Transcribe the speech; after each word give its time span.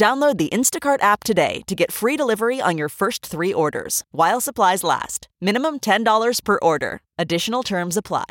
Download 0.00 0.38
the 0.38 0.48
Instacart 0.48 1.02
app 1.02 1.24
today 1.24 1.60
to 1.66 1.74
get 1.74 1.92
free 1.92 2.16
delivery 2.16 2.58
on 2.58 2.78
your 2.78 2.88
first 2.88 3.26
three 3.26 3.52
orders 3.52 4.02
while 4.12 4.40
supplies 4.40 4.82
last. 4.82 5.28
Minimum 5.42 5.80
$10 5.80 6.42
per 6.42 6.58
order. 6.62 7.02
Additional 7.18 7.62
terms 7.62 7.98
apply. 7.98 8.24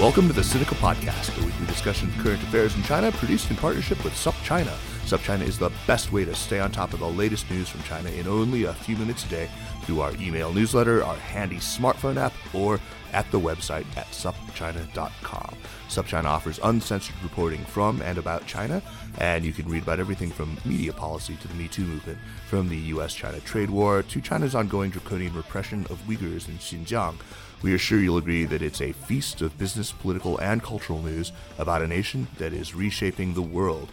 Welcome 0.00 0.26
to 0.26 0.32
the 0.32 0.40
Sinica 0.40 0.74
Podcast, 0.80 1.40
a 1.40 1.44
weekly 1.44 1.66
discussion 1.66 2.08
of 2.08 2.14
current 2.16 2.42
affairs 2.42 2.74
in 2.74 2.82
China, 2.82 3.12
produced 3.12 3.48
in 3.50 3.56
partnership 3.56 4.02
with 4.02 4.14
SupChina. 4.14 4.74
SupChina 5.04 5.42
is 5.42 5.58
the 5.58 5.70
best 5.86 6.10
way 6.10 6.24
to 6.24 6.34
stay 6.34 6.58
on 6.58 6.72
top 6.72 6.94
of 6.94 7.00
the 7.00 7.08
latest 7.08 7.48
news 7.50 7.68
from 7.68 7.82
China 7.82 8.08
in 8.10 8.26
only 8.26 8.64
a 8.64 8.72
few 8.72 8.96
minutes 8.96 9.24
a 9.26 9.28
day 9.28 9.48
through 9.90 10.02
our 10.02 10.14
email 10.20 10.52
newsletter, 10.52 11.02
our 11.02 11.16
handy 11.16 11.56
smartphone 11.56 12.16
app, 12.16 12.32
or 12.54 12.78
at 13.12 13.28
the 13.32 13.40
website 13.40 13.84
at 13.96 14.06
supchina.com. 14.12 15.56
SupChina 15.88 16.26
offers 16.26 16.60
uncensored 16.62 17.20
reporting 17.24 17.64
from 17.64 18.00
and 18.02 18.16
about 18.16 18.46
China, 18.46 18.80
and 19.18 19.44
you 19.44 19.52
can 19.52 19.68
read 19.68 19.82
about 19.82 19.98
everything 19.98 20.30
from 20.30 20.56
media 20.64 20.92
policy 20.92 21.34
to 21.42 21.48
the 21.48 21.54
Me 21.54 21.66
Too 21.66 21.82
movement, 21.82 22.18
from 22.46 22.68
the 22.68 22.76
US 22.76 23.16
China 23.16 23.40
trade 23.40 23.68
war 23.68 24.04
to 24.04 24.20
China's 24.20 24.54
ongoing 24.54 24.90
draconian 24.90 25.34
repression 25.34 25.84
of 25.90 26.00
Uyghurs 26.06 26.46
in 26.46 26.58
Xinjiang. 26.58 27.16
We 27.62 27.74
are 27.74 27.78
sure 27.78 27.98
you'll 27.98 28.16
agree 28.16 28.44
that 28.44 28.62
it's 28.62 28.80
a 28.80 28.92
feast 28.92 29.42
of 29.42 29.58
business, 29.58 29.90
political, 29.90 30.38
and 30.38 30.62
cultural 30.62 31.02
news 31.02 31.32
about 31.58 31.82
a 31.82 31.88
nation 31.88 32.28
that 32.38 32.52
is 32.52 32.76
reshaping 32.76 33.34
the 33.34 33.42
world. 33.42 33.90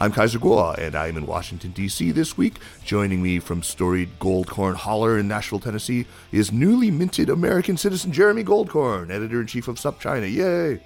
I'm 0.00 0.12
Kaiser 0.12 0.38
Kuo, 0.38 0.78
and 0.78 0.94
I'm 0.94 1.16
in 1.16 1.26
Washington, 1.26 1.72
D.C. 1.72 2.12
this 2.12 2.36
week. 2.36 2.54
Joining 2.84 3.20
me 3.20 3.40
from 3.40 3.64
storied 3.64 4.20
Goldkorn 4.20 4.76
Holler 4.76 5.18
in 5.18 5.26
Nashville, 5.26 5.58
Tennessee, 5.58 6.06
is 6.30 6.52
newly 6.52 6.88
minted 6.92 7.28
American 7.28 7.76
citizen 7.76 8.12
Jeremy 8.12 8.44
Goldkorn, 8.44 9.10
editor 9.10 9.40
in 9.40 9.48
chief 9.48 9.66
of 9.66 9.74
SupChina. 9.74 10.32
Yay! 10.32 10.80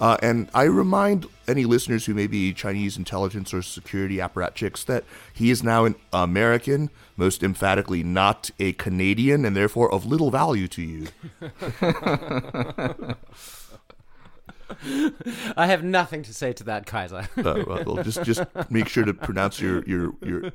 Uh, 0.00 0.16
and 0.20 0.50
I 0.52 0.64
remind 0.64 1.26
any 1.46 1.64
listeners 1.64 2.06
who 2.06 2.14
may 2.14 2.26
be 2.26 2.52
Chinese 2.52 2.96
intelligence 2.96 3.54
or 3.54 3.62
security 3.62 4.16
apparatchiks 4.16 4.84
that 4.86 5.04
he 5.32 5.52
is 5.52 5.62
now 5.62 5.84
an 5.84 5.94
American, 6.12 6.90
most 7.16 7.44
emphatically 7.44 8.02
not 8.02 8.50
a 8.58 8.72
Canadian, 8.72 9.44
and 9.44 9.54
therefore 9.54 9.92
of 9.92 10.06
little 10.06 10.32
value 10.32 10.66
to 10.66 10.82
you. 10.82 11.06
I 15.56 15.66
have 15.66 15.84
nothing 15.84 16.22
to 16.24 16.34
say 16.34 16.52
to 16.54 16.64
that, 16.64 16.86
Kaiser. 16.86 17.28
uh, 17.36 17.64
well, 17.66 18.02
just 18.02 18.22
just 18.22 18.42
make 18.70 18.88
sure 18.88 19.04
to 19.04 19.14
pronounce 19.14 19.60
your 19.60 19.84
your 19.84 20.12
your, 20.22 20.42
your 20.42 20.52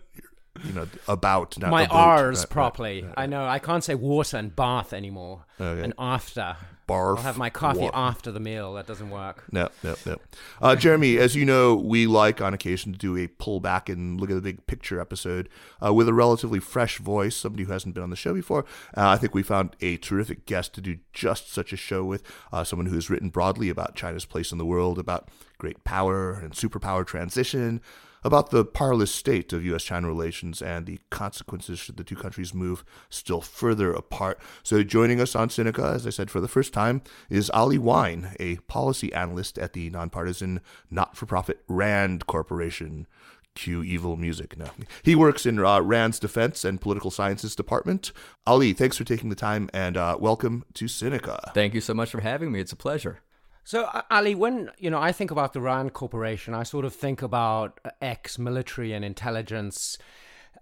you 0.64 0.74
know 0.74 0.88
about 1.08 1.58
not 1.60 1.72
my 1.72 1.84
about, 1.84 1.96
R's 1.96 2.40
right, 2.40 2.50
properly. 2.50 3.02
right, 3.02 3.08
right. 3.10 3.14
I 3.18 3.26
know 3.26 3.46
I 3.46 3.60
can't 3.60 3.84
say 3.84 3.96
water 3.96 4.38
and 4.38 4.56
bath 4.56 4.94
anymore. 4.94 5.46
Okay. 5.60 5.84
And 5.84 5.94
after. 5.98 6.58
Barf, 6.88 7.18
I'll 7.18 7.24
have 7.24 7.38
my 7.38 7.50
coffee 7.50 7.80
wa- 7.80 7.92
after 7.94 8.32
the 8.32 8.40
meal. 8.40 8.74
That 8.74 8.86
doesn't 8.86 9.10
work. 9.10 9.46
No, 9.52 9.70
no, 9.84 9.96
no. 10.06 10.18
Uh, 10.62 10.76
Jeremy, 10.76 11.18
as 11.18 11.36
you 11.36 11.44
know, 11.46 11.76
we 11.76 12.06
like 12.06 12.42
on 12.42 12.54
occasion 12.54 12.92
to 12.94 12.98
do 13.00 13.18
a 13.18 13.28
pull 13.28 13.60
back 13.60 13.90
and 13.90 14.20
look 14.22 14.30
at 14.30 14.36
the 14.36 14.42
big 14.42 14.66
picture 14.68 15.00
episode 15.00 15.50
uh, 15.84 15.94
with 15.94 16.08
a 16.08 16.14
relatively 16.14 16.60
fresh 16.60 17.00
voice, 17.00 17.36
somebody 17.36 17.64
who 17.64 17.72
hasn't 17.72 17.96
been 17.96 18.04
on 18.04 18.12
the 18.12 18.16
show 18.16 18.34
before. 18.34 18.66
Uh, 18.96 19.08
I 19.10 19.18
think 19.18 19.34
we 19.34 19.42
found 19.44 19.76
a 19.82 19.98
terrific 19.98 20.46
guest 20.46 20.74
to 20.76 20.82
do 20.82 20.98
just 21.14 21.52
such 21.52 21.74
a 21.74 21.78
show 21.78 22.04
with, 22.04 22.22
uh, 22.52 22.64
someone 22.64 22.86
who 22.88 22.96
has 22.96 23.10
written 23.10 23.30
broadly 23.30 23.70
about 23.70 23.96
China's 23.96 24.26
place 24.26 24.52
in 24.52 24.58
the 24.58 24.66
world, 24.66 25.00
about 25.00 25.30
great 25.58 25.84
power 25.84 26.34
and 26.34 26.54
superpower 26.54 27.06
transition, 27.06 27.82
about 28.26 28.50
the 28.50 28.66
parlous 28.66 29.14
state 29.14 29.54
of 29.54 29.64
U.S. 29.66 29.84
China 29.84 30.08
relations 30.08 30.60
and 30.60 30.88
the 30.88 31.00
consequences 31.12 31.78
should 31.78 31.96
the 31.96 32.04
two 32.04 32.16
countries 32.16 32.56
move 32.56 32.84
still 33.08 33.40
further 33.40 33.94
apart. 33.94 34.40
So, 34.64 34.82
joining 34.82 35.22
us 35.22 35.36
on 35.36 35.50
Sinica, 35.50 35.94
as 35.94 36.08
I 36.08 36.10
said 36.10 36.32
for 36.32 36.42
the 36.42 36.48
first 36.48 36.74
time, 36.74 37.04
is 37.30 37.52
Ali 37.52 37.78
Wyne, 37.78 38.36
a 38.40 38.56
policy 38.68 39.14
analyst 39.14 39.60
at 39.60 39.74
the 39.74 39.92
nonpartisan 39.92 40.60
not 40.90 41.16
for 41.16 41.28
profit 41.28 41.64
RAND 41.68 42.26
Corporation. 42.26 43.06
Cue 43.54 43.84
evil 43.84 44.18
music. 44.18 44.58
No. 44.58 44.66
He 45.02 45.16
works 45.16 45.46
in 45.46 45.60
uh, 45.60 45.80
RAND's 45.80 46.20
Defense 46.20 46.66
and 46.66 46.82
Political 46.82 47.12
Sciences 47.12 47.56
Department. 47.56 48.12
Ali, 48.46 48.74
thanks 48.74 48.98
for 48.98 49.06
taking 49.06 49.30
the 49.30 49.36
time 49.36 49.70
and 49.72 49.96
uh, 49.96 50.18
welcome 50.20 50.66
to 50.74 50.86
Sinica. 50.86 51.54
Thank 51.54 51.74
you 51.74 51.80
so 51.80 51.94
much 51.94 52.12
for 52.12 52.20
having 52.20 52.52
me. 52.52 52.60
It's 52.60 52.74
a 52.74 52.76
pleasure. 52.76 53.22
So, 53.68 53.90
Ali, 54.12 54.36
when 54.36 54.70
you 54.78 54.92
know 54.92 55.02
I 55.02 55.12
think 55.12 55.32
about 55.32 55.54
the 55.54 55.60
Rand 55.60 55.94
Corporation, 55.94 56.54
I 56.54 56.62
sort 56.62 56.86
of 56.86 56.94
think 56.94 57.24
about 57.24 57.80
uh, 57.84 57.90
ex-military 58.00 58.94
and 58.94 59.04
intelligence, 59.04 59.98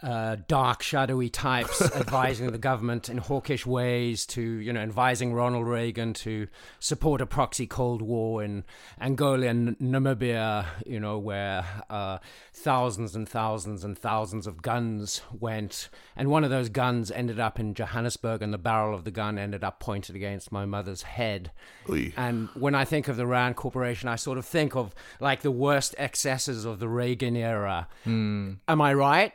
uh, 0.01 0.37
dark, 0.47 0.81
shadowy 0.81 1.29
types 1.29 1.81
advising 1.95 2.51
the 2.51 2.57
government 2.57 3.09
in 3.09 3.17
hawkish 3.17 3.65
ways 3.65 4.25
to, 4.25 4.41
you 4.41 4.73
know, 4.73 4.79
advising 4.79 5.33
Ronald 5.33 5.67
Reagan 5.67 6.13
to 6.13 6.47
support 6.79 7.21
a 7.21 7.25
proxy 7.25 7.67
Cold 7.67 8.01
War 8.01 8.43
in 8.43 8.63
Angola 8.99 9.47
and 9.47 9.77
Namibia, 9.79 10.65
you 10.85 10.99
know, 10.99 11.17
where 11.17 11.65
uh, 11.89 12.17
thousands 12.53 13.15
and 13.15 13.27
thousands 13.27 13.83
and 13.83 13.97
thousands 13.97 14.47
of 14.47 14.61
guns 14.61 15.21
went, 15.37 15.89
and 16.15 16.29
one 16.29 16.43
of 16.43 16.49
those 16.49 16.69
guns 16.69 17.11
ended 17.11 17.39
up 17.39 17.59
in 17.59 17.73
Johannesburg, 17.73 18.41
and 18.41 18.53
the 18.53 18.57
barrel 18.57 18.95
of 18.95 19.03
the 19.03 19.11
gun 19.11 19.37
ended 19.37 19.63
up 19.63 19.79
pointed 19.79 20.15
against 20.15 20.51
my 20.51 20.65
mother's 20.65 21.03
head. 21.03 21.51
Oy. 21.89 22.13
And 22.17 22.49
when 22.55 22.75
I 22.75 22.85
think 22.85 23.07
of 23.07 23.17
the 23.17 23.27
Rand 23.27 23.55
Corporation, 23.55 24.09
I 24.09 24.15
sort 24.15 24.37
of 24.37 24.45
think 24.45 24.75
of 24.75 24.93
like 25.19 25.41
the 25.41 25.51
worst 25.51 25.95
excesses 25.97 26.65
of 26.65 26.79
the 26.79 26.89
Reagan 26.89 27.35
era. 27.35 27.87
Am 28.67 28.81
I 28.81 28.93
right? 28.93 29.33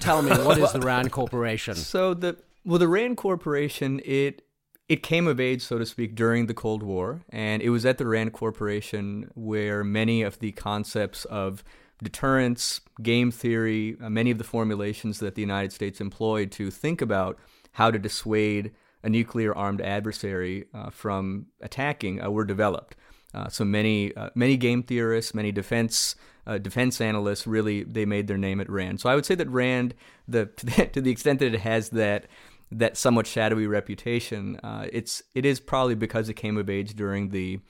Tell 0.00 0.22
me, 0.22 0.30
what 0.30 0.58
is 0.58 0.72
the 0.72 0.80
Rand 0.84 1.12
Corporation? 1.12 1.74
So 1.74 2.14
the 2.14 2.36
well, 2.64 2.78
the 2.78 2.88
Rand 2.88 3.16
Corporation 3.16 4.00
it 4.04 4.42
it 4.88 5.02
came 5.02 5.26
of 5.26 5.40
age, 5.40 5.62
so 5.62 5.78
to 5.78 5.86
speak, 5.86 6.14
during 6.14 6.46
the 6.46 6.54
Cold 6.54 6.82
War, 6.82 7.22
and 7.30 7.60
it 7.60 7.70
was 7.70 7.84
at 7.84 7.98
the 7.98 8.06
Rand 8.06 8.32
Corporation 8.32 9.30
where 9.34 9.82
many 9.82 10.22
of 10.22 10.38
the 10.38 10.52
concepts 10.52 11.24
of 11.24 11.64
deterrence, 12.02 12.80
game 13.02 13.30
theory, 13.30 13.96
uh, 14.02 14.10
many 14.10 14.30
of 14.30 14.38
the 14.38 14.44
formulations 14.44 15.18
that 15.18 15.34
the 15.34 15.40
United 15.40 15.72
States 15.72 16.00
employed 16.00 16.52
to 16.52 16.70
think 16.70 17.00
about 17.00 17.38
how 17.72 17.90
to 17.90 17.98
dissuade 17.98 18.72
a 19.02 19.08
nuclear 19.08 19.54
armed 19.56 19.80
adversary 19.80 20.66
uh, 20.74 20.90
from 20.90 21.46
attacking 21.60 22.22
uh, 22.22 22.30
were 22.30 22.44
developed. 22.44 22.96
Uh, 23.34 23.48
so 23.48 23.64
many 23.64 24.14
uh, 24.16 24.30
many 24.34 24.56
game 24.56 24.82
theorists, 24.82 25.34
many 25.34 25.52
defense 25.52 26.16
uh, 26.46 26.58
defense 26.58 27.00
analysts 27.00 27.46
really 27.46 27.82
they 27.82 28.04
made 28.04 28.26
their 28.26 28.38
name 28.38 28.60
at 28.60 28.70
Rand. 28.70 29.00
So 29.00 29.08
I 29.08 29.14
would 29.14 29.26
say 29.26 29.34
that 29.34 29.48
Rand, 29.48 29.94
the 30.28 30.46
to 30.92 31.00
the 31.00 31.10
extent 31.10 31.40
that 31.40 31.54
it 31.54 31.60
has 31.60 31.90
that 31.90 32.26
that 32.72 32.96
somewhat 32.96 33.26
shadowy 33.26 33.66
reputation, 33.66 34.56
uh, 34.62 34.86
it's 34.92 35.22
it 35.34 35.44
is 35.44 35.60
probably 35.60 35.94
because 35.94 36.28
it 36.28 36.34
came 36.34 36.56
of 36.56 36.70
age 36.70 36.94
during 36.94 37.30
the 37.30 37.60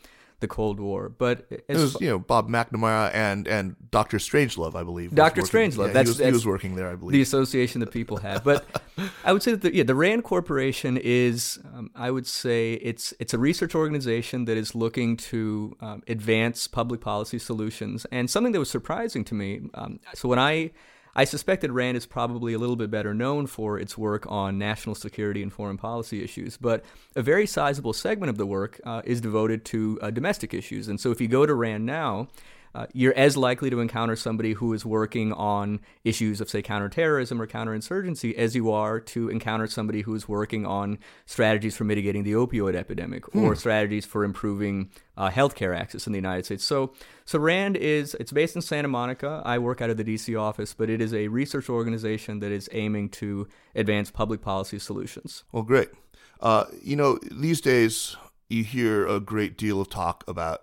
the 0.41 0.49
Cold 0.49 0.79
War. 0.81 1.09
But 1.09 1.47
It 1.51 1.65
was, 1.69 1.95
fa- 1.95 1.99
you 2.01 2.09
know, 2.11 2.19
Bob 2.19 2.49
McNamara 2.49 3.11
and, 3.15 3.49
and 3.49 3.75
Doctor 3.91 4.19
Strangelove, 4.19 4.75
I 4.75 4.83
believe. 4.85 5.15
Dr. 5.15 5.41
working- 5.43 5.71
Strangelove, 5.71 5.87
Yeah, 5.89 5.93
that's- 5.95 6.07
he, 6.19 6.23
was, 6.23 6.27
he 6.29 6.33
was 6.33 6.47
working 6.47 6.77
there, 6.77 6.89
I 6.91 6.95
believe. 6.97 7.13
the 7.13 7.23
association 7.23 7.81
that 7.81 7.91
people 7.91 8.19
have. 8.19 8.45
But 8.45 8.65
I 9.25 9.33
would 9.33 9.43
say 9.43 9.53
that 9.53 9.63
the, 9.63 9.75
yeah, 9.75 9.85
the 9.85 9.95
Rand 9.95 10.25
Corporation 10.25 10.99
is, 11.03 11.59
um, 11.75 11.91
I 11.95 12.11
would 12.11 12.27
say 12.27 12.75
it's 12.75 13.15
it's 13.19 13.33
a 13.33 13.39
research 13.39 13.75
organization 13.75 14.45
that 14.45 14.57
is 14.57 14.75
looking 14.75 15.17
to 15.17 15.77
um, 15.81 16.03
advance 16.07 16.69
public 16.69 17.01
policy 17.01 17.39
solutions. 17.39 18.07
And 18.13 18.29
something 18.29 18.53
that 18.53 18.59
was 18.59 18.71
surprising 18.71 19.25
to 19.25 19.35
me. 19.35 19.63
Um, 19.75 20.01
so 20.15 20.29
when 20.29 20.39
I 20.39 20.71
I 21.19 21.25
suspect 21.25 21.63
that 21.63 21.73
Rand 21.73 21.97
is 21.97 22.05
probably 22.05 22.53
a 22.53 22.59
little 22.59 22.77
bit 22.77 22.91
better 22.91 23.15
known 23.15 23.47
for 23.47 23.79
its 23.79 23.97
work 23.97 24.31
on 24.31 24.59
national 24.59 24.95
security 24.95 25.43
and 25.43 25.51
foreign 25.51 25.79
policy 25.79 26.23
issues, 26.23 26.59
but 26.59 26.85
a 27.17 27.23
very 27.23 27.47
sizable 27.47 27.95
segment 27.95 28.29
of 28.29 28.37
the 28.37 28.45
work 28.45 28.79
uh, 28.85 29.01
is 29.07 29.23
devoted 29.23 29.65
to 29.65 29.99
uh, 30.03 30.11
domestic 30.11 30.53
issues. 30.53 30.89
And 30.89 31.01
so 31.01 31.11
if 31.11 31.19
you 31.19 31.27
go 31.27 31.47
to 31.47 31.55
Rand 31.55 31.87
now, 31.87 32.29
uh, 32.77 32.87
you're 32.93 33.17
as 33.17 33.39
likely 33.39 33.71
to 33.71 33.81
encounter 33.81 34.15
somebody 34.15 34.53
who 34.53 34.75
is 34.75 34.85
working 34.85 35.33
on 35.33 35.81
issues 36.05 36.43
of, 36.43 36.51
say, 36.51 36.61
counterterrorism 36.61 37.41
or 37.41 37.47
counterinsurgency 37.47 38.35
as 38.35 38.55
you 38.55 38.71
are 38.71 39.01
to 39.01 39.31
encounter 39.31 39.67
somebody 39.67 40.03
who 40.03 40.15
is 40.15 40.29
working 40.29 40.67
on 40.67 40.99
strategies 41.25 41.75
for 41.75 41.85
mitigating 41.85 42.23
the 42.23 42.33
opioid 42.33 42.75
epidemic 42.75 43.35
or 43.35 43.57
strategies 43.57 44.05
for 44.05 44.25
improving 44.25 44.91
uh, 45.17 45.31
healthcare 45.31 45.75
access 45.75 46.07
in 46.07 46.13
the 46.13 46.19
United 46.19 46.45
States. 46.45 46.65
So, 46.65 46.93
so 47.25 47.39
RAND 47.39 47.79
is 47.79 48.15
it's 48.21 48.31
based 48.31 48.57
in 48.57 48.61
Santa 48.61 48.89
Monica. 48.89 49.41
I 49.47 49.57
work 49.57 49.81
out 49.81 49.89
of 49.89 49.97
the 49.97 50.05
DC 50.05 50.39
office, 50.39 50.75
but 50.75 50.91
it 50.91 51.01
is 51.01 51.15
a 51.15 51.29
research 51.29 51.71
organization 51.71 52.41
that 52.41 52.53
is 52.53 52.69
aiming 52.73 53.09
to 53.11 53.49
advance 53.75 54.11
public 54.11 54.43
policy 54.43 54.79
solutions. 54.79 55.45
Well, 55.51 55.63
great. 55.63 55.89
Uh, 56.41 56.67
you 56.83 56.97
know, 56.97 57.19
these 57.33 57.63
days, 57.63 58.19
you 58.51 58.65
hear 58.65 59.07
a 59.07 59.19
great 59.19 59.57
deal 59.57 59.81
of 59.81 59.89
talk 59.89 60.25
about 60.29 60.63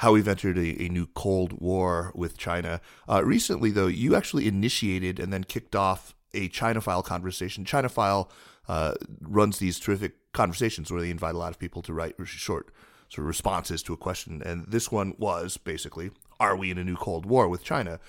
how 0.00 0.12
we've 0.12 0.28
entered 0.28 0.56
a, 0.56 0.82
a 0.82 0.88
new 0.88 1.06
Cold 1.06 1.60
War 1.60 2.10
with 2.14 2.38
China. 2.38 2.80
Uh, 3.06 3.22
recently, 3.22 3.70
though, 3.70 3.86
you 3.86 4.16
actually 4.16 4.48
initiated 4.48 5.20
and 5.20 5.30
then 5.30 5.44
kicked 5.44 5.76
off 5.76 6.14
a 6.32 6.48
ChinaFile 6.48 7.04
conversation. 7.04 7.66
ChinaFile 7.66 8.30
uh, 8.66 8.94
runs 9.20 9.58
these 9.58 9.78
terrific 9.78 10.32
conversations 10.32 10.90
where 10.90 11.02
they 11.02 11.10
invite 11.10 11.34
a 11.34 11.38
lot 11.38 11.50
of 11.52 11.58
people 11.58 11.82
to 11.82 11.92
write 11.92 12.14
short 12.24 12.72
sort 13.10 13.24
of 13.24 13.26
responses 13.26 13.82
to 13.82 13.92
a 13.92 13.96
question. 13.98 14.42
And 14.42 14.64
this 14.68 14.90
one 14.90 15.16
was 15.18 15.58
basically, 15.58 16.12
are 16.38 16.56
we 16.56 16.70
in 16.70 16.78
a 16.78 16.84
new 16.84 16.96
Cold 16.96 17.26
War 17.26 17.46
with 17.46 17.62
China? 17.62 18.00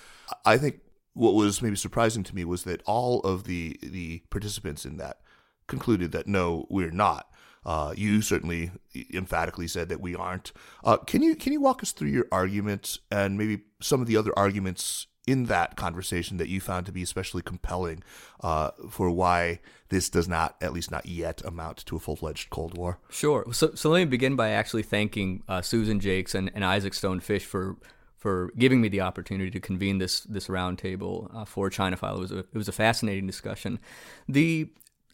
I 0.45 0.57
think 0.57 0.79
what 1.13 1.33
was 1.33 1.61
maybe 1.61 1.75
surprising 1.75 2.23
to 2.23 2.33
me 2.33 2.45
was 2.45 2.63
that 2.63 2.81
all 2.85 3.19
of 3.21 3.44
the 3.44 3.77
the 3.83 4.23
participants 4.29 4.85
in 4.85 4.95
that 4.95 5.19
concluded 5.67 6.13
that 6.13 6.25
no, 6.25 6.67
we're 6.69 6.91
not. 6.91 7.31
Uh, 7.63 7.93
you 7.95 8.21
certainly 8.21 8.71
emphatically 9.13 9.67
said 9.67 9.89
that 9.89 10.01
we 10.01 10.15
aren't. 10.15 10.51
Uh, 10.83 10.97
can 10.97 11.21
you 11.21 11.35
can 11.35 11.53
you 11.53 11.61
walk 11.61 11.83
us 11.83 11.91
through 11.91 12.09
your 12.09 12.27
arguments 12.31 12.99
and 13.11 13.37
maybe 13.37 13.61
some 13.79 14.01
of 14.01 14.07
the 14.07 14.17
other 14.17 14.33
arguments 14.37 15.07
in 15.27 15.45
that 15.45 15.75
conversation 15.75 16.37
that 16.37 16.49
you 16.49 16.59
found 16.59 16.85
to 16.85 16.91
be 16.91 17.03
especially 17.03 17.41
compelling 17.41 18.03
uh, 18.41 18.71
for 18.89 19.11
why 19.11 19.59
this 19.89 20.09
does 20.09 20.27
not, 20.27 20.55
at 20.61 20.73
least 20.73 20.89
not 20.89 21.05
yet, 21.05 21.43
amount 21.45 21.85
to 21.85 21.95
a 21.95 21.99
full 21.99 22.15
fledged 22.15 22.49
Cold 22.49 22.75
War? 22.75 22.97
Sure. 23.09 23.45
So, 23.53 23.75
so 23.75 23.89
let 23.89 23.99
me 23.99 24.05
begin 24.05 24.35
by 24.35 24.49
actually 24.49 24.83
thanking 24.83 25.43
uh, 25.47 25.61
Susan 25.61 25.99
Jakes 25.99 26.33
and, 26.33 26.51
and 26.55 26.65
Isaac 26.65 26.93
Stone 26.93 27.19
Fish 27.19 27.45
for 27.45 27.77
for 28.17 28.51
giving 28.55 28.81
me 28.81 28.87
the 28.87 29.01
opportunity 29.01 29.49
to 29.49 29.59
convene 29.59 29.97
this 29.97 30.21
this 30.21 30.47
roundtable 30.47 31.35
uh, 31.35 31.43
for 31.43 31.71
ChinaFile. 31.71 32.17
It 32.17 32.19
was 32.19 32.31
a 32.31 32.39
it 32.39 32.53
was 32.53 32.67
a 32.67 32.71
fascinating 32.71 33.25
discussion. 33.25 33.79
The 34.27 34.69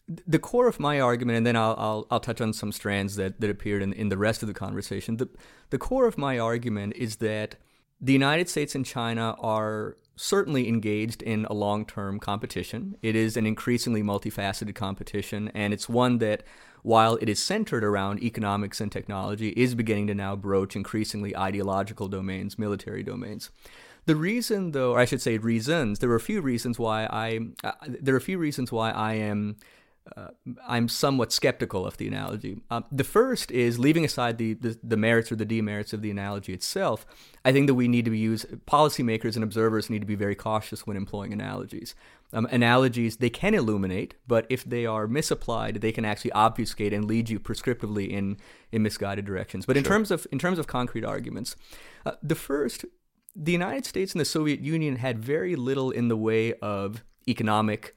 the 0.08 0.38
core 0.38 0.68
of 0.68 0.80
my 0.80 1.00
argument, 1.00 1.36
and 1.36 1.46
then 1.46 1.56
I'll, 1.56 1.74
I'll, 1.78 2.06
I'll 2.10 2.20
touch 2.20 2.40
on 2.40 2.52
some 2.52 2.72
strands 2.72 3.16
that, 3.16 3.40
that 3.40 3.50
appeared 3.50 3.82
in, 3.82 3.92
in 3.92 4.08
the 4.08 4.16
rest 4.16 4.42
of 4.42 4.48
the 4.48 4.54
conversation. 4.54 5.18
The, 5.18 5.28
the 5.70 5.78
core 5.78 6.06
of 6.06 6.16
my 6.16 6.38
argument 6.38 6.94
is 6.96 7.16
that 7.16 7.56
the 8.00 8.12
United 8.12 8.48
States 8.48 8.74
and 8.74 8.86
China 8.86 9.36
are 9.40 9.96
certainly 10.16 10.68
engaged 10.68 11.22
in 11.22 11.44
a 11.46 11.52
long 11.52 11.84
term 11.84 12.18
competition. 12.18 12.96
It 13.02 13.14
is 13.16 13.36
an 13.36 13.46
increasingly 13.46 14.02
multifaceted 14.02 14.74
competition, 14.74 15.50
and 15.54 15.74
it's 15.74 15.88
one 15.88 16.18
that, 16.18 16.42
while 16.82 17.16
it 17.16 17.28
is 17.28 17.42
centered 17.42 17.84
around 17.84 18.22
economics 18.22 18.80
and 18.80 18.90
technology, 18.90 19.50
is 19.50 19.74
beginning 19.74 20.06
to 20.06 20.14
now 20.14 20.36
broach 20.36 20.74
increasingly 20.74 21.36
ideological 21.36 22.08
domains, 22.08 22.58
military 22.58 23.02
domains. 23.02 23.50
The 24.06 24.16
reason, 24.16 24.72
though, 24.72 24.92
or 24.92 25.00
I 25.00 25.04
should 25.04 25.20
say 25.20 25.36
reasons, 25.36 25.98
there 25.98 26.10
are 26.10 26.16
a 26.16 26.20
few 26.20 26.40
reasons 26.40 26.78
why 26.78 27.04
I, 27.04 27.40
uh, 27.62 27.72
there 27.86 28.14
are 28.14 28.18
a 28.18 28.22
few 28.22 28.38
reasons 28.38 28.72
why 28.72 28.90
I 28.90 29.14
am 29.14 29.56
uh, 30.16 30.28
I'm 30.66 30.88
somewhat 30.88 31.32
skeptical 31.32 31.86
of 31.86 31.96
the 31.96 32.06
analogy. 32.06 32.60
Um, 32.70 32.84
the 32.90 33.04
first 33.04 33.50
is 33.50 33.78
leaving 33.78 34.04
aside 34.04 34.38
the, 34.38 34.54
the, 34.54 34.78
the 34.82 34.96
merits 34.96 35.30
or 35.32 35.36
the 35.36 35.44
demerits 35.44 35.92
of 35.92 36.02
the 36.02 36.10
analogy 36.10 36.52
itself. 36.52 37.06
I 37.44 37.52
think 37.52 37.66
that 37.66 37.74
we 37.74 37.88
need 37.88 38.04
to 38.04 38.10
be 38.10 38.18
use 38.18 38.44
policymakers 38.66 39.34
and 39.34 39.44
observers 39.44 39.90
need 39.90 40.00
to 40.00 40.06
be 40.06 40.14
very 40.14 40.34
cautious 40.34 40.86
when 40.86 40.96
employing 40.96 41.32
analogies. 41.32 41.94
Um, 42.32 42.46
analogies 42.50 43.16
they 43.16 43.30
can 43.30 43.54
illuminate, 43.54 44.14
but 44.26 44.46
if 44.50 44.62
they 44.62 44.84
are 44.84 45.06
misapplied, 45.06 45.76
they 45.76 45.92
can 45.92 46.04
actually 46.04 46.32
obfuscate 46.32 46.92
and 46.92 47.06
lead 47.06 47.30
you 47.30 47.40
prescriptively 47.40 48.10
in 48.10 48.36
in 48.70 48.82
misguided 48.82 49.24
directions. 49.24 49.64
But 49.64 49.78
in 49.78 49.84
sure. 49.84 49.94
terms 49.94 50.10
of 50.10 50.26
in 50.30 50.38
terms 50.38 50.58
of 50.58 50.66
concrete 50.66 51.04
arguments, 51.04 51.56
uh, 52.04 52.12
the 52.22 52.34
first, 52.34 52.84
the 53.34 53.52
United 53.52 53.86
States 53.86 54.12
and 54.12 54.20
the 54.20 54.26
Soviet 54.26 54.60
Union 54.60 54.96
had 54.96 55.18
very 55.18 55.56
little 55.56 55.90
in 55.90 56.08
the 56.08 56.18
way 56.18 56.52
of 56.54 57.02
economic 57.26 57.94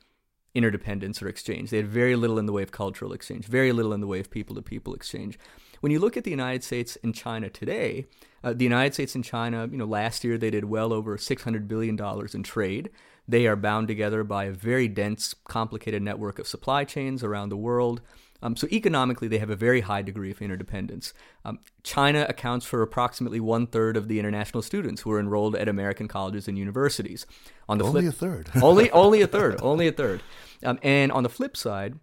interdependence 0.53 1.21
or 1.21 1.27
exchange. 1.27 1.69
They 1.69 1.77
had 1.77 1.87
very 1.87 2.15
little 2.15 2.37
in 2.37 2.45
the 2.45 2.53
way 2.53 2.63
of 2.63 2.71
cultural 2.71 3.13
exchange, 3.13 3.45
very 3.45 3.71
little 3.71 3.93
in 3.93 4.01
the 4.01 4.07
way 4.07 4.19
of 4.19 4.29
people 4.29 4.55
to 4.55 4.61
people 4.61 4.93
exchange. 4.93 5.39
When 5.79 5.91
you 5.91 5.99
look 5.99 6.15
at 6.15 6.23
the 6.23 6.31
United 6.31 6.63
States 6.63 6.97
and 7.03 7.15
China 7.15 7.49
today, 7.49 8.05
uh, 8.43 8.53
the 8.53 8.63
United 8.63 8.93
States 8.93 9.15
and 9.15 9.23
China, 9.23 9.67
you 9.71 9.77
know, 9.77 9.85
last 9.85 10.23
year 10.23 10.37
they 10.37 10.51
did 10.51 10.65
well 10.65 10.93
over 10.93 11.17
$600 11.17 11.67
billion 11.67 11.99
in 12.33 12.43
trade. 12.43 12.89
They 13.27 13.47
are 13.47 13.55
bound 13.55 13.87
together 13.87 14.23
by 14.23 14.45
a 14.45 14.51
very 14.51 14.87
dense, 14.87 15.33
complicated 15.45 16.01
network 16.01 16.37
of 16.37 16.47
supply 16.47 16.83
chains 16.83 17.23
around 17.23 17.49
the 17.49 17.57
world. 17.57 18.01
Um, 18.41 18.55
so 18.55 18.67
economically, 18.71 19.27
they 19.27 19.37
have 19.37 19.49
a 19.49 19.55
very 19.55 19.81
high 19.81 20.01
degree 20.01 20.31
of 20.31 20.41
interdependence. 20.41 21.13
Um, 21.45 21.59
China 21.83 22.25
accounts 22.27 22.65
for 22.65 22.81
approximately 22.81 23.39
one 23.39 23.67
third 23.67 23.97
of 23.97 24.07
the 24.07 24.19
international 24.19 24.63
students 24.63 25.01
who 25.01 25.11
are 25.11 25.19
enrolled 25.19 25.55
at 25.55 25.67
American 25.67 26.07
colleges 26.07 26.47
and 26.47 26.57
universities. 26.57 27.25
On 27.69 27.77
the 27.77 27.85
only 27.85 28.01
flip, 28.01 28.13
a 28.13 28.17
third. 28.17 28.49
only 28.63 28.91
only 28.91 29.21
a 29.21 29.27
third. 29.27 29.59
Only 29.61 29.87
a 29.87 29.91
third. 29.91 30.21
Um, 30.63 30.79
and 30.81 31.11
on 31.11 31.23
the 31.23 31.29
flip 31.29 31.55
side, 31.55 31.99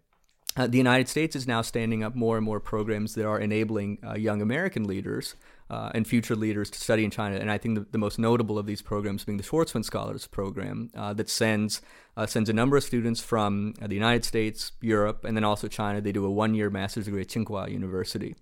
uh, 0.57 0.67
the 0.67 0.79
United 0.79 1.09
States 1.09 1.37
is 1.37 1.47
now 1.47 1.63
standing 1.63 2.03
up 2.03 2.15
more 2.15 2.37
and 2.37 2.45
more 2.45 2.61
programs 2.61 3.15
that 3.15 3.27
are 3.27 3.39
enabling 3.39 3.99
uh, 4.05 4.15
young 4.15 4.43
American 4.43 4.85
leaders 4.85 5.35
uh, 5.71 5.91
and 5.95 6.07
future 6.07 6.35
leaders 6.35 6.71
to 6.71 6.79
study 6.79 7.05
in 7.05 7.11
China. 7.11 7.37
And 7.37 7.51
I 7.51 7.59
think 7.59 7.79
the, 7.79 7.87
the, 7.91 7.99
most 7.99 8.19
notable 8.19 8.59
of 8.59 8.67
these 8.67 8.81
programs 8.81 9.25
being 9.25 9.39
the 9.39 9.45
Schwarzman 9.45 9.85
Scholars 9.85 10.27
Program 10.27 10.91
uh, 10.95 11.13
that 11.15 11.29
sends 11.29 11.83
uh, 12.17 12.27
sends 12.27 12.49
a 12.49 12.53
number 12.53 12.77
of 12.77 12.83
students 12.83 13.21
from 13.21 13.75
uh, 13.81 13.87
the 13.87 13.95
United 13.95 14.25
States, 14.25 14.73
Europe, 14.81 15.25
and 15.25 15.37
then 15.37 15.45
also 15.45 15.69
China. 15.69 16.01
They 16.01 16.13
do 16.13 16.25
a 16.25 16.31
one 16.31 16.55
year 16.55 16.71
master's 16.71 17.05
degree 17.05 17.21
at 17.21 17.29
Tsinghua 17.29 17.71
University. 17.71 18.35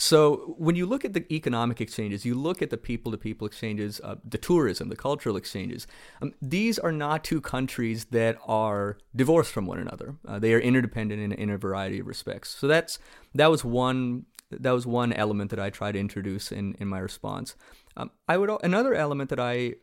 So 0.00 0.54
when 0.56 0.76
you 0.76 0.86
look 0.86 1.04
at 1.04 1.12
the 1.12 1.30
economic 1.30 1.78
exchanges, 1.78 2.24
you 2.24 2.34
look 2.34 2.62
at 2.62 2.70
the 2.70 2.78
people-to-people 2.78 3.46
exchanges, 3.46 4.00
uh, 4.02 4.14
the 4.24 4.38
tourism, 4.38 4.88
the 4.88 4.96
cultural 4.96 5.36
exchanges. 5.36 5.86
Um, 6.22 6.32
these 6.40 6.78
are 6.78 6.90
not 6.90 7.22
two 7.22 7.42
countries 7.42 8.06
that 8.06 8.38
are 8.46 8.96
divorced 9.14 9.52
from 9.52 9.66
one 9.66 9.78
another. 9.78 10.16
Uh, 10.26 10.38
they 10.38 10.54
are 10.54 10.58
interdependent 10.58 11.20
in, 11.20 11.32
in 11.32 11.50
a 11.50 11.58
variety 11.58 12.00
of 12.00 12.06
respects. 12.06 12.48
So 12.48 12.66
that's 12.66 12.98
that 13.34 13.50
was 13.50 13.62
one 13.62 14.24
that 14.50 14.72
was 14.72 14.86
one 14.86 15.12
element 15.12 15.50
that 15.50 15.60
I 15.60 15.70
tried 15.70 15.92
to 15.92 16.00
introduce 16.00 16.50
in, 16.52 16.74
in 16.74 16.88
my 16.88 16.98
response. 16.98 17.56
Um, 17.96 18.10
I 18.28 18.36
would 18.36 18.50
another 18.62 18.94
element 18.94 19.30
that 19.30 19.40
I 19.40 19.74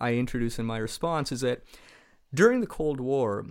I 0.00 0.14
introduce 0.14 0.58
in 0.58 0.66
my 0.66 0.78
response 0.78 1.30
is 1.30 1.42
that 1.42 1.62
during 2.32 2.60
the 2.60 2.66
Cold 2.66 3.00
War, 3.00 3.46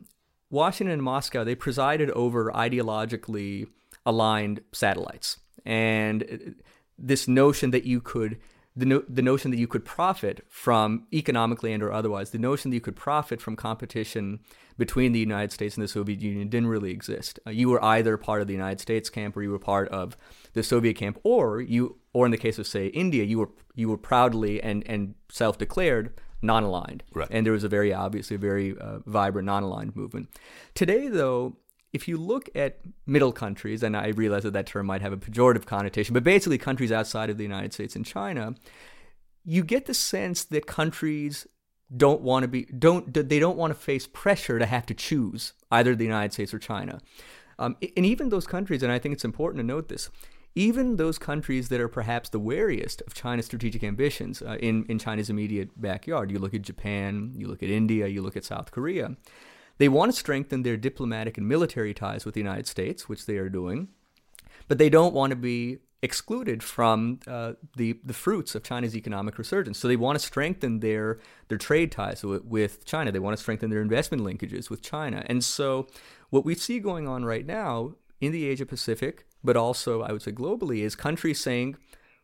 Washington 0.49 0.93
and 0.93 1.03
Moscow 1.03 1.43
they 1.43 1.55
presided 1.55 2.09
over 2.11 2.51
ideologically 2.51 3.67
aligned 4.05 4.61
satellites 4.71 5.37
and 5.65 6.55
this 6.97 7.27
notion 7.27 7.71
that 7.71 7.85
you 7.85 8.01
could 8.01 8.39
the, 8.75 8.85
no, 8.85 9.03
the 9.07 9.21
notion 9.21 9.51
that 9.51 9.57
you 9.57 9.67
could 9.67 9.85
profit 9.85 10.45
from 10.49 11.05
economically 11.13 11.73
and 11.73 11.83
or 11.83 11.91
otherwise 11.91 12.31
the 12.31 12.39
notion 12.39 12.71
that 12.71 12.75
you 12.75 12.81
could 12.81 12.95
profit 12.95 13.41
from 13.41 13.55
competition 13.55 14.39
between 14.77 15.11
the 15.11 15.19
united 15.19 15.51
states 15.51 15.75
and 15.75 15.83
the 15.83 15.87
soviet 15.87 16.21
union 16.21 16.47
didn't 16.49 16.67
really 16.67 16.91
exist. 16.91 17.39
Uh, 17.45 17.51
you 17.51 17.69
were 17.69 17.83
either 17.83 18.17
part 18.17 18.41
of 18.41 18.47
the 18.47 18.53
united 18.53 18.79
states 18.79 19.09
camp 19.09 19.37
or 19.37 19.43
you 19.43 19.51
were 19.51 19.59
part 19.59 19.87
of 19.89 20.17
the 20.53 20.63
soviet 20.63 20.95
camp 20.95 21.19
or 21.23 21.61
you 21.61 21.97
or 22.13 22.25
in 22.25 22.31
the 22.31 22.37
case 22.37 22.57
of 22.57 22.65
say 22.65 22.87
india 22.87 23.23
you 23.23 23.39
were 23.39 23.49
you 23.75 23.89
were 23.89 23.97
proudly 23.97 24.61
and 24.61 24.83
and 24.87 25.15
self-declared 25.29 26.13
non-aligned. 26.41 27.03
Right. 27.13 27.27
and 27.31 27.45
there 27.45 27.53
was 27.53 27.63
a 27.63 27.69
very 27.69 27.93
obviously 27.93 28.35
a 28.35 28.39
very 28.39 28.77
uh, 28.77 28.99
vibrant 29.05 29.45
non-aligned 29.45 29.95
movement. 29.95 30.29
Today 30.75 31.07
though 31.07 31.55
if 31.93 32.07
you 32.07 32.17
look 32.17 32.49
at 32.55 32.79
middle 33.05 33.31
countries, 33.31 33.83
and 33.83 33.95
I 33.95 34.07
realize 34.07 34.43
that 34.43 34.53
that 34.53 34.65
term 34.65 34.87
might 34.87 35.01
have 35.01 35.13
a 35.13 35.17
pejorative 35.17 35.65
connotation, 35.65 36.13
but 36.13 36.23
basically 36.23 36.57
countries 36.57 36.91
outside 36.91 37.29
of 37.29 37.37
the 37.37 37.43
United 37.43 37.71
States 37.71 37.95
and 37.95 38.03
China, 38.03 38.55
you 39.45 39.63
get 39.63 39.85
the 39.85 39.93
sense 39.93 40.43
that 40.45 40.65
countries 40.65 41.47
don't 41.95 42.21
want 42.21 42.41
to 42.43 42.47
be 42.47 42.63
don't 42.65 43.13
they 43.13 43.39
don't 43.39 43.57
want 43.57 43.71
to 43.71 43.79
face 43.79 44.07
pressure 44.07 44.57
to 44.57 44.65
have 44.65 44.85
to 44.87 44.95
choose 44.95 45.53
either 45.71 45.95
the 45.95 46.03
United 46.03 46.33
States 46.33 46.53
or 46.53 46.59
China, 46.59 46.99
um, 47.59 47.77
and 47.95 48.05
even 48.05 48.29
those 48.29 48.47
countries, 48.47 48.81
and 48.81 48.91
I 48.91 48.97
think 48.99 49.13
it's 49.13 49.25
important 49.25 49.59
to 49.61 49.67
note 49.67 49.87
this. 49.89 50.09
Even 50.55 50.97
those 50.97 51.17
countries 51.17 51.69
that 51.69 51.81
are 51.81 51.87
perhaps 51.87 52.29
the 52.29 52.39
wariest 52.39 53.01
of 53.07 53.15
China's 53.15 53.47
strategic 53.47 53.83
ambitions 53.83 54.43
uh, 54.43 54.55
in, 54.59 54.85
in 54.85 54.99
China's 54.99 55.31
immediate 55.31 55.69
backyard, 55.81 56.29
you 56.29 56.37
look 56.37 56.53
at 56.53 56.61
Japan, 56.61 57.33
you 57.35 57.47
look 57.47 57.63
at 57.63 57.71
India, 57.71 58.05
you 58.05 58.21
look 58.21 58.37
at 58.37 58.45
South 58.45 58.71
Korea, 58.71 59.15
they 59.77 59.89
want 59.89 60.11
to 60.11 60.17
strengthen 60.17 60.63
their 60.63 60.77
diplomatic 60.77 61.37
and 61.37 61.47
military 61.47 61.93
ties 61.93 62.25
with 62.25 62.33
the 62.35 62.39
United 62.39 62.67
States, 62.67 63.09
which 63.09 63.25
they 63.25 63.37
are 63.37 63.49
doing, 63.49 63.89
but 64.67 64.77
they 64.77 64.89
don't 64.89 65.13
want 65.13 65.31
to 65.31 65.35
be 65.35 65.79
excluded 66.03 66.61
from 66.61 67.19
uh, 67.27 67.53
the 67.77 67.97
the 68.03 68.13
fruits 68.13 68.55
of 68.55 68.63
China's 68.63 68.95
economic 68.95 69.37
resurgence. 69.37 69.79
So 69.79 69.87
they 69.87 69.95
want 69.95 70.19
to 70.19 70.25
strengthen 70.25 70.81
their 70.81 71.19
their 71.47 71.57
trade 71.57 71.91
ties 71.91 72.23
with, 72.23 72.43
with, 72.43 72.85
China. 72.85 73.11
They 73.11 73.19
want 73.19 73.35
to 73.37 73.41
strengthen 73.41 73.69
their 73.69 73.81
investment 73.81 74.21
linkages 74.21 74.69
with 74.69 74.81
China. 74.81 75.23
And 75.27 75.43
so 75.43 75.87
what 76.29 76.45
we 76.45 76.55
see 76.55 76.79
going 76.79 77.07
on 77.07 77.23
right 77.23 77.45
now 77.45 77.95
in 78.19 78.31
the 78.31 78.45
Asia 78.45 78.65
Pacific, 78.65 79.25
but 79.43 79.55
also 79.55 80.01
I 80.01 80.11
would 80.11 80.21
say 80.21 80.31
globally, 80.31 80.79
is 80.79 80.95
countries 80.95 81.39
saying 81.39 81.77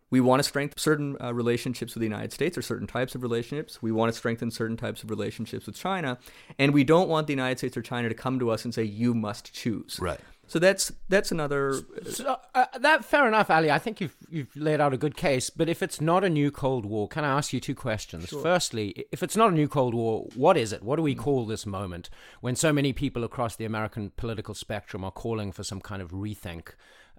we 0.10 0.20
want 0.20 0.40
to 0.40 0.44
strengthen 0.44 0.78
certain 0.78 1.18
uh, 1.22 1.34
relationships 1.34 1.94
with 1.94 2.02
the 2.02 2.08
United 2.08 2.34
States 2.34 2.58
or 2.58 2.62
certain 2.62 2.88
types 2.88 3.16
of 3.16 3.22
relationships. 3.22 3.82
We 3.82 3.92
want 3.92 4.12
to 4.12 4.18
strengthen 4.18 4.52
certain 4.52 4.78
types 4.78 5.04
of 5.04 5.10
relationships 5.10 5.66
with 5.66 5.76
China, 5.76 6.18
and 6.58 6.74
we 6.74 6.84
don't 6.84 7.10
want 7.10 7.28
the 7.28 7.34
United 7.34 7.60
States 7.60 7.78
or 7.78 7.82
China 7.82 8.10
to 8.10 8.16
come 8.16 8.40
to 8.40 8.50
us 8.50 8.66
and 8.66 8.74
say 8.74 8.84
you 8.84 9.14
must 9.14 9.54
choose. 9.54 10.00
Right. 10.02 10.20
So 10.50 10.58
that's 10.58 10.92
that's 11.10 11.32
another. 11.32 11.80
So, 12.10 12.38
uh, 12.56 12.66
that 12.80 13.06
fair 13.06 13.28
enough, 13.28 13.52
Ali. 13.52 13.70
I 13.70 13.78
think 13.78 14.02
you've 14.02 14.16
you've 14.32 14.56
laid 14.56 14.82
out 14.82 14.96
a 14.96 14.98
good 14.98 15.16
case. 15.16 15.52
But 15.52 15.70
if 15.70 15.84
it's 15.84 16.02
not 16.02 16.24
a 16.24 16.30
new 16.30 16.50
Cold 16.50 16.88
War, 16.88 17.08
can 17.08 17.24
I 17.24 17.38
ask 17.38 17.54
you 17.54 17.60
two 17.60 17.76
questions? 17.76 18.30
Sure. 18.30 18.42
Firstly, 18.42 19.06
if 19.12 19.22
it's 19.22 19.38
not 19.38 19.52
a 19.52 19.54
new 19.54 19.68
Cold 19.68 19.94
War, 19.94 20.28
what 20.34 20.58
is 20.58 20.74
it? 20.74 20.82
What 20.82 20.96
do 20.96 21.04
we 21.04 21.14
call 21.14 21.46
this 21.46 21.68
moment 21.68 22.10
when 22.42 22.56
so 22.56 22.74
many 22.74 22.94
people 22.94 23.24
across 23.24 23.56
the 23.56 23.66
American 23.66 24.12
political 24.18 24.56
spectrum 24.56 25.04
are 25.04 25.12
calling 25.12 25.52
for 25.52 25.64
some 25.64 25.82
kind 25.82 26.02
of 26.02 26.10
rethink 26.10 26.70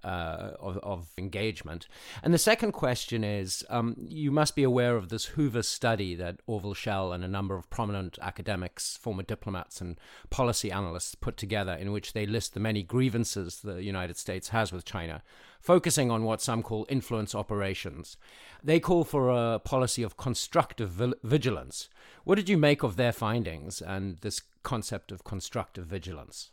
uh, 0.03 0.51
of, 0.59 0.77
of, 0.77 1.07
engagement. 1.17 1.87
And 2.23 2.33
the 2.33 2.39
second 2.39 2.71
question 2.71 3.23
is 3.23 3.63
um, 3.69 3.95
you 4.07 4.31
must 4.31 4.55
be 4.55 4.63
aware 4.63 4.95
of 4.95 5.09
this 5.09 5.25
Hoover 5.25 5.61
study 5.61 6.15
that 6.15 6.39
Orville 6.47 6.73
Schell 6.73 7.13
and 7.13 7.23
a 7.23 7.27
number 7.27 7.55
of 7.55 7.69
prominent 7.69 8.17
academics, 8.21 8.97
former 8.97 9.23
diplomats, 9.23 9.81
and 9.81 9.99
policy 10.29 10.71
analysts 10.71 11.15
put 11.15 11.37
together, 11.37 11.73
in 11.73 11.91
which 11.91 12.13
they 12.13 12.25
list 12.25 12.53
the 12.53 12.59
many 12.59 12.83
grievances 12.83 13.59
the 13.59 13.83
United 13.83 14.17
States 14.17 14.49
has 14.49 14.71
with 14.71 14.85
China, 14.85 15.21
focusing 15.59 16.09
on 16.09 16.23
what 16.23 16.41
some 16.41 16.63
call 16.63 16.85
influence 16.89 17.35
operations. 17.35 18.17
They 18.63 18.79
call 18.79 19.03
for 19.03 19.29
a 19.29 19.59
policy 19.59 20.03
of 20.03 20.17
constructive 20.17 20.89
vigilance. 21.23 21.89
What 22.23 22.35
did 22.35 22.49
you 22.49 22.57
make 22.57 22.83
of 22.83 22.95
their 22.95 23.11
findings 23.11 23.81
and 23.81 24.17
this 24.17 24.41
concept 24.63 25.11
of 25.11 25.23
constructive 25.23 25.85
vigilance? 25.85 26.49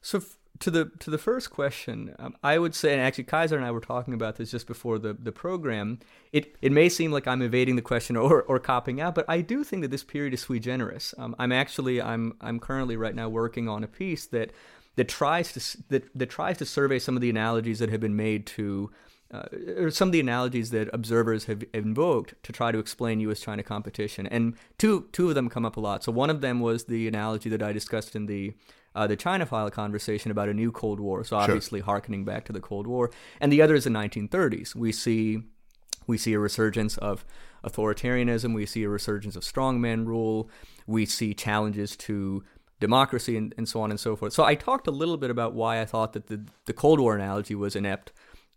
So, 0.00 0.22
to 0.60 0.70
the 0.70 0.86
to 1.00 1.10
the 1.10 1.18
first 1.18 1.50
question, 1.50 2.14
um, 2.18 2.36
I 2.42 2.58
would 2.58 2.74
say, 2.74 2.92
and 2.92 3.00
actually 3.00 3.24
Kaiser 3.24 3.56
and 3.56 3.64
I 3.64 3.70
were 3.70 3.80
talking 3.80 4.14
about 4.14 4.36
this 4.36 4.50
just 4.50 4.66
before 4.66 4.98
the, 4.98 5.12
the 5.14 5.32
program. 5.32 5.98
It 6.32 6.56
it 6.62 6.72
may 6.72 6.88
seem 6.88 7.12
like 7.12 7.26
I'm 7.26 7.42
evading 7.42 7.76
the 7.76 7.82
question 7.82 8.16
or, 8.16 8.42
or 8.42 8.58
copping 8.58 9.00
out, 9.00 9.14
but 9.14 9.24
I 9.28 9.40
do 9.40 9.64
think 9.64 9.82
that 9.82 9.90
this 9.90 10.04
period 10.04 10.34
is 10.34 10.42
sui 10.42 10.60
generis. 10.60 11.14
Um, 11.18 11.34
I'm 11.38 11.52
actually 11.52 12.00
I'm 12.00 12.34
I'm 12.40 12.60
currently 12.60 12.96
right 12.96 13.14
now 13.14 13.28
working 13.28 13.68
on 13.68 13.84
a 13.84 13.88
piece 13.88 14.26
that 14.26 14.52
that 14.96 15.08
tries 15.08 15.52
to 15.52 15.82
that, 15.88 16.18
that 16.18 16.30
tries 16.30 16.58
to 16.58 16.64
survey 16.64 16.98
some 16.98 17.16
of 17.16 17.20
the 17.20 17.30
analogies 17.30 17.78
that 17.78 17.90
have 17.90 18.00
been 18.00 18.16
made 18.16 18.46
to 18.46 18.90
uh, 19.32 19.42
or 19.76 19.90
some 19.90 20.08
of 20.08 20.12
the 20.12 20.20
analogies 20.20 20.70
that 20.70 20.88
observers 20.92 21.46
have 21.46 21.64
invoked 21.74 22.34
to 22.44 22.52
try 22.52 22.70
to 22.70 22.78
explain 22.78 23.18
U.S.-China 23.20 23.64
competition, 23.64 24.26
and 24.26 24.54
two 24.78 25.08
two 25.12 25.28
of 25.28 25.34
them 25.34 25.48
come 25.48 25.66
up 25.66 25.76
a 25.76 25.80
lot. 25.80 26.04
So 26.04 26.12
one 26.12 26.30
of 26.30 26.40
them 26.40 26.60
was 26.60 26.84
the 26.84 27.08
analogy 27.08 27.50
that 27.50 27.62
I 27.62 27.72
discussed 27.72 28.14
in 28.14 28.26
the 28.26 28.54
uh, 28.96 29.06
the 29.06 29.16
ChinaFile 29.16 29.70
conversation 29.70 30.30
about 30.30 30.48
a 30.48 30.54
new 30.54 30.72
Cold 30.72 30.98
War. 30.98 31.22
So 31.22 31.36
obviously 31.36 31.80
sure. 31.80 31.84
harkening 31.84 32.24
back 32.24 32.44
to 32.46 32.52
the 32.52 32.60
Cold 32.60 32.86
War, 32.86 33.10
and 33.40 33.52
the 33.52 33.62
other 33.62 33.74
is 33.74 33.84
the 33.84 33.90
1930s. 33.90 34.74
We 34.74 34.90
see 34.90 35.42
we 36.06 36.18
see 36.18 36.32
a 36.32 36.38
resurgence 36.38 36.96
of 36.98 37.24
authoritarianism. 37.64 38.54
We 38.54 38.66
see 38.66 38.84
a 38.84 38.88
resurgence 38.88 39.36
of 39.36 39.42
strongman 39.42 40.06
rule. 40.06 40.48
We 40.86 41.04
see 41.04 41.34
challenges 41.34 41.96
to 41.96 42.44
democracy 42.78 43.36
and, 43.36 43.54
and 43.56 43.68
so 43.68 43.80
on 43.80 43.90
and 43.90 43.98
so 43.98 44.16
forth. 44.16 44.32
So 44.32 44.44
I 44.44 44.54
talked 44.54 44.86
a 44.86 44.90
little 44.90 45.16
bit 45.16 45.30
about 45.30 45.54
why 45.54 45.80
I 45.80 45.84
thought 45.84 46.12
that 46.12 46.28
the, 46.28 46.44
the 46.66 46.72
Cold 46.72 47.00
War 47.00 47.14
analogy 47.16 47.54
was 47.54 47.74
inept 47.74 48.12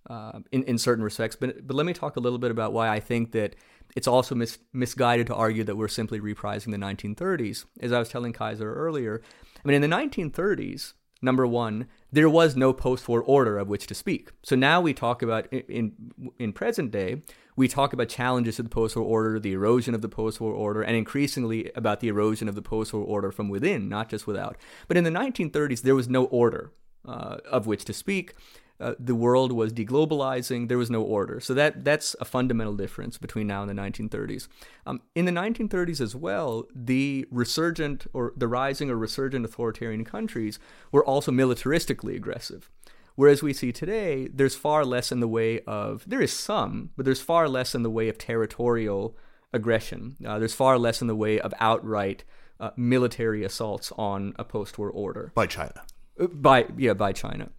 uh, 0.10 0.39
in, 0.51 0.63
in 0.63 0.77
certain 0.77 1.03
respects. 1.03 1.36
But, 1.36 1.65
but 1.65 1.75
let 1.75 1.86
me 1.86 1.93
talk 1.93 2.17
a 2.17 2.19
little 2.19 2.39
bit 2.39 2.51
about 2.51 2.74
why 2.74 2.89
I 2.89 3.00
think 3.00 3.31
that 3.31 3.55
it's 3.96 4.08
also 4.08 4.36
mis- 4.36 4.60
misguided 4.74 5.27
to 5.27 5.36
argue 5.36 5.63
that 5.63 5.75
we're 5.75 5.88
simply 5.88 6.19
reprising 6.19 6.72
the 6.72 6.77
1930s. 6.77 7.65
As 7.81 7.91
I 7.91 8.00
was 8.00 8.10
telling 8.10 8.34
Kaiser 8.34 8.74
earlier, 8.74 9.22
I 9.63 9.67
mean, 9.67 9.81
in 9.81 9.89
the 9.89 9.95
1930s, 9.95 10.93
number 11.21 11.45
one, 11.45 11.87
there 12.11 12.29
was 12.29 12.55
no 12.55 12.73
post-war 12.73 13.21
order 13.21 13.57
of 13.57 13.67
which 13.67 13.87
to 13.87 13.95
speak. 13.95 14.31
So 14.43 14.55
now 14.55 14.81
we 14.81 14.93
talk 14.93 15.21
about 15.21 15.47
in 15.51 15.93
in 16.37 16.53
present 16.53 16.91
day, 16.91 17.21
we 17.55 17.67
talk 17.67 17.93
about 17.93 18.09
challenges 18.09 18.55
to 18.55 18.63
the 18.63 18.69
post-war 18.69 19.05
order, 19.05 19.39
the 19.39 19.53
erosion 19.53 19.93
of 19.93 20.01
the 20.01 20.09
post-war 20.09 20.53
order, 20.53 20.81
and 20.81 20.95
increasingly 20.95 21.71
about 21.75 21.99
the 21.99 22.07
erosion 22.07 22.47
of 22.47 22.55
the 22.55 22.61
post-war 22.61 23.03
order 23.03 23.31
from 23.31 23.49
within, 23.49 23.89
not 23.89 24.09
just 24.09 24.25
without. 24.25 24.57
But 24.87 24.97
in 24.97 25.03
the 25.03 25.09
1930s, 25.09 25.81
there 25.81 25.95
was 25.95 26.07
no 26.07 26.25
order 26.25 26.71
uh, 27.05 27.37
of 27.49 27.67
which 27.67 27.85
to 27.85 27.93
speak 27.93 28.35
uh, 28.79 28.93
the 29.00 29.15
world 29.15 29.51
was 29.51 29.74
deglobalizing. 29.74 30.69
There 30.69 30.77
was 30.77 30.89
no 30.89 31.01
order. 31.01 31.39
So 31.39 31.53
that 31.53 31.83
that's 31.83 32.15
a 32.19 32.25
fundamental 32.25 32.75
difference 32.75 33.17
between 33.17 33.48
now 33.48 33.62
and 33.62 33.69
the 33.69 33.81
1930s. 33.81 34.48
Um, 34.86 35.01
in 35.15 35.25
the 35.25 35.31
1930s 35.31 36.00
as 36.00 36.15
well, 36.15 36.65
the 36.74 37.25
resurgent 37.29 38.07
or 38.13 38.33
the 38.38 38.48
rising 38.48 38.89
or 38.89 38.98
resurgent 38.98 39.45
authoritarian 39.45 40.05
countries 40.05 40.59
were 40.91 41.03
also 41.03 41.31
militaristically 41.31 42.15
aggressive. 42.15 42.69
Whereas 43.15 43.43
we 43.43 43.51
see 43.51 43.74
today, 43.74 44.29
there's 44.33 44.55
far 44.55 44.86
less 44.86 45.12
in 45.12 45.19
the 45.19 45.27
way 45.27 45.59
of 45.67 46.05
there 46.07 46.21
is 46.21 46.31
some, 46.31 46.91
but 46.95 47.03
there's 47.03 47.19
far 47.19 47.50
less 47.50 47.75
in 47.75 47.83
the 47.83 47.89
way 47.89 48.07
of 48.07 48.17
territorial 48.17 49.17
aggression. 49.51 50.15
Uh, 50.25 50.39
there's 50.39 50.53
far 50.53 50.77
less 50.77 51.01
in 51.01 51.07
the 51.07 51.15
way 51.15 51.38
of 51.38 51.53
outright 51.59 52.24
uh, 52.62 52.71
military 52.77 53.43
assaults 53.43 53.91
on 53.98 54.33
a 54.39 54.45
post-war 54.45 54.89
order 54.89 55.33
by 55.36 55.48
China. 55.48 55.83
Uh, 56.17 56.27
by 56.27 56.65
yeah, 56.77 56.93
by 56.93 57.12
China 57.12 57.50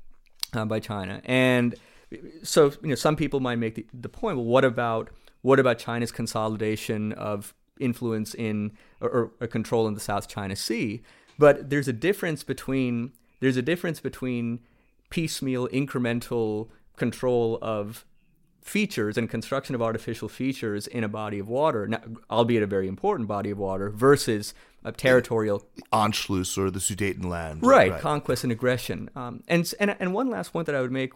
uh, 0.54 0.64
by 0.64 0.80
China. 0.80 1.20
And 1.24 1.74
so, 2.42 2.72
you 2.82 2.88
know, 2.88 2.94
some 2.94 3.16
people 3.16 3.40
might 3.40 3.56
make 3.56 3.74
the, 3.74 3.86
the 3.92 4.08
point, 4.08 4.36
well, 4.36 4.46
what 4.46 4.64
about 4.64 5.10
what 5.42 5.58
about 5.58 5.78
China's 5.78 6.12
consolidation 6.12 7.12
of 7.12 7.54
influence 7.78 8.34
in 8.34 8.72
or, 9.00 9.32
or 9.40 9.46
control 9.46 9.88
in 9.88 9.94
the 9.94 10.00
South 10.00 10.28
China 10.28 10.54
Sea? 10.54 11.02
But 11.38 11.70
there's 11.70 11.88
a 11.88 11.92
difference 11.92 12.42
between 12.42 13.12
there's 13.40 13.56
a 13.56 13.62
difference 13.62 14.00
between 14.00 14.60
piecemeal, 15.08 15.66
incremental 15.68 16.68
control 16.96 17.58
of 17.62 18.04
features 18.60 19.16
and 19.16 19.28
construction 19.30 19.74
of 19.74 19.80
artificial 19.80 20.28
features 20.28 20.86
in 20.86 21.02
a 21.02 21.08
body 21.08 21.38
of 21.38 21.48
water, 21.48 21.88
albeit 22.30 22.62
a 22.62 22.66
very 22.66 22.86
important 22.86 23.26
body 23.26 23.50
of 23.50 23.58
water, 23.58 23.88
versus 23.88 24.52
a 24.84 24.92
territorial 24.92 25.66
Anschluss 25.92 26.56
or 26.56 26.70
the 26.70 26.78
Sudetenland, 26.78 27.62
right, 27.62 27.90
right? 27.90 28.00
Conquest 28.00 28.44
and 28.44 28.52
aggression. 28.52 29.10
Um, 29.14 29.42
and 29.46 29.72
and 29.78 29.94
and 30.00 30.14
one 30.14 30.30
last 30.30 30.52
point 30.52 30.66
that 30.66 30.74
I 30.74 30.80
would 30.80 30.92
make, 30.92 31.12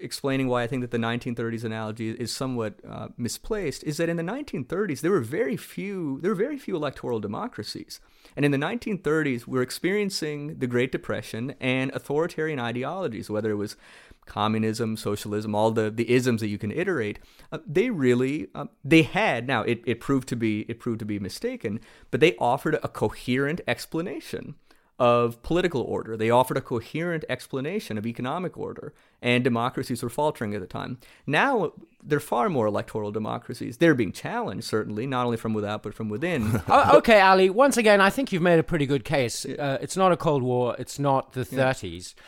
explaining 0.00 0.48
why 0.48 0.62
I 0.62 0.66
think 0.66 0.82
that 0.82 0.90
the 0.90 0.98
1930s 0.98 1.64
analogy 1.64 2.10
is 2.10 2.32
somewhat 2.32 2.74
uh, 2.88 3.08
misplaced, 3.16 3.82
is 3.84 3.96
that 3.96 4.08
in 4.08 4.16
the 4.16 4.22
1930s 4.22 5.00
there 5.00 5.10
were 5.10 5.20
very 5.20 5.56
few 5.56 6.20
there 6.20 6.30
were 6.30 6.36
very 6.36 6.58
few 6.58 6.76
electoral 6.76 7.18
democracies, 7.18 8.00
and 8.36 8.44
in 8.44 8.52
the 8.52 8.58
1930s 8.58 9.46
we're 9.46 9.62
experiencing 9.62 10.58
the 10.58 10.66
Great 10.66 10.92
Depression 10.92 11.54
and 11.60 11.90
authoritarian 11.94 12.60
ideologies, 12.60 13.28
whether 13.28 13.50
it 13.50 13.56
was 13.56 13.76
communism, 14.26 14.96
socialism, 14.96 15.54
all 15.54 15.70
the, 15.70 15.90
the 15.90 16.10
isms 16.10 16.40
that 16.40 16.48
you 16.48 16.58
can 16.58 16.70
iterate, 16.70 17.18
uh, 17.52 17.58
they 17.66 17.90
really 17.90 18.48
uh, 18.54 18.66
they 18.84 19.02
had 19.02 19.46
now 19.46 19.62
it, 19.62 19.82
it 19.86 20.00
proved 20.00 20.28
to 20.28 20.36
be 20.36 20.60
it 20.68 20.80
proved 20.80 20.98
to 21.00 21.04
be 21.04 21.18
mistaken, 21.18 21.80
but 22.10 22.20
they 22.20 22.34
offered 22.36 22.74
a 22.82 22.88
coherent 22.88 23.60
explanation 23.66 24.54
of 24.98 25.42
political 25.42 25.82
order. 25.82 26.16
They 26.16 26.30
offered 26.30 26.56
a 26.56 26.60
coherent 26.60 27.24
explanation 27.28 27.98
of 27.98 28.06
economic 28.06 28.56
order, 28.56 28.94
and 29.20 29.42
democracies 29.42 30.02
were 30.02 30.10
faltering 30.10 30.54
at 30.54 30.60
the 30.60 30.66
time. 30.66 30.98
Now 31.26 31.72
they're 32.02 32.20
far 32.20 32.48
more 32.48 32.66
electoral 32.66 33.10
democracies. 33.10 33.78
They're 33.78 33.94
being 33.94 34.12
challenged, 34.12 34.66
certainly, 34.66 35.06
not 35.06 35.24
only 35.24 35.36
from 35.36 35.54
without 35.54 35.82
but 35.82 35.94
from 35.94 36.08
within. 36.08 36.62
oh, 36.68 36.98
okay, 36.98 37.20
Ali. 37.20 37.50
Once 37.50 37.76
again, 37.76 38.00
I 38.00 38.10
think 38.10 38.32
you've 38.32 38.42
made 38.42 38.58
a 38.58 38.62
pretty 38.62 38.86
good 38.86 39.04
case. 39.04 39.44
Uh, 39.44 39.78
it's 39.80 39.96
not 39.96 40.12
a 40.12 40.16
Cold 40.16 40.42
War. 40.42 40.76
It's 40.78 40.98
not 40.98 41.32
the 41.32 41.44
30s. 41.44 42.14
Yeah. 42.16 42.22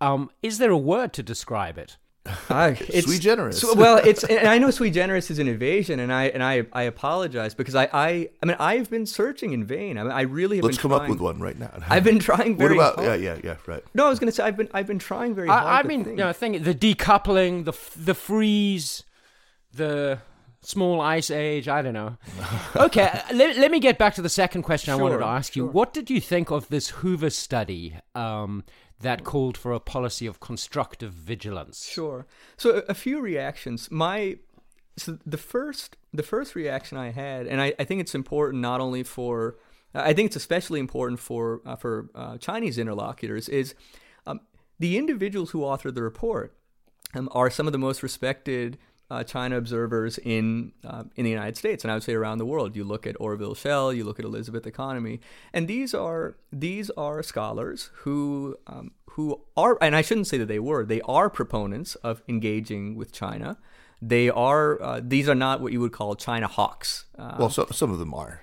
Um, 0.00 0.30
is 0.42 0.58
there 0.58 0.70
a 0.70 0.78
word 0.78 1.12
to 1.14 1.22
describe 1.22 1.78
it? 1.78 1.96
Uh, 2.48 2.74
it's, 2.88 3.06
sui 3.06 3.18
generis. 3.18 3.60
So, 3.60 3.74
well, 3.74 3.96
it's 3.96 4.24
and 4.24 4.48
I 4.48 4.58
know 4.58 4.70
sui 4.70 4.90
generis 4.90 5.30
is 5.30 5.38
an 5.38 5.48
evasion, 5.48 6.00
and 6.00 6.12
I 6.12 6.24
and 6.24 6.42
I 6.42 6.66
I 6.72 6.82
apologize 6.82 7.54
because 7.54 7.74
I 7.74 7.88
I 7.92 8.28
I 8.42 8.46
mean 8.46 8.56
I've 8.58 8.90
been 8.90 9.06
searching 9.06 9.52
in 9.52 9.64
vain. 9.64 9.98
I 9.98 10.02
mean 10.02 10.12
I 10.12 10.22
really 10.22 10.56
have 10.56 10.64
let's 10.64 10.78
come 10.78 10.90
trying, 10.90 11.02
up 11.02 11.08
with 11.08 11.20
one 11.20 11.40
right 11.40 11.58
now. 11.58 11.70
I've 11.88 12.04
been 12.04 12.18
trying 12.18 12.56
very. 12.56 12.76
What 12.76 12.94
about 12.94 13.04
hard. 13.04 13.20
yeah 13.20 13.34
yeah 13.34 13.40
yeah 13.42 13.56
right? 13.66 13.82
No, 13.94 14.06
I 14.06 14.08
was 14.08 14.18
going 14.18 14.30
to 14.30 14.34
say 14.34 14.44
I've 14.44 14.56
been 14.56 14.68
I've 14.74 14.86
been 14.86 14.98
trying 14.98 15.34
very 15.34 15.48
hard. 15.48 15.64
I, 15.64 15.80
I 15.80 15.82
mean, 15.82 16.04
think. 16.04 16.18
you 16.18 16.24
know, 16.24 16.32
thing 16.32 16.62
the 16.62 16.74
decoupling, 16.74 17.64
the 17.64 17.72
the 17.96 18.14
freeze, 18.14 19.04
the 19.72 20.18
small 20.62 21.00
ice 21.00 21.30
age. 21.30 21.68
I 21.68 21.82
don't 21.82 21.94
know. 21.94 22.16
okay, 22.76 23.22
let, 23.32 23.56
let 23.56 23.70
me 23.70 23.80
get 23.80 23.96
back 23.98 24.14
to 24.14 24.22
the 24.22 24.28
second 24.28 24.62
question 24.62 24.92
sure, 24.92 25.00
I 25.00 25.02
wanted 25.02 25.18
to 25.18 25.26
ask 25.26 25.56
you. 25.56 25.64
Sure. 25.64 25.70
What 25.70 25.94
did 25.94 26.10
you 26.10 26.20
think 26.20 26.50
of 26.50 26.68
this 26.68 26.90
Hoover 26.90 27.30
study? 27.30 27.96
Um, 28.14 28.64
that 29.00 29.24
called 29.24 29.56
for 29.56 29.72
a 29.72 29.80
policy 29.80 30.26
of 30.26 30.40
constructive 30.40 31.12
vigilance. 31.12 31.86
Sure. 31.86 32.26
So 32.56 32.82
a, 32.88 32.94
few 32.94 33.20
reactions. 33.20 33.90
My 33.90 34.38
so 34.96 35.18
the 35.24 35.38
first 35.38 35.96
the 36.12 36.22
first 36.22 36.54
reaction 36.54 36.98
I 36.98 37.10
had, 37.10 37.46
and 37.46 37.60
I, 37.60 37.74
I 37.78 37.84
think 37.84 38.00
it's 38.00 38.14
important 38.14 38.60
not 38.60 38.80
only 38.80 39.02
for 39.02 39.56
I 39.94 40.12
think 40.12 40.26
it's 40.26 40.36
especially 40.36 40.80
important 40.80 41.20
for 41.20 41.60
uh, 41.64 41.76
for 41.76 42.10
uh, 42.14 42.38
Chinese 42.38 42.78
interlocutors 42.78 43.48
is 43.48 43.74
um, 44.26 44.40
the 44.78 44.98
individuals 44.98 45.50
who 45.50 45.60
authored 45.60 45.94
the 45.94 46.02
report 46.02 46.56
um, 47.14 47.28
are 47.32 47.50
some 47.50 47.66
of 47.66 47.72
the 47.72 47.78
most 47.78 48.02
respected 48.02 48.78
uh, 49.10 49.24
China 49.24 49.56
observers 49.56 50.18
in 50.18 50.72
uh, 50.84 51.04
in 51.16 51.24
the 51.24 51.30
United 51.30 51.56
States, 51.56 51.84
and 51.84 51.90
I 51.90 51.94
would 51.94 52.02
say 52.02 52.14
around 52.14 52.38
the 52.38 52.46
world. 52.46 52.76
You 52.76 52.84
look 52.84 53.06
at 53.06 53.16
Orville 53.18 53.54
Schell, 53.54 53.92
you 53.92 54.04
look 54.04 54.18
at 54.18 54.24
Elizabeth 54.24 54.66
Economy, 54.66 55.20
and 55.52 55.66
these 55.66 55.94
are 55.94 56.36
these 56.52 56.90
are 56.90 57.22
scholars 57.22 57.90
who 58.02 58.56
um, 58.66 58.92
who 59.10 59.40
are, 59.56 59.78
and 59.80 59.96
I 59.96 60.02
shouldn't 60.02 60.26
say 60.26 60.38
that 60.38 60.46
they 60.46 60.58
were, 60.60 60.84
they 60.84 61.00
are 61.02 61.28
proponents 61.30 61.94
of 61.96 62.22
engaging 62.28 62.94
with 62.94 63.12
China. 63.12 63.58
They 64.00 64.28
are 64.30 64.80
uh, 64.80 65.00
these 65.02 65.28
are 65.28 65.34
not 65.34 65.60
what 65.60 65.72
you 65.72 65.80
would 65.80 65.92
call 65.92 66.14
China 66.14 66.46
hawks. 66.46 67.06
Uh, 67.18 67.36
well, 67.38 67.50
so, 67.50 67.66
some 67.72 67.90
of 67.90 67.98
them 67.98 68.14
are 68.14 68.42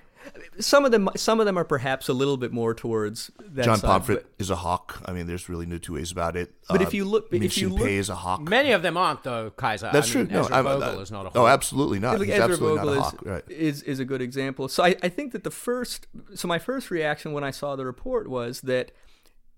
some 0.58 0.84
of 0.84 0.90
them 0.90 1.08
some 1.16 1.40
of 1.40 1.46
them 1.46 1.58
are 1.58 1.64
perhaps 1.64 2.08
a 2.08 2.12
little 2.12 2.36
bit 2.36 2.52
more 2.52 2.74
towards 2.74 3.30
that 3.38 3.64
John 3.64 3.78
side, 3.78 3.88
Pomfret 3.88 4.22
but, 4.22 4.26
is 4.38 4.50
a 4.50 4.56
hawk. 4.56 5.02
I 5.04 5.12
mean, 5.12 5.26
there's 5.26 5.48
really 5.48 5.66
no 5.66 5.78
two 5.78 5.94
ways 5.94 6.10
about 6.12 6.36
it. 6.36 6.54
But 6.68 6.80
uh, 6.80 6.84
if 6.84 6.94
you 6.94 7.04
look, 7.04 7.28
if 7.32 7.58
you 7.58 7.68
look, 7.68 7.88
is 7.88 8.08
a 8.08 8.14
hawk. 8.14 8.42
Many 8.42 8.72
of 8.72 8.82
them 8.82 8.96
aren't 8.96 9.22
though, 9.22 9.50
Kaiser. 9.50 9.90
That's 9.92 10.08
I 10.08 10.12
true. 10.12 10.24
Mean, 10.24 10.32
no, 10.32 10.42
Ezra 10.42 10.62
Vogel 10.62 11.00
is 11.00 11.10
not 11.10 11.26
a 11.26 11.28
hawk. 11.30 11.36
Oh, 11.36 11.46
absolutely 11.46 11.98
not. 11.98 12.20
He's 12.20 12.30
Ezra 12.30 12.44
absolutely 12.44 12.78
Vogel 12.78 12.94
not 12.94 12.96
a 12.96 12.98
is, 12.98 13.04
hawk. 13.04 13.22
Right. 13.24 13.44
is 13.50 13.82
is 13.82 14.00
a 14.00 14.04
good 14.04 14.22
example. 14.22 14.68
So 14.68 14.84
I, 14.84 14.96
I 15.02 15.08
think 15.08 15.32
that 15.32 15.44
the 15.44 15.50
first 15.50 16.06
so 16.34 16.48
my 16.48 16.58
first 16.58 16.90
reaction 16.90 17.32
when 17.32 17.44
I 17.44 17.50
saw 17.50 17.76
the 17.76 17.86
report 17.86 18.28
was 18.28 18.60
that 18.62 18.92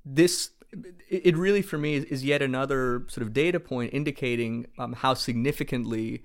this 0.04 0.50
it, 1.08 1.26
it 1.26 1.36
really, 1.36 1.62
for 1.62 1.78
me, 1.78 1.94
is, 1.94 2.04
is, 2.04 2.24
yet 2.24 2.42
another 2.42 3.04
sort 3.08 3.26
of 3.26 3.32
data 3.32 3.58
point 3.58 3.94
indicating 3.94 4.66
um, 4.78 4.92
how 4.92 5.14
significantly 5.14 6.22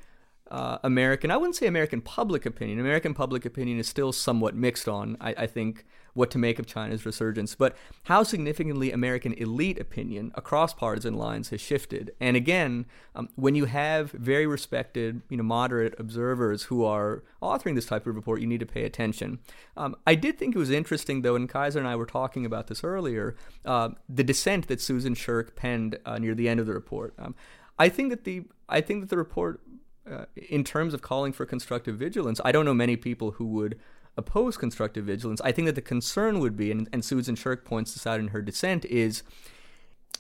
uh, 0.54 0.78
American, 0.84 1.32
I 1.32 1.38
wouldn't 1.38 1.56
say 1.56 1.66
American 1.66 2.00
public 2.00 2.46
opinion. 2.46 2.80
American 2.80 3.16
public 3.16 3.44
opinion 3.44 3.80
is 3.80 3.90
still 3.90 4.12
somewhat 4.12 4.54
mixed 4.54 4.88
on, 4.88 5.18
I, 5.20 5.34
I, 5.36 5.48
think, 5.48 5.84
what 6.14 6.30
to 6.30 6.38
make 6.38 6.60
of 6.60 6.68
China's 6.68 7.08
resurgence, 7.08 7.56
but 7.56 7.76
how 8.04 8.22
significantly 8.22 8.92
American 8.92 9.34
elite 9.34 9.80
opinion 9.80 10.32
across 10.36 10.72
partisan 10.72 11.16
lines 11.16 11.50
has 11.50 11.60
shifted. 11.60 12.14
And 12.20 12.38
again, 12.38 12.86
um, 13.16 13.30
when 13.36 13.56
you 13.56 13.66
have 13.66 14.12
very 14.12 14.46
respected, 14.46 15.24
you 15.28 15.38
know, 15.38 15.44
moderate 15.44 16.00
observers 16.00 16.66
who 16.66 16.86
are 16.86 17.24
authoring 17.42 17.74
this 17.74 17.88
type 17.88 18.06
of 18.06 18.16
report, 18.16 18.40
you 18.40 18.46
need 18.46 18.60
to 18.60 18.68
pay 18.68 18.84
attention. 18.84 19.40
Um, 19.76 19.96
I 20.06 20.14
did 20.14 20.38
think 20.38 20.56
it 20.56 20.60
was 20.60 20.70
interesting, 20.70 21.24
though, 21.24 21.36
and 21.36 21.50
Kaiser 21.50 21.80
and 21.80 21.88
I 21.88 21.96
were 21.96 22.06
talking 22.06 22.46
about 22.46 22.68
this 22.68 22.84
earlier, 22.84 23.36
uh, 23.66 23.90
the 24.08 24.24
dissent 24.24 24.68
that 24.68 24.80
Susan 24.80 25.16
Shirk 25.16 25.56
penned 25.56 25.98
uh, 26.06 26.20
near 26.20 26.36
the 26.36 26.48
end 26.48 26.60
of 26.60 26.68
the 26.68 26.74
report. 26.74 27.16
Um, 27.18 27.34
I 27.80 27.90
think 27.90 28.12
that 28.12 28.24
the 28.24 28.44
I 28.70 28.82
think 28.82 29.02
that 29.02 29.10
the 29.10 29.18
report 29.18 29.62
uh, 30.10 30.26
in 30.36 30.64
terms 30.64 30.94
of 30.94 31.02
calling 31.02 31.34
for 31.34 31.46
constructive 31.46 31.98
vigilance, 31.98 32.42
I 32.44 32.52
don't 32.52 32.66
know 32.66 32.74
many 32.74 32.96
people 32.96 33.32
who 33.32 33.46
would 33.48 33.80
oppose 34.18 34.58
constructive 34.58 35.06
vigilance. 35.06 35.42
I 35.42 35.52
think 35.52 35.66
that 35.66 35.76
the 35.76 35.82
concern 35.82 36.40
would 36.40 36.56
be, 36.56 36.72
and, 36.72 36.88
and 36.94 37.04
Susan 37.04 37.36
Shirk 37.36 37.66
points 37.66 37.94
this 37.94 38.06
out 38.06 38.20
in 38.20 38.30
her 38.30 38.42
dissent, 38.42 38.86
is 38.86 39.24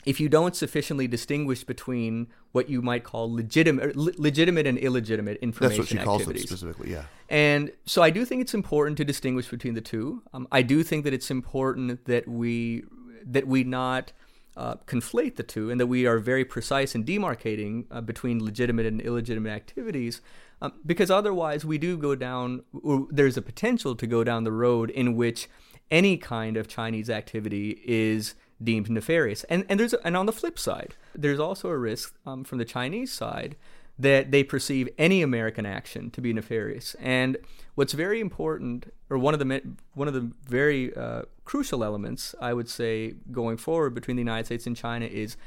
if 0.05 0.19
you 0.19 0.29
don't 0.29 0.55
sufficiently 0.55 1.07
distinguish 1.07 1.63
between 1.63 2.27
what 2.51 2.69
you 2.69 2.81
might 2.81 3.03
call 3.03 3.31
legitimate, 3.31 3.95
legitimate 3.95 4.67
and 4.67 4.77
illegitimate 4.77 5.37
information 5.37 5.77
That's 5.77 5.79
what 5.79 5.87
she 5.87 5.97
activities. 5.97 6.05
calls 6.05 6.25
them 6.25 6.37
specifically, 6.37 6.91
yeah. 6.91 7.03
And 7.29 7.71
so 7.85 8.01
I 8.01 8.09
do 8.09 8.25
think 8.25 8.41
it's 8.41 8.53
important 8.53 8.97
to 8.97 9.05
distinguish 9.05 9.47
between 9.47 9.73
the 9.73 9.81
two. 9.81 10.21
Um, 10.33 10.47
I 10.51 10.61
do 10.61 10.83
think 10.83 11.03
that 11.05 11.13
it's 11.13 11.31
important 11.31 12.05
that 12.05 12.27
we 12.27 12.83
that 13.25 13.47
we 13.47 13.63
not 13.63 14.11
uh, 14.55 14.75
conflate 14.85 15.35
the 15.35 15.43
two 15.43 15.69
and 15.69 15.79
that 15.79 15.87
we 15.87 16.05
are 16.05 16.19
very 16.19 16.45
precise 16.45 16.95
in 16.95 17.03
demarcating 17.03 17.85
uh, 17.91 18.01
between 18.01 18.43
legitimate 18.43 18.85
and 18.85 19.01
illegitimate 19.01 19.51
activities 19.51 20.21
um, 20.61 20.73
because 20.85 21.09
otherwise 21.09 21.65
we 21.65 21.77
do 21.77 21.97
go 21.97 22.15
down 22.15 22.63
there's 23.11 23.37
a 23.37 23.41
potential 23.41 23.95
to 23.95 24.05
go 24.05 24.23
down 24.23 24.43
the 24.43 24.51
road 24.51 24.89
in 24.89 25.15
which 25.15 25.49
any 25.89 26.17
kind 26.17 26.57
of 26.57 26.67
chinese 26.67 27.09
activity 27.09 27.81
is 27.85 28.35
deemed 28.63 28.89
nefarious 28.89 29.43
and 29.45 29.65
and 29.69 29.79
there's 29.79 29.93
and 29.95 30.15
on 30.15 30.25
the 30.25 30.31
flip 30.31 30.59
side 30.59 30.95
there's 31.15 31.39
also 31.39 31.69
a 31.69 31.77
risk 31.77 32.15
um, 32.25 32.43
from 32.43 32.59
the 32.59 32.65
chinese 32.65 33.11
side 33.11 33.55
that 33.97 34.31
they 34.31 34.43
perceive 34.43 34.89
any 34.97 35.21
American 35.21 35.65
action 35.65 36.09
to 36.11 36.21
be 36.21 36.33
nefarious. 36.33 36.95
And 36.99 37.37
what's 37.75 37.93
very 37.93 38.19
important, 38.19 38.93
or 39.09 39.17
one 39.17 39.33
of 39.33 39.39
the 39.39 39.61
one 39.93 40.07
of 40.07 40.13
the 40.13 40.31
very 40.47 40.95
uh, 40.95 41.23
crucial 41.45 41.83
elements, 41.83 42.35
I 42.39 42.53
would 42.53 42.69
say, 42.69 43.15
going 43.31 43.57
forward 43.57 43.93
between 43.93 44.17
the 44.17 44.21
United 44.21 44.45
States 44.45 44.67
and 44.67 44.75
China 44.75 45.05
is, 45.05 45.37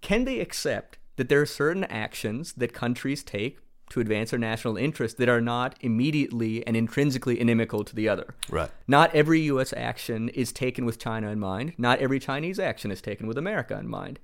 can 0.00 0.24
they 0.24 0.40
accept 0.40 0.98
that 1.16 1.28
there 1.28 1.40
are 1.40 1.46
certain 1.46 1.84
actions 1.84 2.52
that 2.54 2.72
countries 2.72 3.22
take 3.22 3.58
to 3.90 4.00
advance 4.00 4.30
their 4.30 4.38
national 4.38 4.76
interests 4.76 5.18
that 5.18 5.28
are 5.28 5.40
not 5.40 5.76
immediately 5.80 6.66
and 6.66 6.76
intrinsically 6.76 7.38
inimical 7.38 7.84
to 7.84 7.94
the 7.94 8.08
other. 8.08 8.34
Right. 8.48 8.70
Not 8.88 9.14
every 9.14 9.40
U.S. 9.42 9.74
action 9.76 10.30
is 10.30 10.52
taken 10.52 10.84
with 10.84 10.98
China 10.98 11.28
in 11.30 11.38
mind. 11.38 11.74
Not 11.76 11.98
every 11.98 12.18
Chinese 12.18 12.58
action 12.58 12.90
is 12.90 13.02
taken 13.02 13.26
with 13.26 13.36
America 13.36 13.78
in 13.78 13.86
mind. 13.86 14.18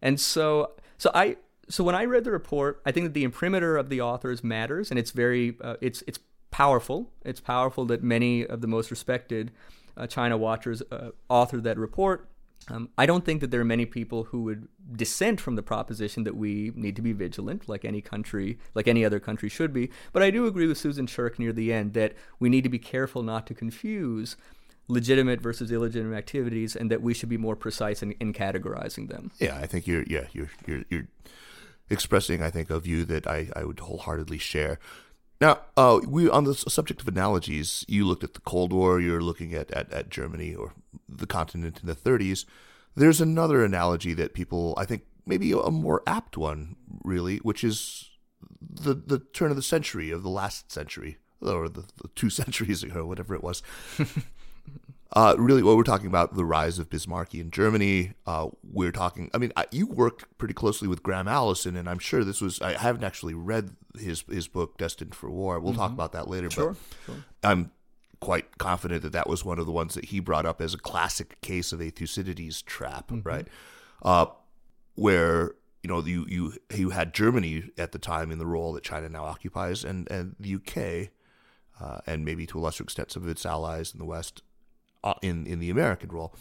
And 0.00 0.18
so, 0.18 0.72
so 0.96 1.10
I, 1.12 1.36
so 1.68 1.84
when 1.84 1.94
I 1.94 2.04
read 2.04 2.24
the 2.24 2.30
report, 2.30 2.80
I 2.86 2.92
think 2.92 3.04
that 3.06 3.14
the 3.14 3.24
imprimatur 3.24 3.76
of 3.76 3.88
the 3.88 4.00
authors 4.00 4.42
matters, 4.42 4.90
and 4.90 4.98
it's 4.98 5.10
very 5.10 5.56
uh, 5.60 5.76
it's 5.80 6.02
it's 6.06 6.18
powerful. 6.60 7.10
It's 7.24 7.40
powerful 7.40 7.86
that 7.86 8.02
many 8.02 8.46
of 8.46 8.60
the 8.60 8.66
most 8.66 8.90
respected 8.90 9.50
uh, 9.96 10.06
China 10.06 10.36
watchers 10.36 10.82
uh, 10.90 11.10
authored 11.30 11.62
that 11.62 11.78
report. 11.78 12.28
Um, 12.68 12.90
I 12.98 13.06
don't 13.06 13.24
think 13.24 13.40
that 13.40 13.50
there 13.50 13.62
are 13.62 13.72
many 13.76 13.86
people 13.86 14.24
who 14.24 14.42
would 14.42 14.68
dissent 14.94 15.40
from 15.40 15.56
the 15.56 15.62
proposition 15.62 16.24
that 16.24 16.36
we 16.36 16.72
need 16.74 16.96
to 16.96 17.02
be 17.02 17.14
vigilant, 17.14 17.66
like 17.66 17.86
any 17.86 18.02
country, 18.02 18.58
like 18.74 18.86
any 18.86 19.06
other 19.06 19.18
country 19.18 19.48
should 19.48 19.72
be. 19.72 19.90
But 20.12 20.22
I 20.22 20.30
do 20.30 20.46
agree 20.46 20.66
with 20.66 20.76
Susan 20.76 21.06
Shirk 21.06 21.38
near 21.38 21.54
the 21.54 21.72
end 21.72 21.94
that 21.94 22.12
we 22.38 22.50
need 22.50 22.64
to 22.64 22.68
be 22.68 22.78
careful 22.78 23.22
not 23.22 23.46
to 23.46 23.54
confuse 23.54 24.36
legitimate 24.86 25.40
versus 25.40 25.72
illegitimate 25.72 26.18
activities, 26.18 26.76
and 26.76 26.90
that 26.90 27.00
we 27.00 27.14
should 27.14 27.30
be 27.30 27.38
more 27.38 27.56
precise 27.56 28.02
in, 28.02 28.12
in 28.20 28.34
categorizing 28.34 29.08
them. 29.08 29.30
Yeah, 29.38 29.56
I 29.56 29.66
think 29.66 29.86
you're. 29.86 30.04
Yeah, 30.06 30.26
you're. 30.32 30.50
You're. 30.66 30.84
you're 30.90 31.08
expressing, 31.90 32.40
I 32.40 32.50
think, 32.50 32.70
a 32.70 32.78
view 32.78 33.04
that 33.06 33.26
I, 33.26 33.48
I 33.56 33.64
would 33.64 33.80
wholeheartedly 33.80 34.38
share. 34.38 34.78
Now, 35.40 35.60
uh, 35.76 36.00
we 36.06 36.28
on 36.28 36.44
the 36.44 36.54
subject 36.54 37.00
of 37.00 37.08
analogies, 37.08 37.84
you 37.88 38.04
looked 38.04 38.24
at 38.24 38.34
the 38.34 38.40
Cold 38.40 38.72
War, 38.72 39.00
you're 39.00 39.22
looking 39.22 39.54
at, 39.54 39.70
at, 39.70 39.90
at 39.90 40.10
Germany 40.10 40.54
or 40.54 40.74
the 41.08 41.26
continent 41.26 41.80
in 41.80 41.86
the 41.86 41.94
30s. 41.94 42.44
There's 42.94 43.20
another 43.20 43.64
analogy 43.64 44.12
that 44.14 44.34
people, 44.34 44.74
I 44.76 44.84
think, 44.84 45.04
maybe 45.24 45.52
a 45.52 45.70
more 45.70 46.02
apt 46.06 46.36
one, 46.36 46.76
really, 47.04 47.38
which 47.38 47.64
is 47.64 48.10
the 48.60 48.94
the 48.94 49.18
turn 49.18 49.50
of 49.50 49.56
the 49.56 49.62
century, 49.62 50.10
of 50.10 50.22
the 50.22 50.28
last 50.28 50.70
century, 50.70 51.18
or 51.40 51.68
the, 51.68 51.84
the 52.02 52.08
two 52.14 52.30
centuries 52.40 52.82
ago, 52.82 53.06
whatever 53.06 53.34
it 53.34 53.42
was. 53.42 53.62
Uh, 55.12 55.34
really, 55.38 55.62
what 55.62 55.76
we're 55.76 55.82
talking 55.82 56.06
about 56.06 56.36
the 56.36 56.44
rise 56.44 56.78
of 56.78 56.88
Bismarckian 56.88 57.50
Germany. 57.50 58.12
Uh, 58.26 58.48
we're 58.62 58.92
talking. 58.92 59.28
I 59.34 59.38
mean, 59.38 59.52
I, 59.56 59.66
you 59.72 59.86
worked 59.86 60.38
pretty 60.38 60.54
closely 60.54 60.86
with 60.86 61.02
Graham 61.02 61.26
Allison, 61.26 61.74
and 61.74 61.88
I'm 61.88 61.98
sure 61.98 62.22
this 62.22 62.40
was. 62.40 62.60
I 62.60 62.74
haven't 62.74 63.02
actually 63.02 63.34
read 63.34 63.70
his 63.98 64.22
his 64.30 64.46
book 64.46 64.78
Destined 64.78 65.16
for 65.16 65.28
War. 65.28 65.58
We'll 65.58 65.72
mm-hmm. 65.72 65.80
talk 65.80 65.92
about 65.92 66.12
that 66.12 66.28
later. 66.28 66.48
Sure, 66.48 66.76
but 67.06 67.12
sure. 67.12 67.24
I'm 67.42 67.72
quite 68.20 68.58
confident 68.58 69.02
that 69.02 69.12
that 69.12 69.28
was 69.28 69.44
one 69.44 69.58
of 69.58 69.66
the 69.66 69.72
ones 69.72 69.94
that 69.94 70.06
he 70.06 70.20
brought 70.20 70.46
up 70.46 70.60
as 70.60 70.74
a 70.74 70.78
classic 70.78 71.40
case 71.40 71.72
of 71.72 71.80
a 71.80 71.90
Thucydides 71.90 72.62
trap, 72.62 73.08
mm-hmm. 73.08 73.28
right? 73.28 73.48
Uh, 74.02 74.26
where 74.94 75.56
you 75.82 75.88
know 75.88 76.04
you 76.04 76.24
you 76.28 76.54
you 76.72 76.90
had 76.90 77.12
Germany 77.14 77.64
at 77.76 77.90
the 77.90 77.98
time 77.98 78.30
in 78.30 78.38
the 78.38 78.46
role 78.46 78.74
that 78.74 78.84
China 78.84 79.08
now 79.08 79.24
occupies, 79.24 79.82
and 79.82 80.08
and 80.08 80.36
the 80.38 80.54
UK, 80.54 81.10
uh, 81.80 81.98
and 82.06 82.24
maybe 82.24 82.46
to 82.46 82.60
a 82.60 82.60
lesser 82.60 82.84
extent 82.84 83.10
some 83.10 83.24
of 83.24 83.28
its 83.28 83.44
allies 83.44 83.92
in 83.92 83.98
the 83.98 84.04
West 84.04 84.44
uh, 85.04 85.14
in 85.22 85.46
in 85.46 85.58
the 85.58 85.70
American 85.70 86.10
role. 86.10 86.34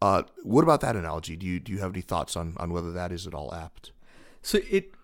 Uh, 0.00 0.24
what 0.42 0.62
about 0.62 0.80
that 0.80 0.96
analogy? 0.96 1.36
Do 1.36 1.46
you 1.46 1.60
do 1.60 1.72
you 1.72 1.78
have 1.78 1.92
any 1.92 2.00
thoughts 2.00 2.36
on 2.36 2.54
on 2.58 2.72
whether 2.72 2.92
that 2.92 3.12
is 3.12 3.26
at 3.26 3.34
all 3.34 3.54
apt? 3.54 3.92
So 4.42 4.58
it 4.68 4.94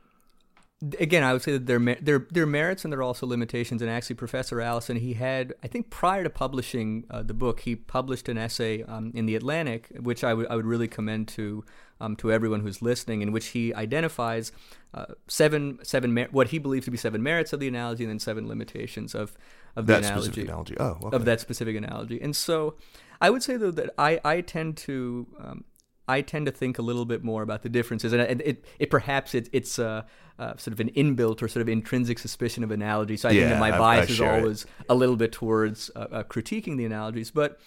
again, 0.98 1.24
I 1.24 1.32
would 1.32 1.42
say 1.42 1.52
that 1.52 1.66
there 1.66 1.78
there 2.00 2.26
there 2.30 2.42
are 2.44 2.46
merits 2.46 2.84
and 2.84 2.92
there 2.92 3.00
are 3.00 3.04
also 3.04 3.26
limitations. 3.26 3.82
And 3.82 3.90
actually, 3.90 4.16
Professor 4.16 4.60
Allison, 4.60 4.96
he 4.96 5.14
had 5.14 5.54
I 5.62 5.68
think 5.68 5.90
prior 5.90 6.24
to 6.24 6.30
publishing 6.30 7.04
uh, 7.10 7.22
the 7.22 7.34
book, 7.34 7.60
he 7.60 7.76
published 7.76 8.28
an 8.28 8.38
essay 8.38 8.82
um, 8.84 9.12
in 9.14 9.26
the 9.26 9.36
Atlantic, 9.36 9.88
which 10.00 10.24
I 10.24 10.34
would 10.34 10.46
I 10.48 10.56
would 10.56 10.66
really 10.66 10.88
commend 10.88 11.28
to 11.28 11.64
um, 12.00 12.16
to 12.16 12.30
everyone 12.32 12.60
who's 12.60 12.80
listening, 12.80 13.22
in 13.22 13.32
which 13.32 13.48
he 13.48 13.74
identifies 13.74 14.52
uh, 14.94 15.06
seven 15.26 15.78
seven 15.82 16.14
mer- 16.14 16.28
what 16.30 16.48
he 16.48 16.58
believes 16.58 16.84
to 16.84 16.90
be 16.90 16.96
seven 16.96 17.22
merits 17.22 17.52
of 17.52 17.60
the 17.60 17.68
analogy, 17.68 18.04
and 18.04 18.10
then 18.10 18.18
seven 18.18 18.46
limitations 18.48 19.14
of 19.14 19.36
of 19.78 19.86
that 19.86 20.02
the 20.02 20.08
analogy. 20.08 20.42
analogy. 20.42 20.76
Oh, 20.78 20.98
okay. 21.04 21.16
of 21.16 21.24
that 21.24 21.40
specific 21.40 21.76
analogy. 21.76 22.20
And 22.20 22.34
so, 22.34 22.74
I 23.20 23.30
would 23.30 23.42
say 23.42 23.56
though 23.56 23.70
that 23.70 23.90
I 23.96 24.20
I 24.24 24.40
tend 24.40 24.76
to 24.78 25.26
um, 25.40 25.64
I 26.08 26.22
tend 26.22 26.46
to 26.46 26.52
think 26.52 26.78
a 26.78 26.82
little 26.82 27.04
bit 27.04 27.22
more 27.22 27.42
about 27.42 27.62
the 27.62 27.68
differences, 27.68 28.12
and 28.12 28.22
it, 28.22 28.40
it, 28.40 28.64
it 28.78 28.90
perhaps 28.90 29.34
it, 29.34 29.48
it's 29.52 29.78
uh, 29.78 30.02
uh, 30.38 30.56
sort 30.56 30.72
of 30.72 30.80
an 30.80 30.90
inbuilt 30.90 31.42
or 31.42 31.48
sort 31.48 31.60
of 31.60 31.68
intrinsic 31.68 32.18
suspicion 32.18 32.64
of 32.64 32.70
analogy. 32.70 33.16
So 33.16 33.28
I 33.28 33.32
yeah, 33.32 33.40
think 33.40 33.52
that 33.52 33.60
my 33.60 33.76
bias 33.76 34.06
I, 34.06 34.10
I 34.10 34.12
is 34.14 34.20
always 34.20 34.62
it. 34.64 34.70
a 34.88 34.94
little 34.94 35.16
bit 35.16 35.32
towards 35.32 35.90
uh, 35.94 36.06
uh, 36.10 36.22
critiquing 36.24 36.76
the 36.76 36.84
analogies, 36.84 37.30
but. 37.30 37.60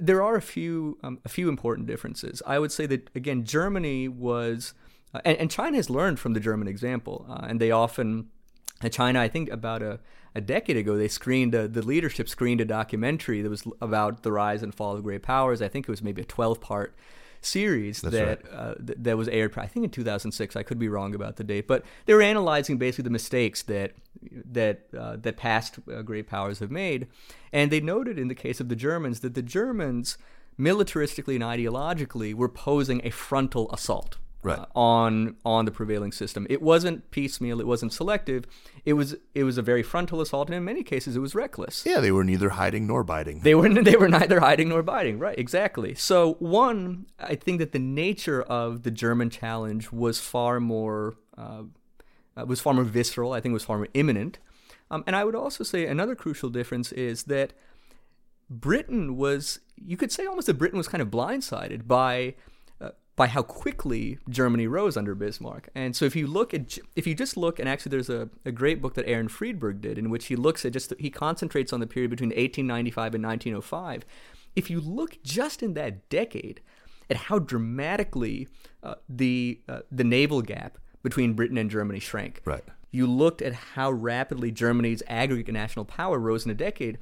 There 0.00 0.20
are 0.20 0.34
a 0.34 0.42
few 0.42 0.98
um, 1.04 1.20
a 1.24 1.28
few 1.28 1.48
important 1.48 1.86
differences. 1.86 2.42
I 2.44 2.58
would 2.58 2.72
say 2.72 2.86
that 2.86 3.08
again, 3.14 3.44
Germany 3.44 4.08
was, 4.08 4.74
uh, 5.14 5.20
and, 5.24 5.38
and, 5.38 5.48
China 5.48 5.76
has 5.76 5.88
learned 5.88 6.18
from 6.18 6.32
the 6.32 6.40
German 6.40 6.66
example, 6.66 7.24
and 7.44 7.60
they 7.60 7.70
often, 7.70 8.30
China, 8.88 9.20
I 9.20 9.28
think 9.28 9.50
about 9.50 9.82
a 9.82 10.00
a 10.34 10.40
decade 10.40 10.76
ago, 10.76 10.98
they 10.98 11.08
screened 11.08 11.54
a, 11.54 11.66
the 11.66 11.80
leadership 11.80 12.28
screened 12.28 12.60
a 12.60 12.66
documentary 12.66 13.40
that 13.40 13.48
was 13.48 13.66
about 13.80 14.22
the 14.22 14.30
rise 14.30 14.62
and 14.62 14.74
fall 14.74 14.94
of 14.94 15.02
great 15.02 15.22
powers. 15.22 15.62
I 15.62 15.68
think 15.68 15.88
it 15.88 15.90
was 15.90 16.02
maybe 16.02 16.20
a 16.20 16.26
12 16.26 16.60
part 16.60 16.94
series 17.40 18.02
That's 18.02 18.14
that 18.14 18.44
right. 18.44 18.52
uh, 18.52 18.74
th- 18.74 18.98
that 19.00 19.16
was 19.16 19.28
aired. 19.28 19.56
I 19.56 19.66
think 19.66 19.84
in 19.84 19.90
2006. 19.90 20.54
I 20.54 20.62
could 20.62 20.78
be 20.78 20.88
wrong 20.88 21.14
about 21.14 21.36
the 21.36 21.44
date, 21.44 21.66
but 21.66 21.84
they 22.04 22.12
were 22.12 22.20
analyzing 22.20 22.76
basically 22.76 23.04
the 23.04 23.10
mistakes 23.10 23.62
that 23.62 23.92
that 24.52 24.82
uh, 24.96 25.16
that 25.16 25.38
past 25.38 25.78
uh, 25.90 26.02
great 26.02 26.26
powers 26.26 26.58
have 26.58 26.70
made, 26.70 27.06
and 27.50 27.70
they 27.70 27.80
noted 27.80 28.18
in 28.18 28.28
the 28.28 28.34
case 28.34 28.60
of 28.60 28.68
the 28.68 28.76
Germans 28.76 29.20
that 29.20 29.34
the 29.34 29.42
Germans 29.42 30.18
militaristically 30.58 31.34
and 31.36 31.44
ideologically 31.44 32.34
were 32.34 32.48
posing 32.48 33.00
a 33.04 33.10
frontal 33.10 33.70
assault 33.72 34.18
right. 34.42 34.58
uh, 34.58 34.66
on 34.74 35.36
on 35.44 35.64
the 35.64 35.70
prevailing 35.70 36.12
system. 36.12 36.46
It 36.48 36.62
wasn't 36.62 37.10
piecemeal. 37.10 37.60
It 37.60 37.66
wasn't 37.66 37.92
selective. 37.92 38.44
It 38.84 38.94
was 38.94 39.16
it 39.34 39.44
was 39.44 39.58
a 39.58 39.62
very 39.62 39.82
frontal 39.82 40.20
assault, 40.20 40.48
and 40.48 40.56
in 40.56 40.64
many 40.64 40.82
cases, 40.82 41.16
it 41.16 41.20
was 41.20 41.34
reckless. 41.34 41.84
Yeah, 41.84 42.00
they 42.00 42.12
were 42.12 42.24
neither 42.24 42.50
hiding 42.50 42.86
nor 42.86 43.04
biting. 43.04 43.40
They 43.40 43.54
were 43.54 43.68
they 43.82 43.96
were 43.96 44.08
neither 44.08 44.40
hiding 44.40 44.68
nor 44.68 44.82
biting. 44.82 45.18
Right, 45.18 45.38
exactly. 45.38 45.94
So 45.94 46.34
one, 46.34 47.06
I 47.18 47.34
think 47.34 47.58
that 47.58 47.72
the 47.72 47.78
nature 47.78 48.42
of 48.42 48.82
the 48.82 48.90
German 48.90 49.30
challenge 49.30 49.92
was 49.92 50.20
far 50.20 50.60
more 50.60 51.16
uh, 51.36 51.62
uh 52.36 52.46
was 52.46 52.60
far 52.60 52.74
more 52.74 52.84
visceral. 52.84 53.32
I 53.32 53.40
think 53.40 53.52
it 53.52 53.54
was 53.54 53.64
far 53.64 53.78
more 53.78 53.88
imminent. 53.94 54.38
Um, 54.90 55.02
and 55.06 55.16
I 55.16 55.24
would 55.24 55.34
also 55.34 55.64
say 55.64 55.86
another 55.86 56.14
crucial 56.14 56.48
difference 56.48 56.92
is 56.92 57.24
that 57.24 57.52
Britain 58.48 59.16
was, 59.16 59.58
you 59.76 59.96
could 59.96 60.12
say 60.12 60.26
almost 60.26 60.46
that 60.46 60.54
Britain 60.54 60.78
was 60.78 60.88
kind 60.88 61.02
of 61.02 61.08
blindsided 61.08 61.88
by 61.88 62.34
by 63.16 63.26
how 63.26 63.42
quickly 63.42 64.18
Germany 64.28 64.66
rose 64.66 64.96
under 64.96 65.14
Bismarck. 65.14 65.70
And 65.74 65.96
so 65.96 66.04
if 66.04 66.14
you 66.14 66.26
look 66.26 66.52
at 66.52 66.78
if 66.94 67.06
you 67.06 67.14
just 67.14 67.36
look 67.36 67.58
and 67.58 67.68
actually 67.68 67.90
there's 67.90 68.10
a, 68.10 68.28
a 68.44 68.52
great 68.52 68.82
book 68.82 68.94
that 68.94 69.08
Aaron 69.08 69.28
Friedberg 69.28 69.80
did 69.80 69.96
in 69.96 70.10
which 70.10 70.26
he 70.26 70.36
looks 70.36 70.64
at 70.64 70.72
just 70.72 70.92
he 70.98 71.10
concentrates 71.10 71.72
on 71.72 71.80
the 71.80 71.86
period 71.86 72.10
between 72.10 72.28
1895 72.28 73.14
and 73.14 73.24
1905. 73.24 74.04
If 74.54 74.70
you 74.70 74.80
look 74.80 75.22
just 75.22 75.62
in 75.62 75.74
that 75.74 76.08
decade 76.10 76.60
at 77.08 77.16
how 77.16 77.38
dramatically 77.38 78.48
uh, 78.82 78.96
the 79.08 79.60
uh, 79.68 79.80
the 79.90 80.04
naval 80.04 80.42
gap 80.42 80.78
between 81.02 81.34
Britain 81.34 81.56
and 81.56 81.70
Germany 81.70 82.00
shrank. 82.00 82.42
Right. 82.44 82.64
You 82.90 83.06
looked 83.06 83.42
at 83.42 83.52
how 83.52 83.90
rapidly 83.92 84.50
Germany's 84.50 85.02
aggregate 85.06 85.52
national 85.52 85.84
power 85.84 86.18
rose 86.18 86.44
in 86.44 86.50
a 86.50 86.54
decade 86.54 86.98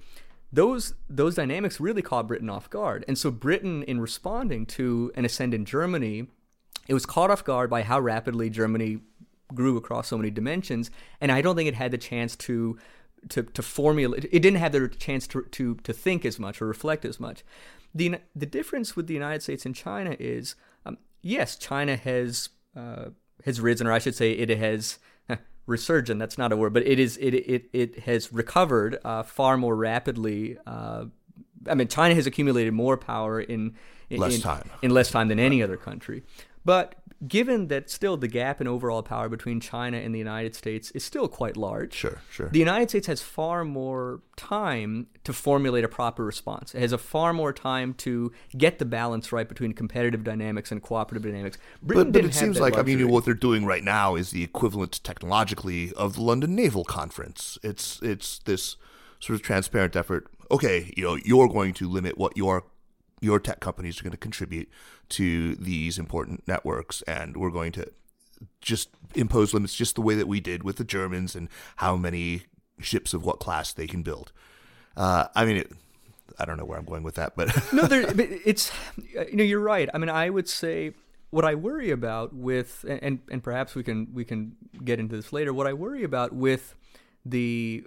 those 0.55 0.95
those 1.09 1.35
dynamics 1.35 1.81
really 1.81 2.03
caught 2.03 2.29
Britain 2.29 2.49
off 2.49 2.71
guard. 2.71 3.05
And 3.09 3.19
so 3.19 3.31
Britain, 3.31 3.83
in 3.83 4.01
responding 4.01 4.67
to 4.67 5.11
an 5.15 5.25
ascendant 5.25 5.67
Germany, 5.67 6.29
it 6.87 6.95
was 6.95 7.07
caught 7.07 7.31
off 7.31 7.45
guard 7.45 7.69
by 7.71 7.83
how 7.83 7.99
rapidly 8.01 8.51
Germany 8.51 9.01
grew 9.53 9.77
across 9.77 10.09
so 10.09 10.17
many 10.17 10.31
dimensions. 10.31 10.91
And 11.21 11.33
I 11.33 11.43
don't 11.43 11.57
think 11.57 11.69
it 11.69 11.75
had 11.75 11.91
the 11.91 11.99
chance 11.99 12.37
to 12.37 12.79
to, 13.31 13.43
to 13.43 13.63
formulate. 13.63 14.25
It 14.25 14.41
didn't 14.41 14.61
have 14.61 14.73
the 14.73 14.89
chance 14.89 15.27
to, 15.29 15.43
to 15.43 15.75
to 15.77 15.93
think 15.93 16.25
as 16.25 16.39
much 16.39 16.63
or 16.63 16.67
reflect 16.67 17.05
as 17.05 17.19
much. 17.19 17.45
The 17.95 18.19
the 18.37 18.47
difference 18.47 18.97
with 18.97 19.07
the 19.07 19.15
United 19.15 19.43
States 19.43 19.67
and 19.67 19.75
China 19.75 20.17
is, 20.21 20.55
um, 20.87 20.99
yes, 21.21 21.57
China 21.57 21.97
has 21.97 22.51
uh, 22.77 23.07
has 23.45 23.61
risen, 23.61 23.87
or 23.87 23.93
I 23.93 23.99
should 23.99 24.15
say, 24.15 24.33
it 24.33 24.51
has 24.51 24.99
resurgent. 25.67 26.19
That's 26.19 26.39
not 26.39 26.53
a 26.53 26.57
word, 26.57 26.73
but 26.73 26.87
it 26.87 26.99
is. 26.99 27.17
It 27.19 27.35
it 27.35 27.65
it 27.73 27.99
has 28.01 28.33
recovered 28.33 28.99
uh, 29.05 29.23
far 29.23 29.57
more 29.57 29.77
rapidly. 29.77 30.59
Uh, 30.67 31.07
I 31.69 31.75
mean, 31.75 31.89
China 31.89 32.15
has 32.15 32.27
accumulated 32.27 32.75
more 32.75 32.97
power 32.97 33.41
in, 33.41 33.75
in 34.11 34.21
less 34.21 34.37
in, 34.37 34.41
time 34.41 34.71
in 34.83 34.91
less 34.91 35.11
time 35.11 35.29
than 35.29 35.39
any 35.39 35.63
other 35.63 35.77
country. 35.77 36.23
But 36.65 36.95
given 37.27 37.69
that 37.69 37.89
still 37.91 38.17
the 38.17 38.29
gap 38.29 38.61
in 38.61 38.67
overall 38.67 39.03
power 39.03 39.29
between 39.29 39.61
China 39.61 39.97
and 39.97 40.15
the 40.15 40.19
United 40.19 40.55
States 40.55 40.91
is 40.93 41.05
still 41.05 41.29
quite 41.29 41.57
large. 41.57 41.95
Sure, 41.95 42.21
sure. 42.31 42.49
The 42.49 42.59
United 42.59 42.91
States 42.91 43.07
has 43.07 43.23
far 43.23 43.65
more 43.65 44.21
time 44.37 45.07
to 45.25 45.33
formulate 45.33 45.85
a 45.85 45.89
proper 45.89 46.25
response. 46.25 46.75
It 46.75 46.81
has 46.81 46.93
a 46.93 46.99
far 46.99 47.33
more 47.33 47.53
time 47.53 47.95
to 47.95 48.33
get 48.57 48.79
the 48.79 48.85
balance 48.85 49.33
right 49.33 49.49
between 49.49 49.73
competitive 49.73 50.25
dynamics 50.25 50.71
and 50.71 50.83
cooperative 50.83 51.23
dynamics. 51.23 51.59
Britain 51.83 52.13
but, 52.13 52.21
but 52.21 52.29
it 52.29 52.35
seems 52.35 52.61
like 52.61 52.75
luxury. 52.75 52.95
I 52.95 52.97
mean 52.97 53.09
what 53.09 53.25
they're 53.25 53.35
doing 53.35 53.65
right 53.65 53.85
now 53.85 54.17
is 54.17 54.31
the 54.31 54.43
equivalent 54.43 55.03
technologically 55.05 55.93
of 55.95 56.15
the 56.15 56.23
London 56.23 56.55
Naval 56.55 56.85
Conference. 56.85 57.59
It's 57.63 58.01
it's 58.03 58.39
this 58.41 58.77
sort 59.21 59.35
of 59.35 59.43
transparent 59.43 59.97
effort. 59.97 60.27
Okay, 60.51 60.93
you 60.97 61.05
know, 61.05 61.17
you're 61.25 61.49
going 61.49 61.73
to 61.75 61.89
limit 61.89 62.19
what 62.19 62.37
your 62.37 62.65
your 63.25 63.41
tech 63.41 63.61
companies 63.61 63.99
are 63.99 64.05
going 64.05 64.13
to 64.13 64.19
contribute 64.19 64.69
to 65.09 65.55
these 65.57 65.99
important 65.99 66.47
networks, 66.47 67.03
and 67.03 67.37
we're 67.37 67.51
going 67.51 67.73
to 67.73 67.91
just 68.61 68.91
impose 69.15 69.55
limits 69.55 69.75
just 69.75 69.95
the 69.95 70.03
way 70.03 70.15
that 70.15 70.29
we 70.29 70.41
did 70.41 70.63
with 70.63 70.77
the 70.77 70.85
Germans 70.85 71.35
and 71.35 71.49
how 71.77 71.97
many 71.97 72.43
ships 72.81 73.15
of 73.15 73.25
what 73.25 73.41
class 73.41 73.73
they 73.73 73.87
can 73.87 74.03
build. 74.03 74.33
Uh, 74.97 75.29
I 75.35 75.47
mean, 75.47 75.57
it, 75.57 75.73
I 76.39 76.45
don't 76.45 76.59
know 76.59 76.67
where 76.67 76.79
I'm 76.79 76.85
going 76.85 77.03
with 77.03 77.15
that, 77.15 77.35
but 77.35 77.49
no, 77.73 77.87
there, 77.87 78.05
it's 78.45 78.71
you 79.03 79.37
know 79.37 79.45
you're 79.45 79.61
right. 79.61 79.89
I 79.95 79.99
mean, 79.99 80.11
I 80.11 80.29
would 80.29 80.49
say 80.49 80.93
what 81.31 81.45
I 81.45 81.55
worry 81.55 81.91
about 81.91 82.35
with 82.35 82.85
and 82.89 83.21
and 83.31 83.43
perhaps 83.43 83.75
we 83.75 83.83
can 83.83 84.09
we 84.13 84.25
can 84.25 84.57
get 84.85 85.01
into 85.01 85.17
this 85.17 85.33
later. 85.33 85.53
What 85.53 85.67
I 85.67 85.73
worry 85.73 86.05
about 86.05 86.33
with 86.33 86.75
the 87.25 87.85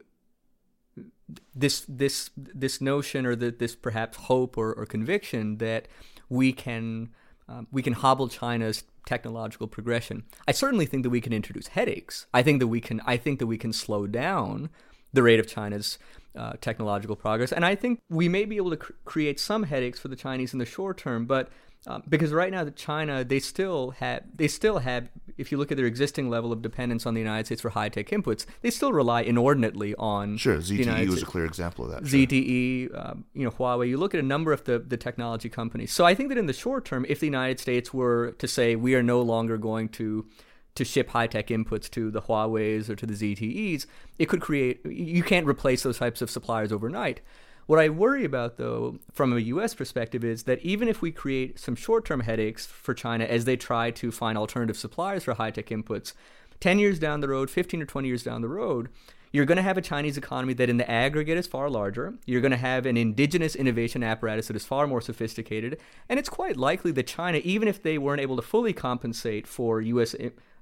this 1.55 1.85
this 1.87 2.29
this 2.35 2.79
notion 2.79 3.25
or 3.25 3.35
the, 3.35 3.51
this 3.51 3.75
perhaps 3.75 4.17
hope 4.17 4.57
or, 4.57 4.73
or 4.73 4.85
conviction 4.85 5.57
that 5.57 5.87
we 6.29 6.53
can 6.53 7.09
um, 7.49 7.67
we 7.71 7.81
can 7.81 7.93
hobble 7.93 8.27
China's 8.27 8.83
technological 9.05 9.67
progression. 9.67 10.23
I 10.47 10.51
certainly 10.51 10.85
think 10.85 11.03
that 11.03 11.09
we 11.09 11.21
can 11.21 11.33
introduce 11.33 11.67
headaches. 11.67 12.27
I 12.33 12.43
think 12.43 12.59
that 12.59 12.67
we 12.67 12.81
can 12.81 13.01
I 13.05 13.17
think 13.17 13.39
that 13.39 13.47
we 13.47 13.57
can 13.57 13.73
slow 13.73 14.07
down 14.07 14.69
the 15.13 15.23
rate 15.23 15.39
of 15.39 15.47
China's 15.47 15.97
uh, 16.35 16.53
technological 16.61 17.15
progress, 17.15 17.51
and 17.51 17.65
I 17.65 17.75
think 17.75 17.99
we 18.09 18.29
may 18.29 18.45
be 18.45 18.57
able 18.57 18.69
to 18.71 18.77
cr- 18.77 18.93
create 19.05 19.39
some 19.39 19.63
headaches 19.63 19.99
for 19.99 20.09
the 20.09 20.15
Chinese 20.15 20.53
in 20.53 20.59
the 20.59 20.65
short 20.65 20.97
term. 20.97 21.25
But 21.25 21.49
um, 21.87 22.03
because 22.07 22.33
right 22.33 22.51
now, 22.51 22.63
the 22.63 22.71
China 22.71 23.23
they 23.23 23.39
still 23.39 23.91
have 23.91 24.23
they 24.35 24.47
still 24.47 24.79
have 24.79 25.09
if 25.37 25.51
you 25.51 25.57
look 25.57 25.71
at 25.71 25.77
their 25.77 25.85
existing 25.85 26.29
level 26.29 26.51
of 26.51 26.61
dependence 26.61 27.05
on 27.05 27.13
the 27.13 27.21
United 27.21 27.45
States 27.45 27.61
for 27.61 27.69
high 27.69 27.89
tech 27.89 28.09
inputs, 28.09 28.45
they 28.61 28.69
still 28.69 28.91
rely 28.91 29.21
inordinately 29.21 29.95
on 29.95 30.37
sure 30.37 30.57
ZTE 30.57 31.07
was 31.07 31.23
a 31.23 31.25
clear 31.25 31.45
example 31.45 31.85
of 31.85 31.91
that. 31.91 32.07
Sure. 32.07 32.19
ZTE, 32.19 33.09
um, 33.09 33.25
you 33.33 33.45
know 33.45 33.51
Huawei. 33.51 33.87
You 33.87 33.97
look 33.97 34.13
at 34.13 34.19
a 34.19 34.25
number 34.25 34.51
of 34.51 34.65
the 34.65 34.79
the 34.79 34.97
technology 34.97 35.49
companies. 35.49 35.93
So 35.93 36.05
I 36.05 36.13
think 36.13 36.29
that 36.29 36.37
in 36.37 36.47
the 36.47 36.53
short 36.53 36.83
term, 36.83 37.05
if 37.07 37.21
the 37.21 37.27
United 37.27 37.59
States 37.59 37.93
were 37.93 38.31
to 38.33 38.47
say 38.47 38.75
we 38.75 38.93
are 38.93 39.03
no 39.03 39.21
longer 39.21 39.57
going 39.57 39.89
to 39.89 40.25
to 40.75 40.85
ship 40.85 41.09
high 41.09 41.27
tech 41.27 41.47
inputs 41.47 41.89
to 41.91 42.11
the 42.11 42.21
Huawei's 42.21 42.89
or 42.89 42.95
to 42.95 43.05
the 43.05 43.13
ZTEs, 43.13 43.85
it 44.19 44.25
could 44.27 44.41
create. 44.41 44.85
You 44.85 45.23
can't 45.23 45.47
replace 45.47 45.83
those 45.83 45.97
types 45.97 46.21
of 46.21 46.29
suppliers 46.29 46.71
overnight. 46.73 47.21
What 47.67 47.79
I 47.79 47.89
worry 47.89 48.23
about, 48.23 48.55
though, 48.55 48.97
from 49.11 49.33
a 49.33 49.39
U.S. 49.39 49.75
perspective, 49.75 50.23
is 50.23 50.43
that 50.43 50.61
even 50.61 50.87
if 50.87 51.01
we 51.01 51.11
create 51.11 51.59
some 51.59 51.75
short 51.75 52.05
term 52.05 52.21
headaches 52.21 52.65
for 52.65 52.93
China 52.93 53.25
as 53.25 53.43
they 53.43 53.57
try 53.57 53.91
to 53.91 54.09
find 54.09 54.37
alternative 54.37 54.77
suppliers 54.77 55.25
for 55.25 55.33
high 55.33 55.51
tech 55.51 55.67
inputs, 55.67 56.13
10 56.61 56.79
years 56.79 56.97
down 56.97 57.19
the 57.19 57.27
road, 57.27 57.49
15 57.49 57.81
or 57.81 57.85
20 57.85 58.07
years 58.07 58.23
down 58.23 58.41
the 58.41 58.47
road, 58.47 58.87
you're 59.33 59.45
going 59.45 59.57
to 59.57 59.63
have 59.63 59.77
a 59.77 59.81
Chinese 59.81 60.17
economy 60.17 60.53
that 60.53 60.69
in 60.69 60.77
the 60.77 60.89
aggregate 60.89 61.37
is 61.37 61.45
far 61.45 61.69
larger. 61.69 62.13
You're 62.25 62.39
going 62.39 62.51
to 62.51 62.57
have 62.57 62.85
an 62.85 62.95
indigenous 62.95 63.53
innovation 63.53 64.01
apparatus 64.01 64.47
that 64.47 64.55
is 64.55 64.65
far 64.65 64.87
more 64.87 65.01
sophisticated. 65.01 65.77
And 66.07 66.17
it's 66.17 66.29
quite 66.29 66.55
likely 66.55 66.93
that 66.93 67.05
China, 67.05 67.41
even 67.43 67.67
if 67.67 67.83
they 67.83 67.97
weren't 67.97 68.21
able 68.21 68.37
to 68.37 68.41
fully 68.41 68.71
compensate 68.71 69.45
for 69.45 69.81
U.S. 69.81 70.15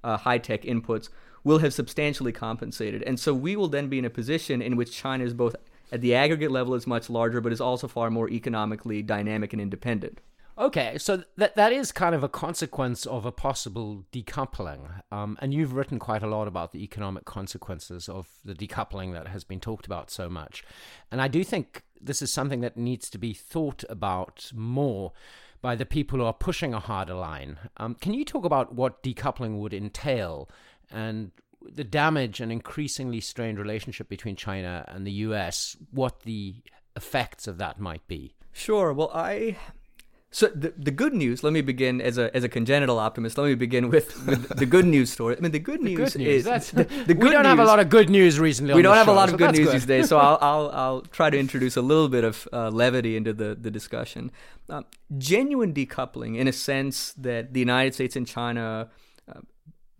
Uh, 0.03 0.17
high 0.17 0.39
tech 0.39 0.63
inputs, 0.63 1.09
will 1.43 1.59
have 1.59 1.75
substantially 1.75 2.31
compensated. 2.31 3.03
And 3.03 3.19
so 3.19 3.31
we 3.35 3.55
will 3.55 3.67
then 3.67 3.89
be 3.89 3.99
in 3.99 4.05
a 4.05 4.09
position 4.09 4.59
in 4.59 4.75
which 4.75 4.91
China 4.91 5.23
is 5.23 5.35
both 5.35 5.55
at 5.91 6.01
the 6.01 6.15
aggregate 6.15 6.51
level 6.51 6.73
is 6.73 6.87
much 6.87 7.09
larger, 7.09 7.41
but 7.41 7.53
is 7.53 7.61
also 7.61 7.87
far 7.87 8.09
more 8.09 8.29
economically 8.29 9.01
dynamic 9.01 9.53
and 9.53 9.61
independent. 9.61 10.19
Okay, 10.57 10.97
so 10.97 11.23
that 11.35 11.55
that 11.55 11.73
is 11.73 11.91
kind 11.91 12.15
of 12.15 12.23
a 12.23 12.29
consequence 12.29 13.05
of 13.05 13.25
a 13.25 13.31
possible 13.31 14.05
decoupling, 14.13 15.01
um, 15.11 15.37
and 15.41 15.53
you've 15.53 15.73
written 15.73 15.99
quite 15.99 16.23
a 16.23 16.27
lot 16.27 16.47
about 16.47 16.71
the 16.71 16.81
economic 16.81 17.25
consequences 17.25 18.07
of 18.07 18.29
the 18.45 18.53
decoupling 18.53 19.11
that 19.11 19.27
has 19.27 19.43
been 19.43 19.59
talked 19.59 19.85
about 19.85 20.09
so 20.09 20.29
much, 20.29 20.63
and 21.11 21.21
I 21.21 21.27
do 21.27 21.43
think 21.43 21.83
this 21.99 22.21
is 22.21 22.31
something 22.31 22.61
that 22.61 22.77
needs 22.77 23.09
to 23.09 23.17
be 23.17 23.33
thought 23.33 23.83
about 23.89 24.49
more 24.55 25.11
by 25.61 25.75
the 25.75 25.85
people 25.85 26.19
who 26.19 26.25
are 26.25 26.33
pushing 26.33 26.73
a 26.73 26.79
harder 26.79 27.15
line. 27.15 27.57
Um, 27.75 27.95
can 27.95 28.13
you 28.13 28.23
talk 28.23 28.45
about 28.45 28.75
what 28.75 29.03
decoupling 29.03 29.57
would 29.57 29.73
entail 29.73 30.47
and 30.91 31.31
the 31.73 31.83
damage 31.83 32.39
and 32.39 32.51
increasingly 32.51 33.19
strained 33.19 33.59
relationship 33.59 34.09
between 34.09 34.35
China 34.35 34.85
and 34.87 35.05
the 35.05 35.11
US, 35.11 35.75
what 35.91 36.21
the 36.21 36.55
effects 36.95 37.47
of 37.47 37.57
that 37.57 37.79
might 37.79 38.07
be. 38.07 38.35
Sure. 38.51 38.93
Well, 38.93 39.11
I 39.13 39.57
so 40.35 40.47
the, 40.47 40.73
the 40.77 40.91
good 40.91 41.13
news. 41.13 41.43
Let 41.45 41.53
me 41.53 41.61
begin 41.61 42.01
as 42.01 42.17
a 42.17 42.35
as 42.35 42.43
a 42.43 42.49
congenital 42.49 42.99
optimist. 42.99 43.37
Let 43.37 43.47
me 43.47 43.55
begin 43.55 43.89
with, 43.89 44.27
with 44.27 44.49
the 44.57 44.65
good 44.65 44.85
news 44.85 45.09
story. 45.09 45.37
I 45.37 45.39
mean, 45.39 45.53
the 45.53 45.59
good 45.59 45.81
news, 45.81 46.13
the 46.13 46.19
good 46.19 46.25
news. 46.25 46.35
is 46.35 46.43
That's, 46.43 46.71
the, 46.79 46.83
the 46.83 47.13
good 47.13 47.23
we 47.23 47.29
don't 47.29 47.43
news, 47.43 47.47
have 47.47 47.59
a 47.59 47.63
lot 47.63 47.79
of 47.79 47.87
good 47.87 48.09
news 48.09 48.37
recently. 48.37 48.73
We 48.73 48.81
don't 48.81 48.95
have 48.97 49.05
show, 49.05 49.13
a 49.13 49.15
lot 49.15 49.31
of 49.31 49.37
good 49.37 49.55
news 49.55 49.67
good. 49.67 49.75
these 49.75 49.85
days. 49.85 50.09
So 50.09 50.17
I'll, 50.27 50.37
I'll 50.41 50.71
I'll 50.71 51.01
try 51.03 51.29
to 51.29 51.39
introduce 51.39 51.77
a 51.77 51.81
little 51.81 52.09
bit 52.09 52.25
of 52.25 52.49
uh, 52.51 52.69
levity 52.69 53.15
into 53.15 53.31
the 53.31 53.55
the 53.55 53.71
discussion. 53.71 54.29
Uh, 54.69 54.81
genuine 55.17 55.73
decoupling, 55.73 56.37
in 56.37 56.49
a 56.49 56.53
sense 56.53 57.13
that 57.13 57.53
the 57.53 57.61
United 57.61 57.93
States 57.93 58.17
and 58.17 58.27
China 58.27 58.89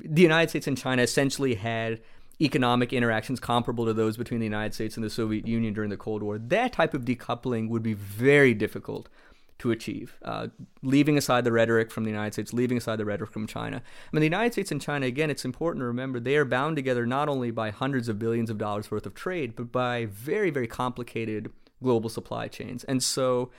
the 0.08 0.22
United 0.22 0.50
States 0.50 0.68
and 0.68 0.78
China 0.78 1.02
essentially 1.02 1.56
had 1.56 2.02
economic 2.42 2.92
interactions 2.92 3.40
comparable 3.40 3.86
to 3.86 3.94
those 3.94 4.18
between 4.18 4.40
the 4.40 4.46
United 4.46 4.74
States 4.74 4.98
and 4.98 5.04
the 5.04 5.10
Soviet 5.10 5.48
Union 5.48 5.74
during 5.74 5.90
the 5.90 5.98
Cold 5.98 6.22
War. 6.22 6.38
That 6.38 6.74
type 6.74 6.94
of 6.94 7.06
decoupling 7.06 7.70
would 7.70 7.84
be 7.84 7.94
very 7.94 8.54
difficult 8.54 9.10
to 9.58 9.72
achieve, 9.72 10.18
uh, 10.22 10.48
leaving 10.84 11.18
aside 11.18 11.46
the 11.46 11.52
rhetoric 11.52 11.90
from 11.90 12.04
the 12.04 12.10
United 12.10 12.34
States, 12.34 12.52
leaving 12.52 12.78
aside 12.78 12.98
the 12.98 13.06
rhetoric 13.06 13.32
from 13.32 13.48
China. 13.48 13.78
I 13.78 14.10
mean, 14.12 14.20
the 14.20 14.26
United 14.26 14.52
States 14.52 14.72
and 14.72 14.82
China, 14.82 15.06
again, 15.06 15.30
it's 15.30 15.46
important 15.46 15.82
to 15.82 15.86
remember 15.86 16.20
they 16.20 16.36
are 16.36 16.44
bound 16.44 16.76
together 16.76 17.06
not 17.06 17.30
only 17.30 17.52
by 17.52 17.70
hundreds 17.70 18.10
of 18.10 18.20
billions 18.20 18.50
of 18.50 18.58
dollars 18.58 18.92
worth 18.92 19.06
of 19.06 19.14
trade, 19.14 19.56
but 19.56 19.72
by 19.72 20.08
very, 20.08 20.50
very 20.50 20.68
complicated 20.68 21.52
global 21.82 22.10
supply 22.10 22.50
chains. 22.50 22.84
And 22.84 23.02
so, 23.02 23.50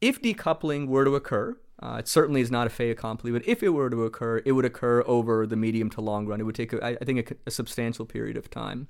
if 0.00 0.20
decoupling 0.20 0.88
were 0.88 1.04
to 1.04 1.14
occur, 1.14 1.56
uh, 1.80 1.96
it 1.98 2.08
certainly 2.08 2.40
is 2.40 2.50
not 2.50 2.66
a 2.66 2.70
fait 2.70 2.90
accompli, 2.90 3.30
but 3.30 3.46
if 3.46 3.62
it 3.62 3.70
were 3.70 3.88
to 3.90 4.04
occur, 4.04 4.42
it 4.44 4.52
would 4.52 4.64
occur 4.64 5.02
over 5.06 5.46
the 5.46 5.56
medium 5.56 5.90
to 5.90 6.00
long 6.00 6.26
run. 6.26 6.40
It 6.40 6.44
would 6.44 6.54
take, 6.54 6.72
a, 6.72 6.84
I 6.84 7.04
think, 7.04 7.30
a, 7.30 7.34
a, 7.46 7.50
substantial 7.50 8.04
period 8.04 8.36
of 8.36 8.50
time. 8.50 8.88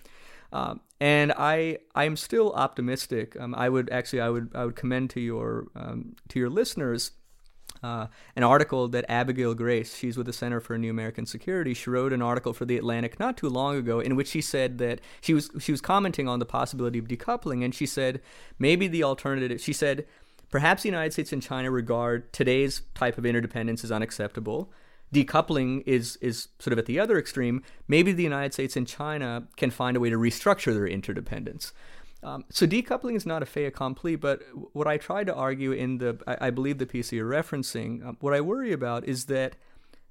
Um, 0.53 0.81
and 0.99 1.33
I, 1.37 1.79
I 1.95 2.05
am 2.05 2.17
still 2.17 2.53
optimistic. 2.53 3.37
Um, 3.39 3.55
I 3.55 3.69
would 3.69 3.91
actually, 3.91 4.23
I 4.23 4.31
would, 4.31 4.51
I 4.55 4.65
would 4.65 4.77
commend 4.77 5.11
to 5.11 5.21
your, 5.21 5.67
um, 5.77 6.17
to 6.29 6.39
your 6.39 6.49
listeners 6.49 7.11
uh, 7.83 8.07
an 8.35 8.43
article 8.43 8.89
that 8.89 9.05
Abigail 9.09 9.55
Grace, 9.55 9.97
she's 9.97 10.17
with 10.17 10.27
the 10.27 10.33
Center 10.33 10.61
for 10.61 10.77
New 10.77 10.91
American 10.91 11.27
Security, 11.27 11.75
she 11.75 11.91
wrote 11.91 12.13
an 12.13 12.23
article 12.23 12.53
for 12.53 12.65
the 12.65 12.77
Atlantic 12.77 13.21
not 13.21 13.37
too 13.37 13.49
long 13.49 13.77
ago 13.77 14.01
in 14.01 14.17
which 14.17 14.29
she 14.29 14.41
said 14.41 14.79
that 14.79 15.01
she 15.21 15.35
was 15.35 15.51
she 15.61 15.73
was 15.73 15.81
commenting 15.81 16.29
on 16.29 16.39
the 16.39 16.47
possibility 16.47 16.99
of 16.99 17.07
decoupling, 17.07 17.65
and 17.65 17.75
she 17.75 17.87
said 17.87 18.21
maybe 18.59 18.89
the 18.89 19.05
alternative. 19.05 19.61
She 19.61 19.73
said 19.73 20.07
perhaps 20.51 20.83
the 20.83 20.89
United 20.89 21.13
States 21.13 21.33
and 21.33 21.43
China 21.43 21.71
regard 21.71 22.33
today's 22.33 22.83
type 22.95 23.19
of 23.19 23.27
interdependence 23.27 23.85
as 23.85 23.93
unacceptable. 23.93 24.73
Decoupling 25.13 25.83
is 25.87 26.17
is 26.17 26.49
sort 26.59 26.73
of 26.73 26.79
at 26.79 26.87
the 26.87 27.01
other 27.01 27.19
extreme. 27.19 27.63
Maybe 27.87 28.13
the 28.13 28.23
United 28.23 28.53
States 28.53 28.77
and 28.77 28.87
China 28.87 29.49
can 29.57 29.71
find 29.71 29.97
a 29.97 30.01
way 30.01 30.11
to 30.11 30.17
restructure 30.17 30.75
their 30.75 30.87
interdependence. 30.87 31.73
Um, 32.23 32.45
so 32.51 32.67
decoupling 32.67 33.15
is 33.15 33.25
not 33.25 33.43
a 33.43 33.47
fait 33.47 33.67
accompli, 33.67 34.17
but 34.17 34.43
what 34.73 34.87
I 34.87 34.97
try 34.97 35.23
to 35.25 35.35
argue 35.35 35.73
in 35.73 35.99
the, 35.99 36.19
I, 36.27 36.49
I 36.49 36.51
believe 36.51 36.79
the 36.79 36.87
piece 36.87 37.13
you're 37.13 37.31
referencing, 37.31 38.05
um, 38.05 38.17
what 38.21 38.35
I 38.35 38.41
worry 38.41 38.73
about 38.73 39.05
is 39.05 39.27
that 39.27 39.55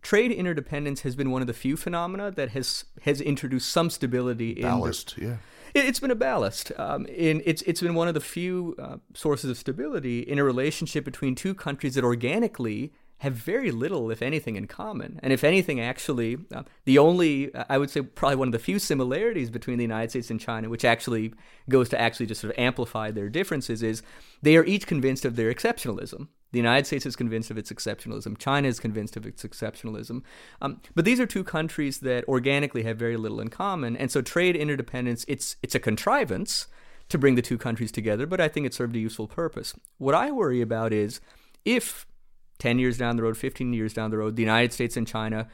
trade 0.02 0.32
interdependence 0.32 1.02
has 1.02 1.16
been 1.16 1.32
one 1.32 1.42
of 1.42 1.48
the 1.48 1.54
few 1.54 1.76
phenomena 1.76 2.32
that 2.32 2.50
has 2.52 2.86
has 3.02 3.20
introduced 3.20 3.70
some 3.70 3.90
stability 3.90 4.56
ballast, 4.56 5.18
in 5.18 5.24
the, 5.24 5.30
yeah. 5.32 5.38
It, 5.78 5.86
has 5.86 6.00
been 6.00 6.12
a 6.12 6.16
ballast. 6.16 6.72
Um, 6.78 7.06
in 7.06 7.42
it's 7.46 7.62
it's 7.64 7.82
been 7.82 7.96
one 7.96 8.08
of 8.08 8.14
the 8.14 8.20
few 8.20 8.76
uh, 8.80 8.98
sources 9.14 9.50
of 9.50 9.58
stability 9.58 10.20
in 10.20 10.40
a 10.40 10.44
relationship 10.44 11.06
between 11.06 11.36
two 11.36 11.54
countries 11.54 11.96
that 11.96 12.04
organically 12.04 12.94
have 13.20 13.34
very 13.34 13.72
little, 13.72 14.12
if 14.12 14.22
anything, 14.22 14.56
in 14.56 14.68
common. 14.68 15.20
And 15.24 15.34
if 15.34 15.44
anything, 15.44 15.80
actually, 15.80 16.38
uh, 16.54 16.64
the 16.86 17.00
only, 17.00 17.54
uh, 17.54 17.66
I 17.68 17.78
would 17.78 17.90
say, 17.90 18.02
probably 18.02 18.36
one 18.36 18.50
of 18.50 18.52
the 18.52 18.60
few 18.60 18.78
similarities 18.78 19.50
between 19.50 19.78
the 19.78 19.84
United 19.84 20.12
States 20.12 20.30
and 20.30 20.40
China, 20.40 20.70
which 20.70 20.86
actually 20.86 21.34
goes 21.68 21.90
to 21.90 22.00
actually 22.00 22.28
just 22.28 22.42
sort 22.42 22.54
of 22.54 22.60
amplify 22.60 23.10
their 23.10 23.30
differences, 23.30 23.82
is 23.82 24.04
they 24.42 24.56
are 24.56 24.66
each 24.66 24.86
convinced 24.86 25.26
of 25.26 25.36
their 25.36 25.52
exceptionalism. 25.52 26.28
The 26.52 26.60
United 26.60 26.86
States 26.86 27.06
is 27.06 27.16
convinced 27.16 27.52
of 27.52 27.58
its 27.58 27.72
exceptionalism. 27.72 28.38
China 28.38 28.68
is 28.68 28.80
convinced 28.80 29.18
of 29.18 29.26
its 29.26 29.44
exceptionalism. 29.44 30.22
Um, 30.62 30.82
but 30.96 31.04
these 31.04 31.20
are 31.20 31.26
two 31.26 31.44
countries 31.44 32.00
that 32.00 32.28
organically 32.28 32.84
have 32.84 32.98
very 32.98 33.18
little 33.18 33.42
in 33.42 33.50
common. 33.50 33.98
And 33.98 34.12
so 34.12 34.22
trade 34.22 34.56
interdependence, 34.56 35.26
it's, 35.28 35.58
it's 35.62 35.76
a 35.76 35.80
contrivance 35.80 36.68
to 37.10 37.18
bring 37.18 37.36
the 37.36 37.42
two 37.42 37.58
countries 37.58 37.92
together, 37.92 38.26
but 38.26 38.40
I 38.40 38.48
think 38.48 38.66
it 38.66 38.74
served 38.74 38.96
a 38.96 39.00
useful 39.00 39.28
purpose. 39.28 39.74
What 39.98 40.16
I 40.16 40.32
worry 40.32 40.62
about 40.62 40.94
is 40.94 41.20
if 41.66 42.06
10 42.60 42.80
years 42.80 42.98
down 42.98 43.16
the 43.16 43.24
road, 43.24 43.38
15 43.38 43.74
years 43.74 43.94
down 43.94 44.12
the 44.12 44.18
road, 44.18 44.36
the 44.36 44.42
United 44.42 44.74
States 44.74 44.98
and 44.98 45.08
China 45.08 45.48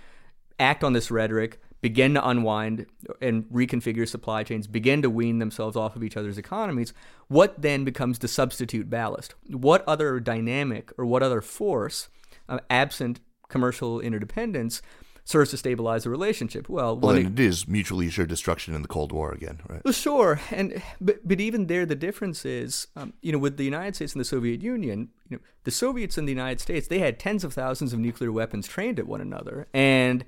act 0.59 0.83
on 0.83 0.93
this 0.93 1.11
rhetoric, 1.11 1.59
begin 1.81 2.13
to 2.13 2.27
unwind 2.27 2.85
and 3.21 3.43
reconfigure 3.45 4.07
supply 4.07 4.43
chains, 4.43 4.67
begin 4.67 5.01
to 5.01 5.09
wean 5.09 5.39
themselves 5.39 5.75
off 5.75 5.95
of 5.95 6.03
each 6.03 6.15
other's 6.15 6.37
economies, 6.37 6.93
what 7.27 7.61
then 7.61 7.83
becomes 7.83 8.19
the 8.19 8.27
substitute 8.27 8.89
ballast? 8.89 9.35
What 9.47 9.83
other 9.85 10.19
dynamic 10.19 10.91
or 10.97 11.05
what 11.05 11.23
other 11.23 11.41
force, 11.41 12.07
uh, 12.47 12.59
absent 12.69 13.19
commercial 13.49 13.99
interdependence, 13.99 14.81
serves 15.25 15.51
to 15.51 15.57
stabilize 15.57 16.03
the 16.03 16.09
relationship. 16.09 16.67
Well, 16.67 16.97
well, 16.97 17.15
it 17.15 17.39
is 17.39 17.67
mutually 17.67 18.07
assured 18.07 18.29
destruction 18.29 18.75
in 18.75 18.81
the 18.81 18.87
Cold 18.87 19.11
War 19.11 19.31
again, 19.31 19.61
right? 19.67 19.81
Well, 19.83 19.93
sure, 19.93 20.41
and 20.51 20.81
but 20.99 21.25
but 21.27 21.39
even 21.39 21.67
there, 21.67 21.85
the 21.85 21.95
difference 21.95 22.45
is, 22.45 22.87
um, 22.95 23.13
you 23.21 23.31
know, 23.31 23.37
with 23.37 23.57
the 23.57 23.63
United 23.63 23.95
States 23.95 24.13
and 24.13 24.19
the 24.19 24.25
Soviet 24.25 24.61
Union, 24.61 25.09
you 25.29 25.37
know, 25.37 25.43
the 25.63 25.71
Soviets 25.71 26.17
and 26.17 26.27
the 26.27 26.31
United 26.31 26.59
States, 26.59 26.87
they 26.87 26.99
had 26.99 27.19
tens 27.19 27.43
of 27.43 27.53
thousands 27.53 27.93
of 27.93 27.99
nuclear 27.99 28.31
weapons 28.31 28.67
trained 28.67 28.99
at 28.99 29.07
one 29.07 29.21
another, 29.21 29.67
and 29.73 30.25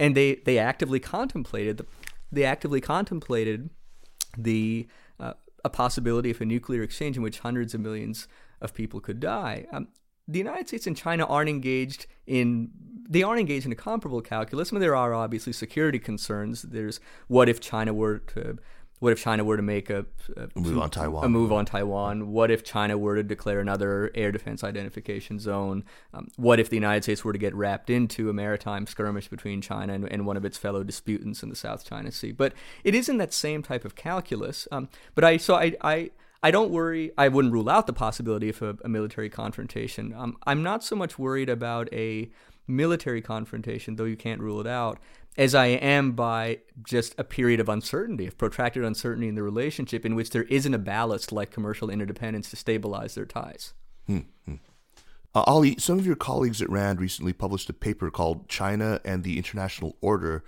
and 0.00 0.16
they 0.16 0.36
they 0.44 0.58
actively 0.58 1.00
contemplated 1.00 1.78
the 1.78 1.86
they 2.30 2.44
actively 2.44 2.80
contemplated 2.80 3.70
the 4.36 4.88
uh, 5.20 5.34
a 5.64 5.70
possibility 5.70 6.30
of 6.30 6.40
a 6.40 6.44
nuclear 6.44 6.82
exchange 6.82 7.16
in 7.16 7.22
which 7.22 7.40
hundreds 7.40 7.74
of 7.74 7.80
millions 7.80 8.28
of 8.60 8.74
people 8.74 9.00
could 9.00 9.20
die. 9.20 9.66
Um, 9.72 9.88
the 10.26 10.38
United 10.38 10.68
States 10.68 10.86
and 10.86 10.96
China 10.96 11.24
aren't 11.24 11.48
engaged 11.48 12.06
in 12.28 12.70
they 13.10 13.22
aren't 13.22 13.40
engaged 13.40 13.64
in 13.64 13.72
a 13.72 13.76
comparable 13.76 14.20
calculus. 14.20 14.70
I 14.70 14.74
mean, 14.74 14.80
there 14.80 14.94
are 14.94 15.14
obviously 15.14 15.52
security 15.52 15.98
concerns. 15.98 16.62
There's 16.62 17.00
what 17.26 17.48
if 17.48 17.58
China 17.58 17.94
were 17.94 18.18
to 18.18 18.58
what 19.00 19.12
if 19.12 19.22
China 19.22 19.44
were 19.44 19.56
to 19.56 19.62
make 19.62 19.90
a, 19.90 20.06
a, 20.36 20.48
a 20.56 20.60
move 20.60 20.78
on 20.78 20.90
Taiwan? 20.90 21.24
A 21.24 21.28
move 21.28 21.52
on 21.52 21.64
Taiwan. 21.64 22.32
What 22.32 22.50
if 22.50 22.64
China 22.64 22.98
were 22.98 23.14
to 23.14 23.22
declare 23.22 23.60
another 23.60 24.10
air 24.14 24.32
defense 24.32 24.64
identification 24.64 25.38
zone? 25.38 25.84
Um, 26.12 26.28
what 26.36 26.58
if 26.58 26.68
the 26.68 26.76
United 26.76 27.04
States 27.04 27.24
were 27.24 27.32
to 27.32 27.38
get 27.38 27.54
wrapped 27.54 27.90
into 27.90 28.28
a 28.28 28.32
maritime 28.32 28.86
skirmish 28.86 29.28
between 29.28 29.60
China 29.60 29.92
and, 29.92 30.10
and, 30.10 30.26
one 30.26 30.36
of 30.36 30.44
its 30.44 30.58
fellow 30.58 30.82
disputants 30.82 31.44
in 31.44 31.48
the 31.48 31.56
South 31.56 31.84
China 31.88 32.10
Sea? 32.10 32.32
But 32.32 32.54
it 32.82 32.94
isn't 32.94 33.18
that 33.18 33.32
same 33.32 33.62
type 33.62 33.84
of 33.84 33.94
calculus. 33.94 34.66
Um, 34.72 34.88
but 35.14 35.22
I 35.22 35.36
so 35.36 35.54
I, 35.54 35.76
I 35.80 36.10
I 36.42 36.50
don't 36.50 36.70
worry. 36.70 37.10
I 37.18 37.28
wouldn't 37.28 37.52
rule 37.52 37.68
out 37.68 37.86
the 37.86 37.92
possibility 37.92 38.48
of 38.48 38.62
a, 38.62 38.76
a 38.84 38.88
military 38.88 39.28
confrontation. 39.28 40.14
Um, 40.14 40.36
I'm 40.46 40.62
not 40.62 40.84
so 40.84 40.94
much 40.94 41.18
worried 41.18 41.48
about 41.48 41.92
a 41.92 42.30
military 42.66 43.22
confrontation, 43.22 43.96
though 43.96 44.04
you 44.04 44.16
can't 44.16 44.40
rule 44.40 44.60
it 44.60 44.66
out, 44.66 44.98
as 45.36 45.54
I 45.54 45.66
am 45.66 46.12
by 46.12 46.60
just 46.82 47.14
a 47.18 47.24
period 47.24 47.60
of 47.60 47.68
uncertainty, 47.68 48.26
of 48.26 48.38
protracted 48.38 48.84
uncertainty 48.84 49.28
in 49.28 49.34
the 49.34 49.42
relationship 49.42 50.04
in 50.04 50.14
which 50.14 50.30
there 50.30 50.44
isn't 50.44 50.74
a 50.74 50.78
ballast 50.78 51.32
like 51.32 51.50
commercial 51.50 51.90
interdependence 51.90 52.50
to 52.50 52.56
stabilize 52.56 53.14
their 53.14 53.26
ties. 53.26 53.72
Hmm. 54.06 54.20
Uh, 55.34 55.44
Ali, 55.46 55.76
some 55.78 55.98
of 55.98 56.06
your 56.06 56.16
colleagues 56.16 56.62
at 56.62 56.70
RAND 56.70 57.00
recently 57.00 57.32
published 57.32 57.68
a 57.68 57.74
paper 57.74 58.10
called 58.10 58.48
China 58.48 59.00
and 59.04 59.22
the 59.22 59.36
International 59.36 59.96
Order 60.00 60.42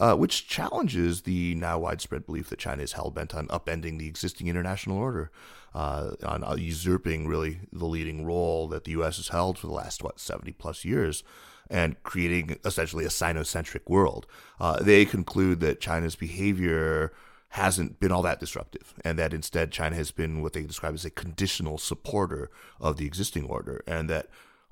uh, 0.00 0.14
which 0.16 0.48
challenges 0.48 1.22
the 1.22 1.54
now 1.56 1.78
widespread 1.78 2.24
belief 2.24 2.48
that 2.48 2.58
China 2.58 2.82
is 2.82 2.92
hell 2.92 3.10
bent 3.10 3.34
on 3.34 3.46
upending 3.48 3.98
the 3.98 4.08
existing 4.08 4.48
international 4.48 4.96
order, 4.96 5.30
uh, 5.74 6.12
on 6.24 6.42
usurping 6.58 7.28
really 7.28 7.60
the 7.70 7.84
leading 7.84 8.24
role 8.24 8.66
that 8.66 8.84
the 8.84 8.92
U.S. 8.92 9.18
has 9.18 9.28
held 9.28 9.58
for 9.58 9.66
the 9.66 9.74
last 9.74 10.02
what 10.02 10.18
seventy 10.18 10.52
plus 10.52 10.84
years, 10.86 11.22
and 11.68 12.02
creating 12.02 12.58
essentially 12.64 13.04
a 13.04 13.08
Sinocentric 13.08 13.88
world. 13.88 14.26
Uh, 14.58 14.82
they 14.82 15.04
conclude 15.04 15.60
that 15.60 15.80
China's 15.80 16.16
behavior 16.16 17.12
hasn't 17.50 18.00
been 18.00 18.10
all 18.10 18.22
that 18.22 18.40
disruptive, 18.40 18.94
and 19.04 19.18
that 19.18 19.34
instead 19.34 19.70
China 19.70 19.96
has 19.96 20.12
been 20.12 20.40
what 20.40 20.54
they 20.54 20.62
describe 20.62 20.94
as 20.94 21.04
a 21.04 21.10
conditional 21.10 21.76
supporter 21.76 22.50
of 22.80 22.96
the 22.96 23.06
existing 23.06 23.44
order, 23.44 23.82
and 23.86 24.08
that 24.08 24.28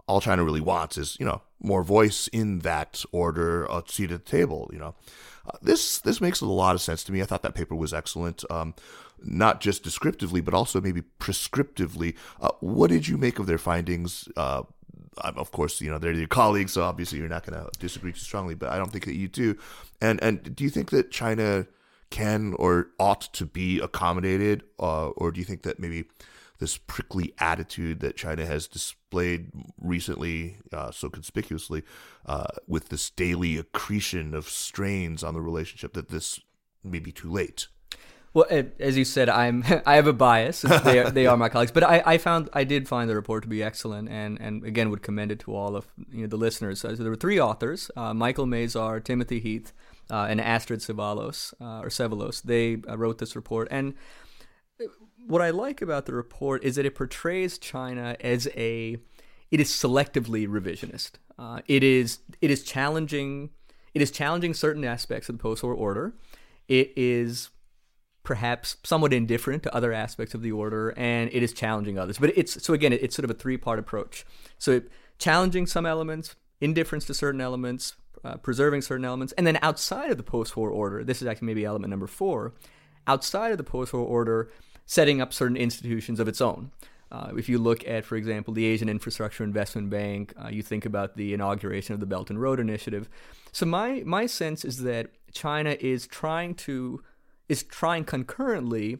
all 0.08 0.20
China 0.20 0.42
really 0.42 0.60
wants 0.60 0.96
is, 0.96 1.16
you 1.20 1.26
know, 1.26 1.42
more 1.60 1.82
voice 1.82 2.28
in 2.28 2.60
that 2.60 3.04
order, 3.12 3.64
a 3.66 3.82
seat 3.86 4.10
at 4.10 4.24
the 4.24 4.30
table. 4.30 4.70
You 4.72 4.78
know, 4.78 4.94
uh, 5.46 5.58
this 5.62 5.98
this 5.98 6.20
makes 6.20 6.40
a 6.40 6.46
lot 6.46 6.74
of 6.74 6.80
sense 6.80 7.04
to 7.04 7.12
me. 7.12 7.22
I 7.22 7.26
thought 7.26 7.42
that 7.42 7.54
paper 7.54 7.74
was 7.74 7.92
excellent, 7.92 8.44
um, 8.50 8.74
not 9.22 9.60
just 9.60 9.82
descriptively, 9.82 10.40
but 10.40 10.54
also 10.54 10.80
maybe 10.80 11.02
prescriptively. 11.20 12.14
Uh, 12.40 12.50
what 12.60 12.90
did 12.90 13.06
you 13.06 13.18
make 13.18 13.38
of 13.38 13.46
their 13.46 13.58
findings? 13.58 14.28
Uh, 14.36 14.62
of 15.18 15.50
course, 15.52 15.80
you 15.80 15.90
know 15.90 15.98
they're 15.98 16.12
your 16.12 16.28
colleagues, 16.28 16.72
so 16.72 16.82
obviously 16.82 17.18
you're 17.18 17.28
not 17.28 17.44
going 17.44 17.60
to 17.60 17.70
disagree 17.78 18.12
too 18.12 18.20
strongly. 18.20 18.54
But 18.54 18.70
I 18.70 18.78
don't 18.78 18.90
think 18.90 19.04
that 19.04 19.16
you 19.16 19.28
do. 19.28 19.56
And 20.00 20.22
and 20.22 20.56
do 20.56 20.64
you 20.64 20.70
think 20.70 20.90
that 20.90 21.10
China 21.10 21.66
can 22.10 22.54
or 22.54 22.88
ought 22.98 23.32
to 23.34 23.44
be 23.44 23.80
accommodated, 23.80 24.62
uh, 24.80 25.08
or 25.08 25.30
do 25.30 25.40
you 25.40 25.44
think 25.44 25.62
that 25.62 25.78
maybe 25.78 26.04
this 26.58 26.76
prickly 26.76 27.34
attitude 27.38 28.00
that 28.00 28.16
China 28.16 28.44
has 28.44 28.66
displayed 28.66 29.50
recently, 29.80 30.58
uh, 30.72 30.90
so 30.90 31.08
conspicuously, 31.08 31.82
uh, 32.26 32.46
with 32.66 32.88
this 32.88 33.10
daily 33.10 33.56
accretion 33.56 34.34
of 34.34 34.48
strains 34.48 35.22
on 35.22 35.34
the 35.34 35.40
relationship, 35.40 35.92
that 35.92 36.08
this 36.08 36.40
may 36.82 36.98
be 36.98 37.12
too 37.12 37.30
late. 37.30 37.68
Well, 38.34 38.46
as 38.78 38.96
you 38.96 39.04
said, 39.04 39.28
I'm 39.28 39.64
I 39.86 39.96
have 39.96 40.06
a 40.06 40.12
bias. 40.12 40.62
They 40.62 40.98
are, 40.98 41.10
they 41.10 41.26
are 41.26 41.36
my 41.36 41.48
colleagues, 41.48 41.72
but 41.72 41.82
I, 41.82 42.02
I 42.04 42.18
found 42.18 42.48
I 42.52 42.64
did 42.64 42.88
find 42.88 43.08
the 43.08 43.14
report 43.14 43.42
to 43.44 43.48
be 43.48 43.62
excellent, 43.62 44.08
and, 44.08 44.40
and 44.40 44.64
again 44.64 44.90
would 44.90 45.02
commend 45.02 45.32
it 45.32 45.40
to 45.40 45.54
all 45.54 45.76
of 45.76 45.86
you 46.12 46.22
know 46.22 46.26
the 46.26 46.36
listeners. 46.36 46.80
So 46.80 46.94
there 46.94 47.10
were 47.10 47.16
three 47.16 47.40
authors: 47.40 47.90
uh, 47.96 48.12
Michael 48.14 48.46
Mazarr, 48.46 49.02
Timothy 49.02 49.40
Heath, 49.40 49.72
uh, 50.10 50.26
and 50.28 50.40
Astrid 50.40 50.80
Cevallos 50.80 51.54
uh, 51.60 51.80
or 51.80 51.88
Cevallos. 51.88 52.42
They 52.42 52.82
uh, 52.88 52.98
wrote 52.98 53.18
this 53.18 53.34
report, 53.34 53.68
and 53.70 53.94
what 55.28 55.42
I 55.42 55.50
like 55.50 55.82
about 55.82 56.06
the 56.06 56.14
report 56.14 56.64
is 56.64 56.76
that 56.76 56.86
it 56.86 56.94
portrays 56.94 57.58
China 57.58 58.16
as 58.20 58.48
a 58.56 58.96
it 59.50 59.60
is 59.60 59.70
selectively 59.70 60.48
revisionist. 60.48 61.12
Uh, 61.38 61.60
it 61.66 61.82
is 61.82 62.18
it 62.40 62.50
is 62.50 62.62
challenging 62.64 63.50
it 63.94 64.02
is 64.02 64.10
challenging 64.10 64.54
certain 64.54 64.84
aspects 64.84 65.28
of 65.28 65.36
the 65.36 65.42
post-war 65.42 65.74
order. 65.74 66.14
It 66.66 66.92
is 66.96 67.50
perhaps 68.22 68.76
somewhat 68.84 69.12
indifferent 69.12 69.62
to 69.62 69.74
other 69.74 69.92
aspects 69.92 70.34
of 70.34 70.42
the 70.42 70.52
order, 70.52 70.92
and 70.96 71.30
it 71.32 71.42
is 71.42 71.52
challenging 71.52 71.98
others. 71.98 72.18
But 72.18 72.36
it's 72.36 72.62
so 72.62 72.74
again, 72.74 72.92
it's 72.92 73.14
sort 73.14 73.24
of 73.24 73.30
a 73.30 73.34
three-part 73.34 73.78
approach. 73.78 74.24
So 74.58 74.82
challenging 75.18 75.66
some 75.66 75.86
elements, 75.86 76.36
indifference 76.60 77.04
to 77.06 77.14
certain 77.14 77.40
elements, 77.40 77.94
uh, 78.24 78.36
preserving 78.36 78.82
certain 78.82 79.04
elements, 79.04 79.32
and 79.34 79.46
then 79.46 79.58
outside 79.62 80.10
of 80.10 80.16
the 80.16 80.22
post-war 80.22 80.70
order, 80.70 81.04
this 81.04 81.20
is 81.22 81.28
actually 81.28 81.46
maybe 81.46 81.64
element 81.64 81.90
number 81.90 82.06
four. 82.06 82.54
Outside 83.06 83.52
of 83.52 83.58
the 83.58 83.64
post-war 83.64 84.02
order, 84.02 84.50
setting 84.88 85.20
up 85.20 85.34
certain 85.34 85.56
institutions 85.56 86.18
of 86.18 86.26
its 86.26 86.40
own. 86.40 86.72
Uh, 87.12 87.30
if 87.36 87.48
you 87.48 87.58
look 87.58 87.86
at, 87.86 88.04
for 88.04 88.16
example, 88.16 88.52
the 88.54 88.64
Asian 88.64 88.88
Infrastructure 88.88 89.44
Investment 89.44 89.90
Bank, 89.90 90.32
uh, 90.42 90.48
you 90.48 90.62
think 90.62 90.84
about 90.86 91.14
the 91.14 91.32
inauguration 91.34 91.92
of 91.92 92.00
the 92.00 92.06
Belt 92.06 92.30
and 92.30 92.40
Road 92.40 92.58
Initiative. 92.58 93.08
So 93.52 93.66
my 93.66 94.02
my 94.04 94.26
sense 94.26 94.64
is 94.64 94.82
that 94.82 95.10
China 95.32 95.76
is 95.78 96.06
trying 96.06 96.54
to 96.66 97.02
is 97.48 97.62
trying 97.62 98.04
concurrently 98.04 98.98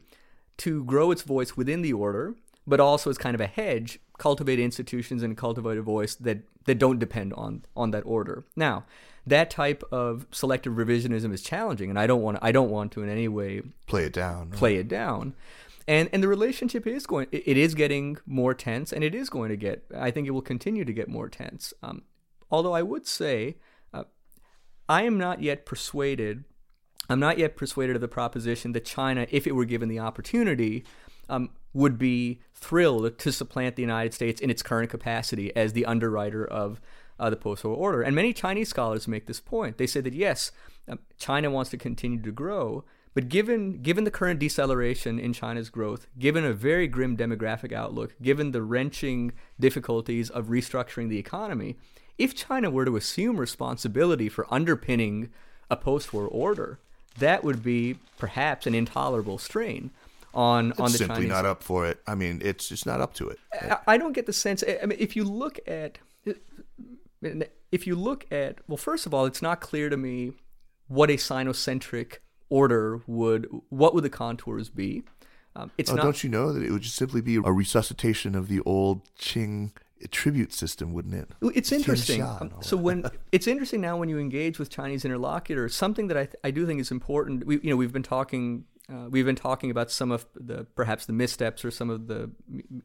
to 0.59 0.85
grow 0.85 1.11
its 1.11 1.22
voice 1.22 1.57
within 1.57 1.83
the 1.83 1.92
order, 1.92 2.35
but 2.66 2.81
also 2.81 3.09
as 3.11 3.18
kind 3.18 3.35
of 3.35 3.40
a 3.40 3.46
hedge, 3.46 3.98
cultivate 4.18 4.59
institutions 4.59 5.22
and 5.22 5.37
cultivate 5.37 5.79
a 5.79 5.83
voice 5.83 6.14
that 6.16 6.38
that 6.64 6.79
don't 6.79 6.98
depend 6.98 7.33
on 7.33 7.62
on 7.74 7.92
that 7.92 8.05
order. 8.05 8.44
Now, 8.57 8.85
that 9.27 9.51
type 9.51 9.83
of 9.90 10.27
selective 10.33 10.74
revisionism 10.74 11.33
is 11.33 11.42
challenging, 11.42 11.88
and 11.90 11.98
I 11.98 12.07
don't 12.07 12.22
want 12.22 12.38
I 12.42 12.53
don't 12.53 12.70
want 12.70 12.92
to 12.92 13.03
in 13.03 13.09
any 13.09 13.29
way 13.29 13.62
play 13.87 14.05
it 14.05 14.12
down. 14.12 14.51
Play 14.51 14.77
it 14.77 14.88
down. 14.88 15.35
And 15.88 16.09
and 16.12 16.22
the 16.22 16.29
relationship 16.29 16.87
is 16.87 17.07
going 17.07 17.27
it 17.33 17.57
is 17.57 17.74
getting 17.74 18.18
more 18.27 18.55
tense 18.55 18.92
and 18.92 19.03
it 19.03 19.14
is 19.14 19.29
going 19.29 19.48
to 19.48 19.57
get 19.57 19.85
i 19.96 20.11
think 20.11 20.29
it 20.29 20.31
will 20.31 20.42
continue 20.42 20.85
to 20.85 20.92
get 20.92 21.09
more 21.09 21.29
tense. 21.29 21.74
Um, 21.83 22.03
although 22.51 22.74
i 22.74 22.83
would 22.83 23.07
say 23.07 23.57
uh, 23.92 24.05
i 24.88 25.03
am 25.03 25.18
not 25.18 25.42
yet 25.42 25.66
persuaded 25.66 26.44
i'm 27.09 27.18
not 27.18 27.38
yet 27.38 27.57
persuaded 27.57 27.96
of 27.96 28.03
the 28.03 28.09
proposition 28.09 28.72
that 28.72 28.85
china 28.85 29.27
if 29.31 29.46
it 29.46 29.53
were 29.53 29.64
given 29.64 29.88
the 29.88 29.98
opportunity 29.98 30.85
um, 31.31 31.51
would 31.72 31.98
be 31.98 32.40
thrilled 32.55 33.18
to 33.18 33.33
supplant 33.33 33.74
the 33.74 33.83
united 33.83 34.14
states 34.14 34.40
in 34.40 34.51
its 34.51 34.62
current 34.62 34.90
capacity 34.90 35.55
as 35.57 35.72
the 35.72 35.87
underwriter 35.87 36.44
of 36.44 36.81
uh, 37.20 37.29
the 37.29 37.37
post-war 37.37 37.74
order. 37.74 38.03
And 38.03 38.14
many 38.14 38.33
chinese 38.33 38.68
scholars 38.68 39.09
make 39.09 39.27
this 39.27 39.40
point. 39.40 39.77
They 39.77 39.88
say 39.88 40.01
that 40.03 40.14
yes 40.14 40.53
um, 40.87 41.01
china 41.18 41.51
wants 41.51 41.70
to 41.70 41.77
continue 41.77 42.22
to 42.22 42.31
grow 42.31 42.85
but 43.19 43.29
given 43.29 43.83
given 43.83 44.05
the 44.05 44.13
current 44.13 44.39
deceleration 44.39 45.19
in 45.19 45.33
China's 45.33 45.71
growth, 45.71 46.07
given 46.21 46.45
a 46.45 46.53
very 46.53 46.87
grim 46.87 47.17
demographic 47.17 47.73
outlook, 47.73 48.15
given 48.23 48.53
the 48.53 48.63
wrenching 48.63 49.33
difficulties 49.59 50.31
of 50.31 50.47
restructuring 50.47 51.09
the 51.09 51.19
economy, 51.19 51.77
if 52.17 52.33
China 52.33 52.71
were 52.71 52.85
to 52.85 52.95
assume 52.95 53.39
responsibility 53.39 54.29
for 54.29 54.47
underpinning 54.55 55.31
a 55.69 55.75
post-war 55.75 56.29
order, 56.29 56.79
that 57.19 57.43
would 57.43 57.61
be 57.61 57.97
perhaps 58.19 58.69
an 58.69 58.75
intolerable 58.77 59.37
strain 59.37 59.91
on 60.33 60.71
it's 60.71 60.79
on 60.79 60.93
the 60.93 60.99
simply 60.99 61.17
Chinese. 61.17 61.31
not 61.31 61.45
up 61.45 61.65
for 61.65 61.89
it. 61.89 62.01
I 62.07 62.15
mean, 62.15 62.41
it's 62.45 62.69
just 62.69 62.87
not 62.87 63.01
up 63.01 63.15
to 63.15 63.31
it. 63.31 63.41
I, 63.53 63.79
I 63.89 63.99
don't 63.99 64.13
get 64.13 64.27
the 64.27 64.33
sense. 64.33 64.63
I 64.63 64.87
mean, 64.87 64.97
if 65.01 65.17
you 65.17 65.25
look 65.25 65.59
at 65.67 65.99
if 67.73 67.85
you 67.85 67.97
look 67.97 68.31
at 68.31 68.59
well, 68.69 68.77
first 68.77 69.07
of 69.07 69.13
all, 69.13 69.27
it's 69.27 69.43
not 69.43 69.61
clear 69.61 69.89
to 69.89 69.97
me 69.97 70.35
what 70.87 71.11
a 71.11 71.15
sinocentric 71.15 72.19
order 72.51 73.03
would 73.07 73.49
what 73.69 73.95
would 73.95 74.05
the 74.05 74.11
contours 74.11 74.69
be? 74.69 75.05
Um, 75.57 75.71
it's 75.77 75.91
oh, 75.91 75.97
not. 75.97 76.03
don't 76.03 76.23
you 76.23 76.31
know 76.31 76.53
that 76.53 76.63
it 76.63 76.71
would 76.71 76.83
just 76.83 76.97
simply 76.97 77.21
be 77.21 77.37
a 77.37 77.53
resuscitation 77.53 78.35
of 78.35 78.49
the 78.49 78.61
old 78.61 79.03
Qing 79.19 79.73
tribute 80.11 80.53
system, 80.53 80.93
wouldn't 80.93 81.15
it? 81.15 81.29
It's 81.57 81.73
interesting. 81.73 82.23
Um, 82.23 82.53
so 82.61 82.77
when 82.77 83.05
it's 83.33 83.47
interesting 83.47 83.81
now 83.81 83.97
when 83.97 84.09
you 84.09 84.19
engage 84.19 84.59
with 84.59 84.71
Chinese 84.71 85.05
interlocutors, 85.05 85.75
something 85.75 86.07
that 86.09 86.17
I, 86.17 86.29
I 86.45 86.51
do 86.51 86.67
think 86.67 86.81
is 86.81 86.91
important. 86.91 87.45
We 87.45 87.61
you 87.63 87.71
know 87.71 87.77
we've 87.77 87.93
been 87.93 88.03
talking 88.03 88.65
uh, 88.91 89.09
we've 89.11 89.27
been 89.27 89.37
talking 89.37 89.71
about 89.71 89.91
some 89.91 90.11
of 90.11 90.27
the 90.35 90.65
perhaps 90.75 91.07
the 91.07 91.13
missteps 91.13 91.65
or 91.65 91.71
some 91.71 91.91
of 91.91 92.07
the 92.07 92.31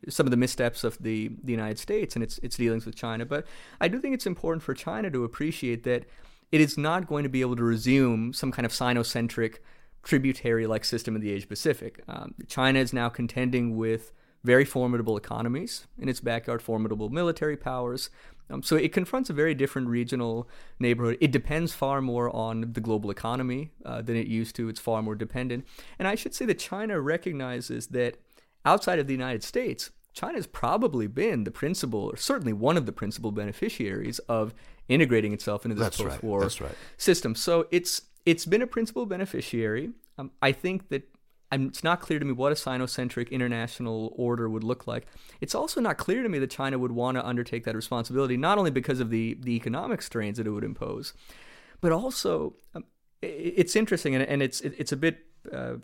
some 0.09 0.25
of 0.25 0.31
the 0.31 0.37
missteps 0.37 0.83
of 0.83 0.97
the 1.01 1.31
the 1.43 1.51
United 1.51 1.79
States 1.79 2.15
and 2.15 2.23
its 2.23 2.39
its 2.39 2.57
dealings 2.57 2.85
with 2.85 2.95
China. 2.95 3.25
But 3.25 3.45
I 3.79 3.87
do 3.87 3.99
think 3.99 4.13
it's 4.13 4.25
important 4.25 4.63
for 4.63 4.73
China 4.73 5.09
to 5.11 5.23
appreciate 5.23 5.83
that 5.83 6.05
it 6.53 6.61
is 6.61 6.77
not 6.77 7.07
going 7.07 7.23
to 7.23 7.29
be 7.29 7.41
able 7.41 7.55
to 7.55 7.63
resume 7.63 8.31
some 8.31 8.51
kind 8.51 8.63
of 8.63 8.71
sinocentric 8.71 9.55
tributary 10.03 10.67
like 10.67 10.85
system 10.85 11.15
in 11.15 11.21
the 11.21 11.31
Asia 11.31 11.47
Pacific. 11.47 12.03
Um, 12.07 12.35
China 12.47 12.77
is 12.77 12.93
now 12.93 13.09
contending 13.09 13.75
with 13.75 14.11
very 14.43 14.63
formidable 14.63 15.17
economies 15.17 15.87
in 15.97 16.07
its 16.07 16.19
backyard, 16.19 16.61
formidable 16.61 17.09
military 17.09 17.57
powers. 17.57 18.11
Um, 18.51 18.61
so 18.61 18.75
it 18.75 18.93
confronts 18.93 19.31
a 19.31 19.33
very 19.33 19.55
different 19.55 19.87
regional 19.87 20.47
neighborhood. 20.77 21.17
It 21.19 21.31
depends 21.31 21.73
far 21.73 22.01
more 22.01 22.29
on 22.35 22.73
the 22.73 22.81
global 22.81 23.09
economy 23.09 23.71
uh, 23.83 24.03
than 24.03 24.15
it 24.15 24.27
used 24.27 24.55
to. 24.57 24.69
It's 24.69 24.79
far 24.79 25.01
more 25.01 25.15
dependent. 25.15 25.65
And 25.97 26.07
I 26.07 26.13
should 26.13 26.35
say 26.35 26.45
that 26.45 26.59
China 26.59 27.01
recognizes 27.01 27.87
that 27.87 28.17
outside 28.63 28.99
of 28.99 29.07
the 29.07 29.13
United 29.13 29.43
States, 29.43 29.89
China 30.13 30.35
has 30.35 30.47
probably 30.47 31.07
been 31.07 31.43
the 31.43 31.51
principal, 31.51 32.01
or 32.01 32.15
certainly 32.15 32.53
one 32.53 32.77
of 32.77 32.85
the 32.85 32.91
principal 32.91 33.31
beneficiaries 33.31 34.19
of 34.19 34.53
integrating 34.87 35.33
itself 35.33 35.65
into 35.65 35.75
this 35.75 35.99
right. 35.99 36.09
post-war 36.11 36.41
That's 36.41 36.61
right. 36.61 36.75
system. 36.97 37.35
So 37.35 37.67
it's 37.71 38.03
it's 38.25 38.45
been 38.45 38.61
a 38.61 38.67
principal 38.67 39.05
beneficiary. 39.05 39.91
Um, 40.17 40.31
I 40.41 40.51
think 40.51 40.89
that 40.89 41.09
um, 41.51 41.67
it's 41.67 41.83
not 41.83 41.99
clear 41.99 42.19
to 42.19 42.25
me 42.25 42.31
what 42.31 42.51
a 42.51 42.55
sinocentric 42.55 43.31
international 43.31 44.13
order 44.15 44.49
would 44.49 44.63
look 44.63 44.87
like. 44.87 45.07
It's 45.41 45.53
also 45.53 45.81
not 45.81 45.97
clear 45.97 46.23
to 46.23 46.29
me 46.29 46.39
that 46.39 46.49
China 46.49 46.79
would 46.79 46.91
want 46.91 47.17
to 47.17 47.25
undertake 47.25 47.63
that 47.65 47.75
responsibility, 47.75 48.37
not 48.37 48.57
only 48.57 48.71
because 48.71 48.99
of 48.99 49.09
the 49.09 49.37
the 49.41 49.55
economic 49.55 50.01
strains 50.01 50.37
that 50.37 50.47
it 50.47 50.51
would 50.51 50.63
impose, 50.63 51.13
but 51.81 51.91
also 51.91 52.55
um, 52.75 52.85
it's 53.23 53.75
interesting 53.75 54.15
and, 54.15 54.23
and 54.23 54.41
it's 54.41 54.61
it's 54.61 54.91
a 54.91 54.97
bit. 54.97 55.25
Uh, 55.51 55.75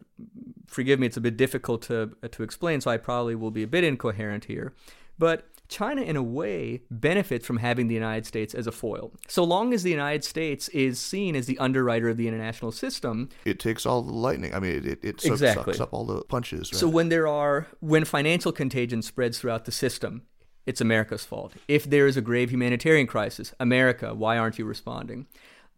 forgive 0.67 0.99
me, 0.99 1.07
it's 1.07 1.17
a 1.17 1.21
bit 1.21 1.37
difficult 1.37 1.81
to 1.83 2.15
to 2.31 2.43
explain, 2.43 2.81
so 2.81 2.91
I 2.91 2.97
probably 2.97 3.35
will 3.35 3.51
be 3.51 3.63
a 3.63 3.67
bit 3.67 3.83
incoherent 3.83 4.45
here. 4.45 4.73
But 5.17 5.49
China, 5.67 6.01
in 6.01 6.15
a 6.15 6.23
way, 6.23 6.81
benefits 6.89 7.45
from 7.45 7.57
having 7.57 7.87
the 7.87 7.93
United 7.93 8.25
States 8.25 8.55
as 8.55 8.65
a 8.65 8.71
foil. 8.71 9.11
So 9.27 9.43
long 9.43 9.73
as 9.73 9.83
the 9.83 9.91
United 9.91 10.23
States 10.23 10.67
is 10.69 10.97
seen 10.99 11.35
as 11.35 11.45
the 11.45 11.59
underwriter 11.59 12.09
of 12.09 12.17
the 12.17 12.27
international 12.27 12.71
system, 12.71 13.29
It 13.45 13.59
takes 13.59 13.85
all 13.85 14.01
the 14.01 14.13
lightning. 14.13 14.55
I 14.55 14.59
mean, 14.59 14.77
it, 14.77 14.85
it, 14.85 14.99
it 15.03 15.21
sucks, 15.21 15.33
Exactly. 15.33 15.73
sucks 15.73 15.81
up 15.81 15.93
all 15.93 16.05
the 16.05 16.23
punches. 16.23 16.71
Right? 16.73 16.79
So 16.79 16.87
when 16.87 17.09
there 17.09 17.27
are 17.27 17.67
when 17.81 18.03
financial 18.05 18.51
contagion 18.51 19.01
spreads 19.01 19.39
throughout 19.39 19.65
the 19.65 19.71
system, 19.71 20.23
it's 20.65 20.81
America's 20.81 21.25
fault. 21.25 21.53
If 21.67 21.83
there 21.89 22.07
is 22.07 22.17
a 22.17 22.21
grave 22.21 22.49
humanitarian 22.51 23.07
crisis, 23.07 23.53
America, 23.59 24.15
why 24.15 24.37
aren't 24.37 24.57
you 24.57 24.65
responding? 24.65 25.27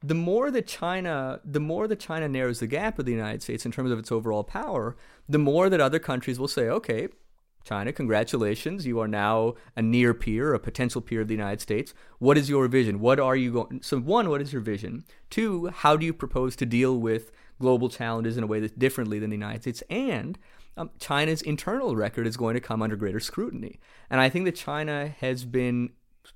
The 0.03 0.15
more 0.15 0.49
that 0.49 0.65
China, 0.65 1.39
the 1.45 1.59
more 1.59 1.87
that 1.87 1.99
China 1.99 2.27
narrows 2.27 2.59
the 2.59 2.67
gap 2.67 2.97
with 2.97 3.05
the 3.05 3.11
United 3.11 3.43
States 3.43 3.65
in 3.65 3.71
terms 3.71 3.91
of 3.91 3.99
its 3.99 4.11
overall 4.11 4.43
power, 4.43 4.95
the 5.29 5.37
more 5.37 5.69
that 5.69 5.79
other 5.79 5.99
countries 5.99 6.39
will 6.39 6.47
say, 6.47 6.67
okay, 6.67 7.07
China, 7.63 7.93
congratulations, 7.93 8.87
you 8.87 8.99
are 8.99 9.07
now 9.07 9.53
a 9.75 9.81
near 9.81 10.13
peer, 10.13 10.53
a 10.53 10.59
potential 10.59 11.01
peer 11.01 11.21
of 11.21 11.27
the 11.27 11.35
United 11.35 11.61
States. 11.61 11.93
What 12.17 12.37
is 12.37 12.49
your 12.49 12.67
vision? 12.67 12.99
What 12.99 13.19
are 13.19 13.35
you 13.35 13.51
going? 13.51 13.81
So 13.83 13.99
one, 13.99 14.29
what 14.29 14.41
is 14.41 14.51
your 14.51 14.61
vision? 14.61 15.03
Two, 15.29 15.67
how 15.67 15.95
do 15.95 16.05
you 16.05 16.13
propose 16.13 16.55
to 16.55 16.65
deal 16.65 16.97
with 16.97 17.31
global 17.59 17.89
challenges 17.89 18.37
in 18.37 18.43
a 18.43 18.47
way 18.47 18.59
that's 18.59 18.73
differently 18.73 19.19
than 19.19 19.29
the 19.29 19.35
United 19.35 19.61
States? 19.61 19.83
And 19.89 20.39
um, 20.75 20.89
China's 20.99 21.43
internal 21.43 21.95
record 21.95 22.25
is 22.25 22.37
going 22.37 22.55
to 22.55 22.61
come 22.61 22.81
under 22.81 22.95
greater 22.95 23.19
scrutiny. 23.19 23.79
And 24.09 24.19
I 24.19 24.29
think 24.29 24.45
that 24.45 24.55
China 24.55 25.09
has 25.19 25.45
been 25.45 25.91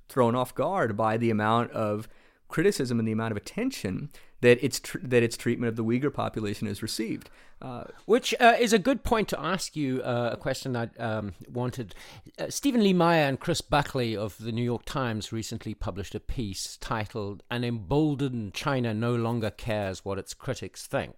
thrown 0.08 0.36
off 0.36 0.54
guard 0.54 0.96
by 0.96 1.16
the 1.16 1.30
amount 1.30 1.72
of 1.72 2.08
criticism 2.48 2.98
and 2.98 3.06
the 3.06 3.12
amount 3.12 3.32
of 3.32 3.36
attention 3.36 4.10
that 4.40 4.62
its 4.62 4.80
tr- 4.80 4.98
that 5.02 5.22
its 5.22 5.36
treatment 5.36 5.68
of 5.68 5.76
the 5.76 5.84
Uyghur 5.84 6.12
population 6.12 6.66
has 6.66 6.82
received. 6.82 7.30
Uh, 7.62 7.84
Which 8.04 8.34
uh, 8.38 8.54
is 8.58 8.74
a 8.74 8.78
good 8.78 9.02
point 9.02 9.28
to 9.28 9.40
ask 9.40 9.74
you 9.74 10.02
uh, 10.02 10.30
a 10.32 10.36
question 10.36 10.76
I 10.76 10.90
um, 10.98 11.32
wanted. 11.50 11.94
Uh, 12.38 12.50
Steven 12.50 12.82
Lee 12.82 12.92
Myers 12.92 13.28
and 13.28 13.40
Chris 13.40 13.62
Buckley 13.62 14.14
of 14.14 14.36
the 14.38 14.52
New 14.52 14.62
York 14.62 14.84
Times 14.84 15.32
recently 15.32 15.72
published 15.72 16.14
a 16.14 16.20
piece 16.20 16.76
titled 16.76 17.42
An 17.50 17.64
Emboldened 17.64 18.52
China 18.52 18.92
No 18.92 19.14
Longer 19.14 19.50
Cares 19.50 20.04
What 20.04 20.18
Its 20.18 20.34
Critics 20.34 20.86
Think. 20.86 21.14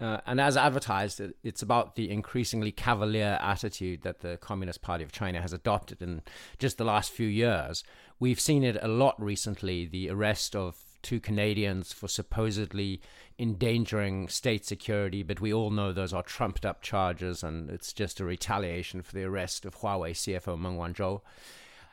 Uh, 0.00 0.18
and 0.26 0.40
as 0.40 0.56
advertised, 0.56 1.20
it's 1.44 1.62
about 1.62 1.96
the 1.96 2.10
increasingly 2.10 2.72
cavalier 2.72 3.38
attitude 3.42 4.02
that 4.02 4.20
the 4.20 4.38
Communist 4.38 4.80
Party 4.80 5.04
of 5.04 5.12
China 5.12 5.42
has 5.42 5.52
adopted 5.52 6.00
in 6.00 6.22
just 6.58 6.78
the 6.78 6.84
last 6.84 7.12
few 7.12 7.26
years. 7.28 7.84
We've 8.18 8.40
seen 8.40 8.64
it 8.64 8.78
a 8.80 8.88
lot 8.88 9.22
recently 9.22 9.84
the 9.84 10.08
arrest 10.08 10.56
of 10.56 10.76
two 11.02 11.20
Canadians 11.20 11.92
for 11.92 12.08
supposedly 12.08 13.02
endangering 13.38 14.28
state 14.28 14.64
security, 14.64 15.22
but 15.22 15.40
we 15.40 15.52
all 15.52 15.70
know 15.70 15.92
those 15.92 16.12
are 16.12 16.22
trumped 16.22 16.64
up 16.64 16.80
charges 16.80 17.42
and 17.42 17.68
it's 17.68 17.92
just 17.92 18.20
a 18.20 18.24
retaliation 18.24 19.02
for 19.02 19.12
the 19.12 19.24
arrest 19.24 19.66
of 19.66 19.78
Huawei 19.78 20.12
CFO 20.12 20.58
Meng 20.58 20.78
Wanzhou. 20.78 21.20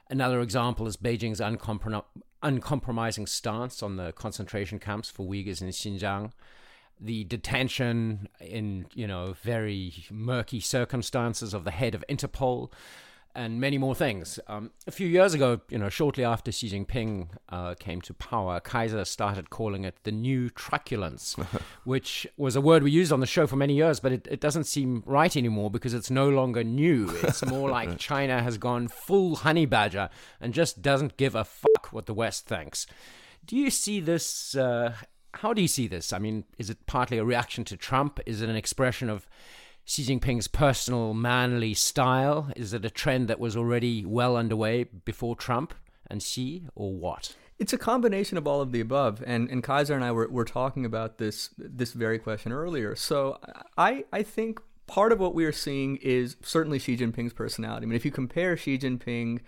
Another 0.09 0.41
example 0.41 0.87
is 0.87 0.95
Beijing's 0.95 1.39
uncomprom- 1.39 2.03
uncompromising 2.41 3.27
stance 3.27 3.83
on 3.83 3.97
the 3.97 4.11
concentration 4.13 4.79
camps 4.79 5.09
for 5.09 5.27
Uyghurs 5.27 5.61
in 5.61 5.67
Xinjiang 5.67 6.31
the 6.99 7.23
detention 7.25 8.27
in 8.39 8.85
you 8.93 9.07
know 9.07 9.35
very 9.41 9.93
murky 10.11 10.59
circumstances 10.59 11.53
of 11.53 11.63
the 11.63 11.71
head 11.71 11.95
of 11.95 12.03
Interpol, 12.09 12.71
and 13.35 13.61
many 13.61 13.77
more 13.77 13.95
things. 13.95 14.39
Um, 14.47 14.71
a 14.87 14.91
few 14.91 15.07
years 15.07 15.33
ago, 15.33 15.61
you 15.69 15.77
know, 15.77 15.89
shortly 15.89 16.23
after 16.23 16.51
Xi 16.51 16.69
Jinping 16.69 17.29
uh, 17.49 17.75
came 17.75 18.01
to 18.01 18.13
power, 18.13 18.59
Kaiser 18.59 19.05
started 19.05 19.49
calling 19.49 19.83
it 19.83 19.97
the 20.03 20.11
new 20.11 20.49
truculence, 20.49 21.35
which 21.83 22.27
was 22.37 22.55
a 22.55 22.61
word 22.61 22.83
we 22.83 22.91
used 22.91 23.13
on 23.13 23.19
the 23.19 23.27
show 23.27 23.45
for 23.45 23.55
many 23.55 23.75
years, 23.75 23.99
but 23.99 24.11
it, 24.11 24.27
it 24.29 24.41
doesn't 24.41 24.65
seem 24.65 25.03
right 25.05 25.37
anymore 25.37 25.69
because 25.69 25.93
it's 25.93 26.09
no 26.09 26.27
longer 26.27 26.63
new. 26.63 27.09
It's 27.23 27.45
more 27.45 27.69
like 27.77 27.97
China 27.97 28.41
has 28.41 28.57
gone 28.57 28.87
full 28.87 29.37
honey 29.37 29.65
badger 29.65 30.09
and 30.41 30.53
just 30.53 30.81
doesn't 30.81 31.17
give 31.17 31.35
a 31.35 31.43
fuck 31.43 31.93
what 31.93 32.07
the 32.07 32.13
West 32.13 32.47
thinks. 32.47 32.87
Do 33.45 33.55
you 33.55 33.69
see 33.69 33.99
this? 33.99 34.55
Uh, 34.55 34.95
how 35.35 35.53
do 35.53 35.61
you 35.61 35.67
see 35.67 35.87
this? 35.87 36.11
I 36.13 36.19
mean, 36.19 36.45
is 36.57 36.69
it 36.69 36.85
partly 36.85 37.17
a 37.17 37.25
reaction 37.25 37.63
to 37.65 37.77
Trump? 37.77 38.19
Is 38.25 38.41
it 38.41 38.49
an 38.49 38.55
expression 38.55 39.09
of 39.09 39.27
Xi 39.85 40.03
Jinping's 40.03 40.47
personal 40.47 41.13
manly 41.13 41.73
style? 41.73 42.51
Is 42.55 42.73
it 42.73 42.85
a 42.85 42.89
trend 42.89 43.27
that 43.27 43.39
was 43.39 43.55
already 43.55 44.05
well 44.05 44.35
underway 44.35 44.83
before 44.83 45.35
Trump 45.35 45.73
and 46.09 46.21
Xi, 46.21 46.67
or 46.75 46.93
what? 46.93 47.35
It's 47.57 47.73
a 47.73 47.77
combination 47.77 48.37
of 48.37 48.47
all 48.47 48.61
of 48.61 48.71
the 48.71 48.79
above, 48.79 49.21
and 49.25 49.49
and 49.49 49.61
Kaiser 49.61 49.93
and 49.93 50.03
I 50.03 50.11
were, 50.11 50.29
were 50.29 50.45
talking 50.45 50.85
about 50.85 51.17
this 51.17 51.49
this 51.57 51.93
very 51.93 52.17
question 52.17 52.51
earlier. 52.51 52.95
So 52.95 53.39
I 53.77 54.05
I 54.13 54.23
think 54.23 54.61
part 54.87 55.11
of 55.11 55.19
what 55.19 55.35
we 55.35 55.45
are 55.45 55.51
seeing 55.51 55.97
is 55.97 56.35
certainly 56.41 56.79
Xi 56.79 56.97
Jinping's 56.97 57.33
personality. 57.33 57.85
I 57.85 57.87
mean, 57.87 57.95
if 57.95 58.05
you 58.05 58.11
compare 58.11 58.57
Xi 58.57 58.77
Jinping 58.77 59.39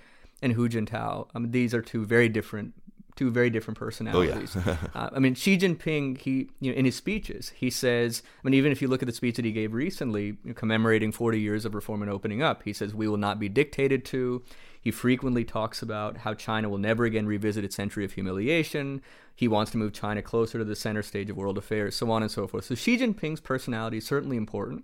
and 0.42 0.54
Hu 0.54 0.68
Jintao, 0.70 1.28
um, 1.34 1.52
these 1.52 1.74
are 1.74 1.82
two 1.82 2.06
very 2.06 2.30
different 2.30 2.74
two 3.22 3.30
very 3.30 3.52
different 3.52 3.78
personalities. 3.78 4.58
Oh, 4.58 4.64
yeah. 4.66 4.78
uh, 4.96 5.10
I 5.14 5.20
mean, 5.20 5.36
Xi 5.36 5.56
Jinping, 5.56 6.18
he 6.18 6.50
you 6.60 6.72
know, 6.72 6.78
in 6.78 6.86
his 6.86 6.96
speeches, 6.96 7.50
he 7.50 7.70
says, 7.70 8.24
I 8.26 8.48
mean, 8.48 8.56
even 8.56 8.72
if 8.72 8.82
you 8.82 8.88
look 8.88 9.04
at 9.04 9.06
the 9.06 9.14
speech 9.14 9.36
that 9.36 9.46
he 9.46 9.52
gave 9.52 9.76
recently, 9.76 10.26
you 10.26 10.38
know, 10.46 10.54
commemorating 10.54 11.12
40 11.12 11.40
years 11.40 11.64
of 11.64 11.76
reform 11.76 12.02
and 12.02 12.10
opening 12.10 12.42
up, 12.42 12.64
he 12.64 12.74
says, 12.74 12.96
"We 12.96 13.08
will 13.08 13.18
not 13.18 13.40
be 13.40 13.48
dictated 13.48 14.04
to." 14.06 14.42
He 14.82 14.90
frequently 14.90 15.44
talks 15.44 15.84
about 15.84 16.18
how 16.18 16.34
China 16.34 16.68
will 16.68 16.80
never 16.80 17.06
again 17.06 17.28
revisit 17.28 17.64
its 17.64 17.76
century 17.76 18.04
of 18.04 18.14
humiliation. 18.14 19.04
He 19.36 19.48
wants 19.48 19.70
to 19.74 19.78
move 19.78 19.94
China 19.94 20.24
closer 20.24 20.58
to 20.58 20.66
the 20.66 20.76
center 20.76 21.04
stage 21.04 21.30
of 21.30 21.38
world 21.38 21.60
affairs, 21.60 21.96
so 21.96 22.10
on 22.10 22.24
and 22.24 22.32
so 22.32 22.48
forth. 22.48 22.66
So 22.66 22.74
Xi 22.74 22.98
Jinping's 22.98 23.40
personality 23.40 23.98
is 23.98 24.06
certainly 24.08 24.36
important. 24.36 24.84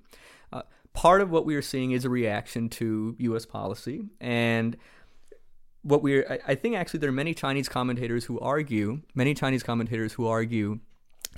Uh, 0.54 0.62
part 0.94 1.22
of 1.22 1.32
what 1.32 1.44
we 1.44 1.56
are 1.56 1.64
seeing 1.64 1.90
is 1.90 2.06
a 2.06 2.10
reaction 2.12 2.70
to 2.70 3.16
U.S. 3.18 3.48
policy, 3.48 4.06
and 4.22 4.78
what 5.82 6.02
we're 6.04 6.26
I, 6.30 6.52
I 6.52 6.56
think 6.56 6.76
actually 6.76 7.00
there 7.00 7.10
are 7.10 7.14
many 7.14 7.34
Chinese 7.34 7.70
commentators 7.70 8.26
who 8.26 8.40
argue, 8.40 9.02
many 9.16 9.34
Chinese 9.34 9.64
commentators 9.64 10.14
who 10.14 10.28
argue 10.28 10.80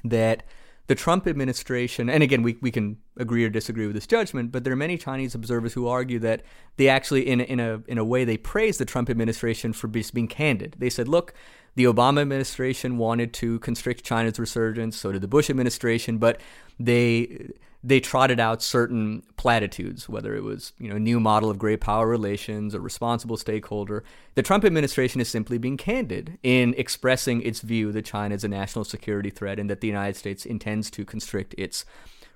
that 0.03 0.43
the 0.89 0.95
Trump 0.95 1.27
administration, 1.27 2.09
and 2.09 2.23
again, 2.23 2.41
we, 2.41 2.57
we 2.61 2.71
can 2.71 2.97
agree 3.15 3.45
or 3.45 3.49
disagree 3.49 3.85
with 3.85 3.93
this 3.93 4.07
judgment, 4.07 4.51
but 4.51 4.63
there 4.63 4.73
are 4.73 4.75
many 4.75 4.97
Chinese 4.97 5.35
observers 5.35 5.73
who 5.73 5.87
argue 5.87 6.17
that 6.17 6.41
they 6.77 6.89
actually, 6.89 7.27
in, 7.27 7.41
in, 7.41 7.59
a, 7.59 7.83
in 7.87 7.99
a 7.99 8.03
way, 8.03 8.25
they 8.25 8.37
praise 8.37 8.79
the 8.79 8.85
Trump 8.85 9.07
administration 9.07 9.71
for 9.71 9.87
just 9.87 10.15
being 10.15 10.27
candid. 10.27 10.75
They 10.79 10.89
said, 10.89 11.07
look, 11.07 11.35
the 11.75 11.83
Obama 11.83 12.21
administration 12.21 12.97
wanted 12.97 13.33
to 13.33 13.59
constrict 13.59 14.03
China's 14.03 14.39
resurgence, 14.39 14.97
so 14.97 15.11
did 15.11 15.21
the 15.21 15.27
Bush 15.27 15.51
administration, 15.51 16.17
but 16.17 16.41
they 16.79 17.51
they 17.83 17.99
trotted 17.99 18.39
out 18.39 18.61
certain 18.61 19.23
platitudes, 19.37 20.09
whether 20.09 20.35
it 20.35 20.43
was 20.43 20.73
you 20.79 20.89
know 20.89 20.97
a 20.97 20.99
new 20.99 21.19
model 21.19 21.49
of 21.49 21.57
great 21.57 21.79
power 21.79 22.07
relations, 22.07 22.73
a 22.73 22.79
responsible 22.79 23.37
stakeholder. 23.37 24.03
The 24.35 24.43
Trump 24.43 24.65
administration 24.65 25.21
is 25.21 25.29
simply 25.29 25.57
being 25.57 25.77
candid 25.77 26.37
in 26.43 26.73
expressing 26.77 27.41
its 27.41 27.61
view 27.61 27.91
that 27.93 28.05
China 28.05 28.35
is 28.35 28.43
a 28.43 28.49
national 28.49 28.85
security 28.85 29.29
threat 29.29 29.59
and 29.59 29.69
that 29.69 29.81
the 29.81 29.87
United 29.87 30.17
States 30.17 30.45
intends 30.45 30.89
to 30.91 31.05
constrict 31.05 31.55
its 31.57 31.85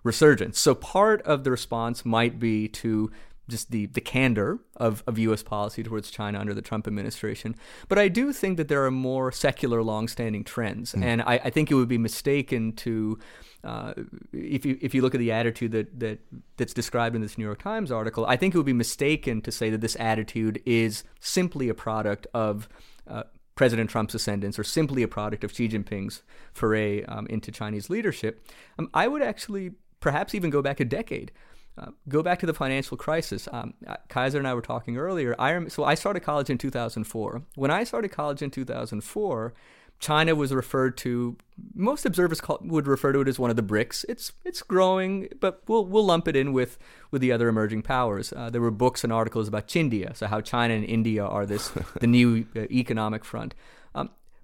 resurgence. 0.04 0.60
So 0.60 0.76
part 0.76 1.22
of 1.24 1.44
the 1.44 1.52
response 1.52 2.06
might 2.06 2.40
be 2.40 2.68
to 2.70 3.12
just 3.50 3.72
the, 3.72 3.88
the 3.88 4.02
candor 4.02 4.60
of, 4.78 5.04
of 5.06 5.20
U.S. 5.20 5.44
policy 5.44 5.84
towards 5.84 6.10
China 6.10 6.40
under 6.40 6.54
the 6.54 6.62
Trump 6.62 6.88
administration. 6.88 7.56
But 7.88 8.00
I 8.00 8.08
do 8.08 8.32
think 8.32 8.58
that 8.58 8.70
there 8.70 8.86
are 8.86 8.92
more 8.92 9.32
secular, 9.32 9.84
long-standing 9.84 10.44
trends, 10.44 10.94
mm. 10.94 11.04
and 11.04 11.22
I, 11.22 11.42
I 11.44 11.50
think 11.50 11.70
it 11.70 11.76
would 11.76 11.90
be 11.90 11.98
mistaken 11.98 12.74
to 12.74 13.20
uh, 13.64 13.94
if 14.34 14.66
you 14.66 14.78
if 14.82 14.94
you 14.94 15.02
look 15.02 15.16
at 15.16 15.20
the 15.20 15.32
attitude 15.32 15.72
that, 15.72 16.00
that 16.00 16.20
that's 16.58 16.74
described 16.74 17.16
in 17.16 17.22
this 17.22 17.38
New 17.38 17.46
York 17.46 17.62
Times 17.62 17.92
article, 17.92 18.26
I 18.26 18.36
think 18.36 18.54
it 18.54 18.58
would 18.58 18.66
be 18.66 18.74
mistaken 18.74 19.42
to 19.42 19.52
say 19.52 19.70
that 19.70 19.82
this 19.82 19.96
attitude 20.00 20.62
is 20.66 21.04
simply 21.20 21.70
a 21.70 21.74
product 21.74 22.28
of 22.34 22.68
uh, 23.08 23.24
President 23.56 23.90
Trump's 23.90 24.16
ascendance 24.16 24.58
or 24.58 24.64
simply 24.64 25.04
a 25.04 25.08
product 25.08 25.44
of 25.44 25.54
Xi 25.54 25.70
Jinping's 25.70 26.24
foray 26.54 27.04
um, 27.06 27.28
into 27.28 27.52
Chinese 27.52 27.90
leadership. 27.90 28.46
Um, 28.78 28.90
I 28.94 29.08
would 29.08 29.22
actually 29.22 29.72
perhaps 30.00 30.36
even 30.36 30.50
go 30.50 30.62
back 30.62 30.80
a 30.80 30.86
decade. 30.86 31.32
Uh, 31.78 31.88
go 32.08 32.22
back 32.22 32.40
to 32.40 32.46
the 32.46 32.54
financial 32.54 32.98
crisis. 32.98 33.48
Um, 33.52 33.74
uh, 33.88 33.96
Kaiser 34.08 34.38
and 34.38 34.48
I 34.48 34.54
were 34.54 34.62
talking 34.62 34.98
earlier. 34.98 35.36
I 35.40 35.68
so 35.70 35.84
I 35.84 35.96
started 35.96 36.20
college 36.20 36.50
in 36.50 36.58
2004. 36.58 37.42
When 37.56 37.72
I 37.72 37.84
started 37.84 38.10
college 38.10 38.42
in 38.44 38.52
2004, 38.52 39.54
China 40.00 40.36
was 40.36 40.54
referred 40.54 40.98
to. 40.98 41.38
Most 41.74 42.06
observers 42.06 42.42
call, 42.42 42.60
would 42.62 42.88
refer 42.88 43.14
to 43.14 43.22
it 43.22 43.28
as 43.28 43.40
one 43.40 43.50
of 43.50 43.56
the 43.56 43.64
BRICS. 43.64 44.06
It's 44.08 44.34
it's 44.44 44.62
growing, 44.62 45.30
but 45.40 45.64
we'll 45.68 45.86
we'll 45.86 46.06
lump 46.06 46.28
it 46.28 46.36
in 46.36 46.54
with 46.54 46.78
with 47.10 47.22
the 47.22 47.32
other 47.32 47.48
emerging 47.48 47.82
powers. 47.82 48.34
Uh, 48.34 48.50
there 48.50 48.62
were 48.62 48.72
books 48.72 49.04
and 49.04 49.12
articles 49.12 49.48
about 49.48 49.68
Chindia, 49.68 50.16
so 50.16 50.28
how 50.28 50.42
China 50.42 50.74
and 50.74 50.86
India 50.86 51.26
are 51.26 51.46
this 51.46 51.70
the 52.02 52.08
new 52.08 52.46
uh, 52.56 52.62
economic 52.70 53.24
front. 53.26 53.56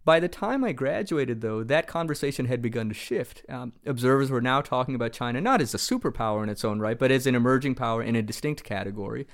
By 0.10 0.20
the 0.20 0.28
time 0.28 0.64
I 0.64 0.72
graduated, 0.72 1.42
though, 1.42 1.64
that 1.64 1.86
conversation 1.86 2.48
had 2.48 2.64
begun 2.64 2.90
to 2.90 2.96
shift. 2.96 3.44
Um, 3.48 3.74
observers 3.86 4.32
were 4.32 4.42
now 4.42 4.60
talking 4.60 4.96
about 4.96 5.14
China 5.14 5.40
not 5.40 5.62
as 5.62 5.76
a 5.76 5.78
superpower 5.78 6.42
in 6.42 6.50
its 6.50 6.66
own 6.66 6.80
right, 6.80 6.98
but 6.98 7.12
as 7.12 7.28
an 7.28 7.36
emerging 7.36 7.76
power 7.76 8.02
in 8.02 8.16
a 8.16 8.24
distinct 8.24 8.64
category. 8.64 9.28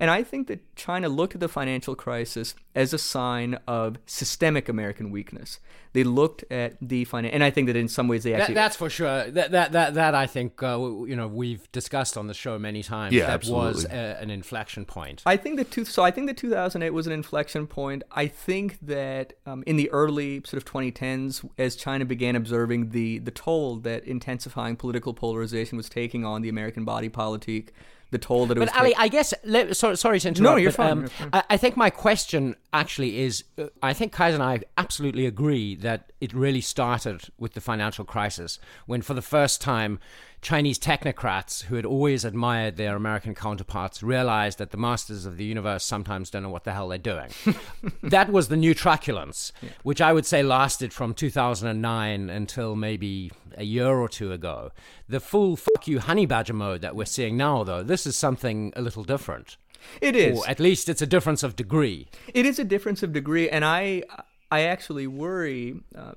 And 0.00 0.10
I 0.10 0.24
think 0.24 0.48
that 0.48 0.74
China 0.74 1.08
looked 1.08 1.36
at 1.36 1.40
the 1.40 1.48
financial 1.48 1.94
crisis 1.94 2.56
as 2.74 2.92
a 2.92 2.98
sign 2.98 3.60
of 3.68 3.98
systemic 4.04 4.68
American 4.68 5.12
weakness. 5.12 5.60
They 5.96 6.04
looked 6.04 6.44
at 6.50 6.76
the 6.82 7.06
finance, 7.06 7.32
and 7.32 7.42
I 7.42 7.50
think 7.50 7.68
that 7.68 7.76
in 7.76 7.88
some 7.88 8.06
ways 8.06 8.22
they 8.22 8.34
actually. 8.34 8.52
That, 8.52 8.64
that's 8.64 8.76
for 8.76 8.90
sure. 8.90 9.30
That 9.30 9.50
that 9.52 9.72
that, 9.72 9.94
that 9.94 10.14
I 10.14 10.26
think 10.26 10.62
uh, 10.62 10.78
you 10.78 11.16
know 11.16 11.26
we've 11.26 11.72
discussed 11.72 12.18
on 12.18 12.26
the 12.26 12.34
show 12.34 12.58
many 12.58 12.82
times. 12.82 13.14
Yeah, 13.14 13.28
that 13.28 13.32
absolutely. 13.36 13.66
was 13.66 13.84
a, 13.86 14.18
an 14.20 14.28
inflection 14.28 14.84
point. 14.84 15.22
I 15.24 15.38
think 15.38 15.56
that 15.56 15.70
two, 15.70 15.86
so. 15.86 16.02
I 16.02 16.10
think 16.10 16.26
that 16.26 16.36
2008 16.36 16.90
was 16.90 17.06
an 17.06 17.14
inflection 17.14 17.66
point. 17.66 18.02
I 18.12 18.26
think 18.26 18.76
that 18.82 19.32
um, 19.46 19.64
in 19.66 19.76
the 19.76 19.90
early 19.90 20.42
sort 20.44 20.62
of 20.62 20.70
2010s, 20.70 21.48
as 21.56 21.76
China 21.76 22.04
began 22.04 22.36
observing 22.36 22.90
the 22.90 23.18
the 23.20 23.30
toll 23.30 23.76
that 23.76 24.04
intensifying 24.04 24.76
political 24.76 25.14
polarization 25.14 25.78
was 25.78 25.88
taking 25.88 26.26
on 26.26 26.42
the 26.42 26.50
American 26.50 26.84
body 26.84 27.08
politic 27.08 27.72
the 28.10 28.18
toll 28.18 28.46
that 28.46 28.56
it 28.56 28.60
but 28.60 28.68
was. 28.68 28.78
Ali, 28.78 28.94
I 28.96 29.08
guess. 29.08 29.34
Let, 29.44 29.76
sorry, 29.76 29.96
sorry 29.96 30.20
to 30.20 30.28
interrupt. 30.28 30.42
No, 30.42 30.56
you're, 30.56 30.70
but, 30.70 30.76
fine, 30.76 30.90
um, 30.90 31.00
you're 31.00 31.08
fine. 31.08 31.30
I, 31.32 31.42
I, 31.50 31.56
think 31.56 31.76
my 31.76 31.90
question 31.90 32.56
actually 32.72 33.20
is: 33.20 33.44
uh, 33.58 33.66
I 33.82 33.92
think 33.92 34.12
Kaiser 34.12 34.34
and 34.34 34.42
I 34.42 34.60
absolutely 34.78 35.26
agree 35.26 35.74
that 35.76 36.12
it 36.20 36.32
really 36.32 36.60
started 36.60 37.22
with 37.38 37.54
the 37.54 37.60
financial 37.60 38.04
crisis 38.04 38.58
when, 38.86 39.02
for 39.02 39.14
the 39.14 39.22
first 39.22 39.60
time, 39.60 39.98
Chinese 40.42 40.78
technocrats 40.78 41.64
who 41.64 41.76
had 41.76 41.84
always 41.84 42.24
admired 42.24 42.76
their 42.76 42.96
American 42.96 43.34
counterparts 43.34 44.02
realized 44.02 44.58
that 44.58 44.70
the 44.70 44.76
masters 44.76 45.26
of 45.26 45.36
the 45.36 45.44
universe 45.44 45.84
sometimes 45.84 46.30
don't 46.30 46.42
know 46.42 46.50
what 46.50 46.64
the 46.64 46.72
hell 46.72 46.88
they're 46.88 46.98
doing. 46.98 47.30
that 48.02 48.30
was 48.30 48.48
the 48.48 48.56
new 48.56 48.74
truculence, 48.74 49.52
yeah. 49.62 49.70
which 49.82 50.00
I 50.00 50.12
would 50.12 50.26
say 50.26 50.42
lasted 50.42 50.92
from 50.92 51.14
2009 51.14 52.30
until 52.30 52.76
maybe 52.76 53.32
a 53.56 53.64
year 53.64 53.96
or 53.96 54.08
two 54.08 54.32
ago. 54.32 54.70
The 55.08 55.20
full 55.20 55.56
fuck 55.56 55.88
you 55.88 56.00
honey 56.00 56.26
badger 56.26 56.54
mode 56.54 56.82
that 56.82 56.94
we're 56.94 57.06
seeing 57.06 57.36
now, 57.36 57.64
though, 57.64 57.82
this 57.82 58.06
is 58.06 58.16
something 58.16 58.72
a 58.76 58.82
little 58.82 59.04
different. 59.04 59.56
It 60.00 60.16
is. 60.16 60.38
Or 60.38 60.48
at 60.48 60.60
least 60.60 60.88
it's 60.88 61.02
a 61.02 61.06
difference 61.06 61.42
of 61.42 61.56
degree. 61.56 62.08
It 62.32 62.46
is 62.46 62.58
a 62.58 62.64
difference 62.64 63.02
of 63.02 63.12
degree, 63.12 63.48
and 63.48 63.64
I, 63.64 64.02
I 64.50 64.62
actually 64.62 65.06
worry. 65.06 65.80
Uh, 65.94 66.12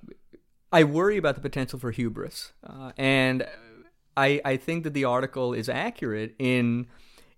I 0.72 0.84
worry 0.84 1.18
about 1.18 1.36
the 1.36 1.42
potential 1.42 1.80
for 1.80 1.92
hubris, 1.92 2.54
uh, 2.64 2.92
and 2.98 3.48
I, 4.20 4.42
I 4.44 4.58
think 4.58 4.84
that 4.84 4.94
the 4.94 5.06
article 5.06 5.54
is 5.54 5.70
accurate 5.70 6.36
in 6.38 6.88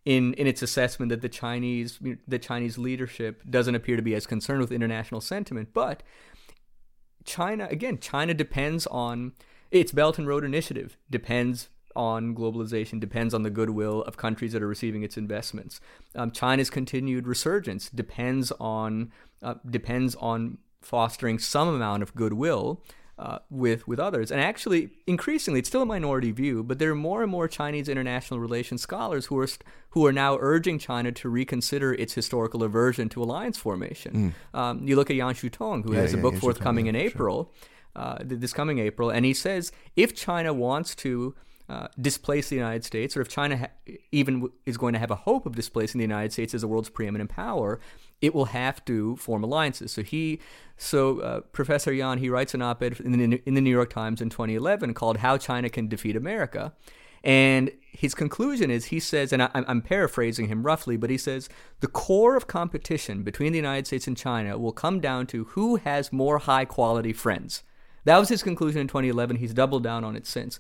in 0.03 0.33
in 0.33 0.47
its 0.47 0.63
assessment 0.63 1.09
that 1.09 1.21
the 1.21 1.29
Chinese 1.29 1.99
the 2.27 2.39
Chinese 2.39 2.77
leadership 2.77 3.43
doesn't 3.47 3.75
appear 3.75 3.95
to 3.95 4.01
be 4.01 4.15
as 4.15 4.25
concerned 4.25 4.61
with 4.61 4.71
international 4.71 5.21
sentiment, 5.21 5.69
but 5.73 6.01
China 7.23 7.67
again, 7.69 7.99
China 7.99 8.33
depends 8.33 8.87
on 8.87 9.33
its 9.69 9.91
Belt 9.91 10.17
and 10.17 10.27
Road 10.27 10.43
Initiative 10.43 10.97
depends 11.09 11.69
on 11.95 12.33
globalization, 12.33 12.99
depends 12.99 13.33
on 13.33 13.43
the 13.43 13.49
goodwill 13.49 14.01
of 14.03 14.17
countries 14.17 14.53
that 14.53 14.63
are 14.63 14.67
receiving 14.67 15.03
its 15.03 15.17
investments. 15.17 15.81
Um, 16.15 16.31
China's 16.31 16.69
continued 16.69 17.27
resurgence 17.27 17.89
depends 17.89 18.51
on 18.59 19.11
uh, 19.43 19.55
depends 19.69 20.15
on 20.15 20.57
fostering 20.81 21.37
some 21.37 21.67
amount 21.67 22.01
of 22.01 22.15
goodwill 22.15 22.81
uh, 23.21 23.37
with 23.51 23.87
with 23.87 23.99
others. 23.99 24.31
And 24.31 24.41
actually, 24.41 24.89
increasingly, 25.05 25.59
it's 25.59 25.69
still 25.69 25.83
a 25.83 25.85
minority 25.85 26.31
view, 26.31 26.63
but 26.63 26.79
there 26.79 26.89
are 26.89 26.95
more 26.95 27.21
and 27.21 27.31
more 27.31 27.47
Chinese 27.47 27.87
international 27.87 28.39
relations 28.39 28.81
scholars 28.81 29.27
who 29.27 29.37
are 29.39 29.47
who 29.91 30.05
are 30.07 30.11
now 30.11 30.37
urging 30.39 30.79
China 30.79 31.11
to 31.11 31.29
reconsider 31.29 31.93
its 31.93 32.13
historical 32.13 32.63
aversion 32.63 33.09
to 33.09 33.21
alliance 33.21 33.57
formation. 33.57 34.33
Mm. 34.53 34.59
Um, 34.59 34.87
you 34.87 34.95
look 34.95 35.11
at 35.11 35.15
Yan 35.15 35.35
Xuetong, 35.35 35.83
who 35.85 35.93
yeah, 35.93 36.01
has 36.01 36.13
yeah, 36.13 36.19
a 36.19 36.21
book 36.21 36.35
forthcoming 36.35 36.87
in 36.87 36.95
April, 36.95 37.51
sure. 37.95 38.03
uh, 38.03 38.17
this 38.21 38.53
coming 38.53 38.79
April, 38.79 39.11
and 39.11 39.23
he 39.23 39.35
says 39.35 39.71
if 39.95 40.15
China 40.15 40.51
wants 40.51 40.95
to 40.95 41.35
uh, 41.69 41.87
displace 41.99 42.49
the 42.49 42.55
United 42.55 42.83
States, 42.83 43.15
or 43.15 43.21
if 43.21 43.29
China 43.29 43.55
ha- 43.57 43.93
even 44.11 44.33
w- 44.41 44.53
is 44.65 44.77
going 44.77 44.93
to 44.93 44.99
have 44.99 45.11
a 45.11 45.15
hope 45.15 45.45
of 45.45 45.55
displacing 45.55 45.99
the 45.99 46.03
United 46.03 46.33
States 46.33 46.53
as 46.55 46.61
the 46.61 46.67
world's 46.67 46.89
preeminent 46.89 47.29
power, 47.29 47.79
it 48.21 48.33
will 48.35 48.45
have 48.45 48.83
to 48.85 49.15
form 49.17 49.43
alliances. 49.43 49.91
So 49.91 50.03
he, 50.03 50.39
so 50.77 51.19
uh, 51.19 51.41
Professor 51.51 51.91
Yan, 51.91 52.19
he 52.19 52.29
writes 52.29 52.53
an 52.53 52.61
op-ed 52.61 52.99
in 52.99 53.11
the, 53.11 53.41
in 53.45 53.53
the 53.55 53.61
New 53.61 53.71
York 53.71 53.89
Times 53.89 54.21
in 54.21 54.29
2011 54.29 54.93
called 54.93 55.17
"How 55.17 55.37
China 55.37 55.69
Can 55.69 55.87
Defeat 55.87 56.15
America," 56.15 56.73
and 57.23 57.71
his 57.91 58.15
conclusion 58.15 58.71
is 58.71 58.85
he 58.85 58.99
says, 58.99 59.33
and 59.33 59.43
I, 59.43 59.49
I'm 59.53 59.81
paraphrasing 59.81 60.47
him 60.47 60.63
roughly, 60.63 60.97
but 60.97 61.09
he 61.09 61.17
says 61.17 61.49
the 61.81 61.87
core 61.87 62.35
of 62.35 62.47
competition 62.47 63.23
between 63.23 63.51
the 63.51 63.59
United 63.59 63.85
States 63.85 64.07
and 64.07 64.17
China 64.17 64.57
will 64.57 64.71
come 64.71 64.99
down 64.99 65.27
to 65.27 65.43
who 65.45 65.75
has 65.75 66.13
more 66.13 66.39
high 66.39 66.65
quality 66.65 67.13
friends. 67.13 67.63
That 68.05 68.17
was 68.17 68.29
his 68.29 68.41
conclusion 68.41 68.81
in 68.81 68.87
2011. 68.87 69.37
He's 69.37 69.53
doubled 69.53 69.83
down 69.83 70.03
on 70.03 70.15
it 70.15 70.25
since. 70.25 70.59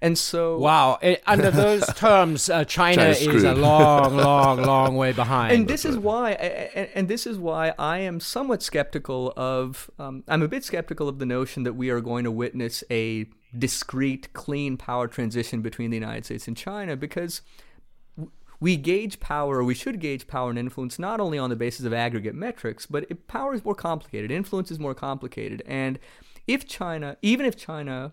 And 0.00 0.16
so, 0.16 0.58
wow, 0.58 0.98
it, 1.02 1.22
under 1.26 1.50
those 1.50 1.86
terms, 1.94 2.48
uh, 2.48 2.64
China 2.64 3.04
is 3.04 3.44
a 3.44 3.54
long, 3.54 4.16
long, 4.28 4.62
long 4.62 4.96
way 4.96 5.12
behind. 5.12 5.54
And 5.54 5.68
this 5.68 5.84
is 5.84 5.96
why, 5.96 6.32
and, 6.32 6.88
and, 6.94 7.08
this 7.08 7.26
is 7.26 7.38
why 7.38 7.74
I 7.78 7.98
am 7.98 8.20
somewhat 8.20 8.62
skeptical 8.62 9.32
of. 9.36 9.90
Um, 9.98 10.24
I'm 10.28 10.42
a 10.42 10.48
bit 10.48 10.64
skeptical 10.64 11.08
of 11.08 11.18
the 11.18 11.26
notion 11.26 11.62
that 11.64 11.74
we 11.74 11.90
are 11.90 12.00
going 12.00 12.24
to 12.24 12.30
witness 12.30 12.84
a 12.90 13.26
discrete, 13.56 14.32
clean 14.32 14.76
power 14.76 15.08
transition 15.08 15.62
between 15.62 15.90
the 15.90 15.96
United 15.96 16.24
States 16.24 16.46
and 16.46 16.56
China, 16.56 16.96
because 16.96 17.42
we 18.60 18.76
gauge 18.76 19.20
power, 19.20 19.58
or 19.58 19.64
we 19.64 19.74
should 19.74 20.00
gauge 20.00 20.26
power 20.26 20.50
and 20.50 20.58
influence 20.58 20.98
not 20.98 21.20
only 21.20 21.38
on 21.38 21.50
the 21.50 21.56
basis 21.56 21.86
of 21.86 21.92
aggregate 21.92 22.34
metrics, 22.34 22.86
but 22.86 23.04
it, 23.08 23.28
power 23.28 23.54
is 23.54 23.64
more 23.64 23.74
complicated, 23.74 24.30
influence 24.30 24.70
is 24.70 24.78
more 24.78 24.94
complicated. 24.94 25.62
And 25.66 25.98
if 26.46 26.66
China, 26.66 27.16
even 27.22 27.46
if 27.46 27.56
China 27.56 28.12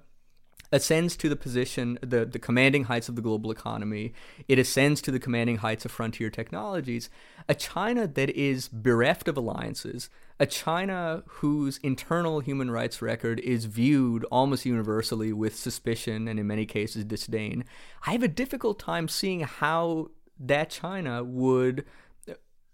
ascends 0.76 1.16
to 1.16 1.30
the 1.30 1.36
position, 1.38 1.98
the, 2.02 2.26
the 2.26 2.38
commanding 2.38 2.84
heights 2.84 3.08
of 3.08 3.16
the 3.16 3.22
global 3.22 3.50
economy, 3.50 4.14
it 4.48 4.60
ascends 4.60 5.02
to 5.02 5.12
the 5.12 5.20
commanding 5.20 5.58
heights 5.58 5.86
of 5.86 5.92
frontier 5.92 6.30
technologies, 6.30 7.10
a 7.48 7.56
China 7.56 8.06
that 8.06 8.30
is 8.32 8.68
bereft 8.68 9.30
of 9.30 9.38
alliances, 9.38 10.10
a 10.38 10.46
China 10.46 11.24
whose 11.28 11.78
internal 11.78 12.42
human 12.42 12.70
rights 12.70 13.02
record 13.02 13.40
is 13.40 13.66
viewed 13.66 14.26
almost 14.26 14.66
universally 14.66 15.32
with 15.32 15.56
suspicion 15.56 16.28
and 16.28 16.40
in 16.40 16.46
many 16.46 16.66
cases 16.66 17.06
disdain, 17.06 17.64
I 18.06 18.12
have 18.12 18.24
a 18.24 18.28
difficult 18.28 18.78
time 18.78 19.08
seeing 19.08 19.40
how 19.42 20.12
that 20.38 20.70
China 20.70 21.24
would 21.24 21.86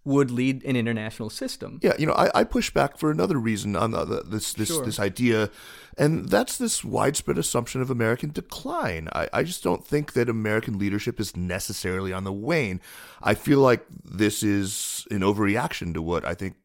would 0.03 0.31
lead 0.31 0.63
an 0.65 0.75
international 0.75 1.29
system. 1.29 1.79
Yeah, 1.83 1.93
you 1.99 2.05
know, 2.05 2.13
I, 2.13 2.41
I 2.41 2.43
push 2.43 2.71
back 2.71 2.97
for 2.97 3.11
another 3.11 3.37
reason 3.37 3.75
on 3.75 3.91
the, 3.91 4.05
the, 4.05 4.23
this 4.23 4.53
this 4.53 4.69
sure. 4.69 4.83
this 4.83 4.99
idea, 4.99 5.49
and 5.97 6.27
that's 6.29 6.57
this 6.57 6.83
widespread 6.83 7.37
assumption 7.37 7.81
of 7.81 7.91
American 7.91 8.31
decline. 8.31 9.09
I, 9.13 9.29
I 9.31 9.43
just 9.43 9.63
don't 9.63 9.85
think 9.85 10.13
that 10.13 10.27
American 10.27 10.79
leadership 10.79 11.19
is 11.19 11.37
necessarily 11.37 12.11
on 12.11 12.23
the 12.23 12.33
wane. 12.33 12.81
I 13.21 13.35
feel 13.35 13.59
like 13.59 13.85
this 14.03 14.41
is 14.41 15.05
an 15.11 15.19
overreaction 15.19 15.93
to 15.93 16.01
what 16.01 16.25
I 16.25 16.33
think 16.33 16.55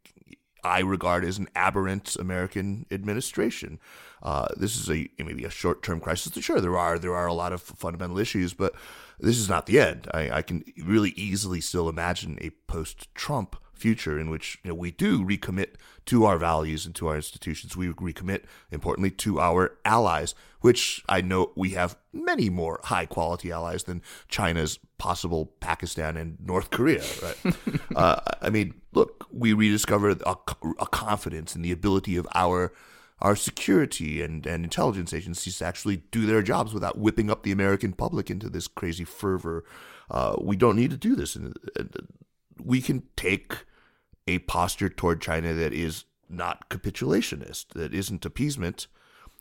I 0.64 0.80
regard 0.80 1.24
as 1.24 1.38
an 1.38 1.48
aberrant 1.54 2.16
American 2.16 2.86
administration. 2.90 3.78
Uh, 4.22 4.48
this 4.56 4.76
is 4.76 4.90
a 4.90 5.08
maybe 5.18 5.44
a 5.44 5.50
short 5.50 5.82
term 5.82 6.00
crisis. 6.00 6.32
Sure, 6.42 6.60
there 6.60 6.76
are 6.78 6.98
there 6.98 7.14
are 7.14 7.26
a 7.26 7.34
lot 7.34 7.52
of 7.52 7.60
fundamental 7.60 8.18
issues, 8.18 8.54
but 8.54 8.74
this 9.18 9.38
is 9.38 9.48
not 9.48 9.66
the 9.66 9.80
end. 9.80 10.08
I, 10.12 10.30
I 10.30 10.42
can 10.42 10.64
really 10.84 11.10
easily 11.10 11.60
still 11.60 11.88
imagine 11.88 12.38
a 12.40 12.50
post 12.66 13.14
Trump 13.14 13.56
future 13.76 14.18
in 14.18 14.30
which 14.30 14.58
you 14.64 14.70
know, 14.70 14.74
we 14.74 14.90
do 14.90 15.22
recommit 15.22 15.74
to 16.06 16.24
our 16.24 16.38
values 16.38 16.86
and 16.86 16.94
to 16.94 17.08
our 17.08 17.16
institutions. 17.16 17.76
We 17.76 17.88
recommit, 17.88 18.44
importantly, 18.70 19.10
to 19.12 19.38
our 19.38 19.76
allies, 19.84 20.34
which 20.60 21.04
I 21.08 21.20
know 21.20 21.52
we 21.54 21.70
have 21.70 21.96
many 22.12 22.48
more 22.48 22.80
high 22.84 23.06
quality 23.06 23.52
allies 23.52 23.84
than 23.84 24.02
China's 24.28 24.78
possible 24.98 25.52
Pakistan 25.60 26.16
and 26.16 26.38
North 26.40 26.70
Korea. 26.70 27.04
Right? 27.22 27.56
uh, 27.96 28.20
I 28.40 28.50
mean, 28.50 28.80
look, 28.92 29.26
we 29.30 29.52
rediscover 29.52 30.10
a, 30.10 30.36
a 30.78 30.86
confidence 30.86 31.54
in 31.54 31.62
the 31.62 31.72
ability 31.72 32.16
of 32.16 32.26
our 32.34 32.72
our 33.20 33.34
security 33.34 34.22
and, 34.22 34.46
and 34.46 34.64
intelligence 34.64 35.14
agencies 35.14 35.58
to 35.58 35.64
actually 35.64 36.02
do 36.10 36.26
their 36.26 36.42
jobs 36.42 36.74
without 36.74 36.98
whipping 36.98 37.30
up 37.30 37.42
the 37.42 37.52
American 37.52 37.92
public 37.92 38.30
into 38.30 38.48
this 38.48 38.68
crazy 38.68 39.04
fervor. 39.04 39.64
Uh, 40.10 40.36
we 40.40 40.56
don't 40.56 40.76
need 40.76 40.90
to 40.90 40.96
do 40.96 41.16
this. 41.16 41.36
We 42.62 42.80
can 42.80 43.04
take 43.16 43.64
a 44.26 44.38
posture 44.40 44.88
toward 44.88 45.20
China 45.20 45.54
that 45.54 45.72
is 45.72 46.04
not 46.28 46.68
capitulationist, 46.68 47.68
that 47.68 47.94
isn't 47.94 48.24
appeasement, 48.24 48.86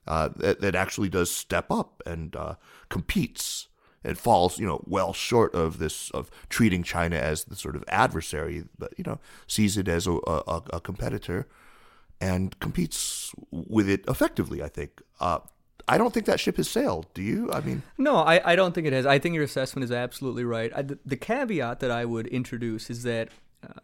uh, 0.07 0.29
that, 0.35 0.61
that 0.61 0.75
actually 0.75 1.09
does 1.09 1.31
step 1.31 1.71
up 1.71 2.01
and 2.05 2.35
uh, 2.35 2.55
competes 2.89 3.67
and 4.03 4.17
falls, 4.17 4.59
you 4.59 4.67
know, 4.67 4.83
well 4.85 5.13
short 5.13 5.53
of 5.55 5.79
this 5.79 6.11
of 6.11 6.29
treating 6.47 6.83
China 6.83 7.15
as 7.15 7.45
the 7.45 7.55
sort 7.55 7.75
of 7.75 7.83
adversary, 7.87 8.65
but 8.77 8.93
you 8.97 9.03
know, 9.03 9.19
sees 9.47 9.77
it 9.77 9.87
as 9.87 10.05
a, 10.05 10.13
a, 10.27 10.61
a 10.73 10.79
competitor 10.79 11.47
and 12.21 12.57
competes 12.59 13.33
with 13.51 13.89
it 13.89 14.03
effectively. 14.07 14.61
I 14.63 14.69
think. 14.69 15.01
Uh, 15.19 15.39
I 15.87 15.99
don't 15.99 16.11
think 16.11 16.25
that 16.25 16.39
ship 16.39 16.57
has 16.57 16.67
sailed. 16.67 17.05
Do 17.13 17.21
you? 17.21 17.51
I 17.51 17.61
mean, 17.61 17.83
no, 17.97 18.17
I, 18.17 18.53
I 18.53 18.55
don't 18.55 18.73
think 18.73 18.87
it 18.87 18.93
has. 18.93 19.05
I 19.05 19.19
think 19.19 19.35
your 19.35 19.43
assessment 19.43 19.83
is 19.83 19.91
absolutely 19.91 20.43
right. 20.43 20.71
I, 20.75 20.81
the, 20.81 20.97
the, 21.05 21.15
caveat 21.15 21.79
that 21.79 21.91
I 21.91 22.05
would 22.05 22.25
introduce 22.27 22.89
is 22.89 23.03
that 23.03 23.29
uh, 23.63 23.81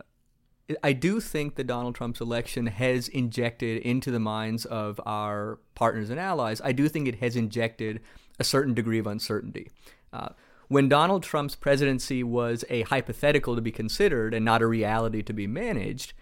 I 0.83 0.93
do 0.93 1.19
think 1.19 1.55
that 1.55 1.67
Donald 1.67 1.95
Trump's 1.95 2.19
election 2.19 2.67
has 2.67 3.07
injected 3.07 3.81
into 3.83 4.09
the 4.09 4.19
minds 4.19 4.65
of 4.65 4.99
our 5.05 5.59
partners 5.75 6.09
and 6.09 6.19
allies. 6.19 6.61
I 6.63 6.71
do 6.71 6.89
think 6.89 7.07
it 7.07 7.19
has 7.19 7.35
injected 7.35 8.01
a 8.39 8.43
certain 8.43 8.73
degree 8.73 8.99
of 8.99 9.07
uncertainty. 9.07 9.69
Uh, 10.11 10.29
when 10.67 10.87
Donald 10.87 11.21
Trump's 11.21 11.55
presidency 11.55 12.23
was 12.23 12.63
a 12.69 12.83
hypothetical 12.83 13.55
to 13.55 13.61
be 13.61 13.71
considered 13.71 14.33
and 14.33 14.45
not 14.45 14.61
a 14.61 14.67
reality 14.67 15.21
to 15.21 15.33
be 15.33 15.45
managed, 15.45 16.13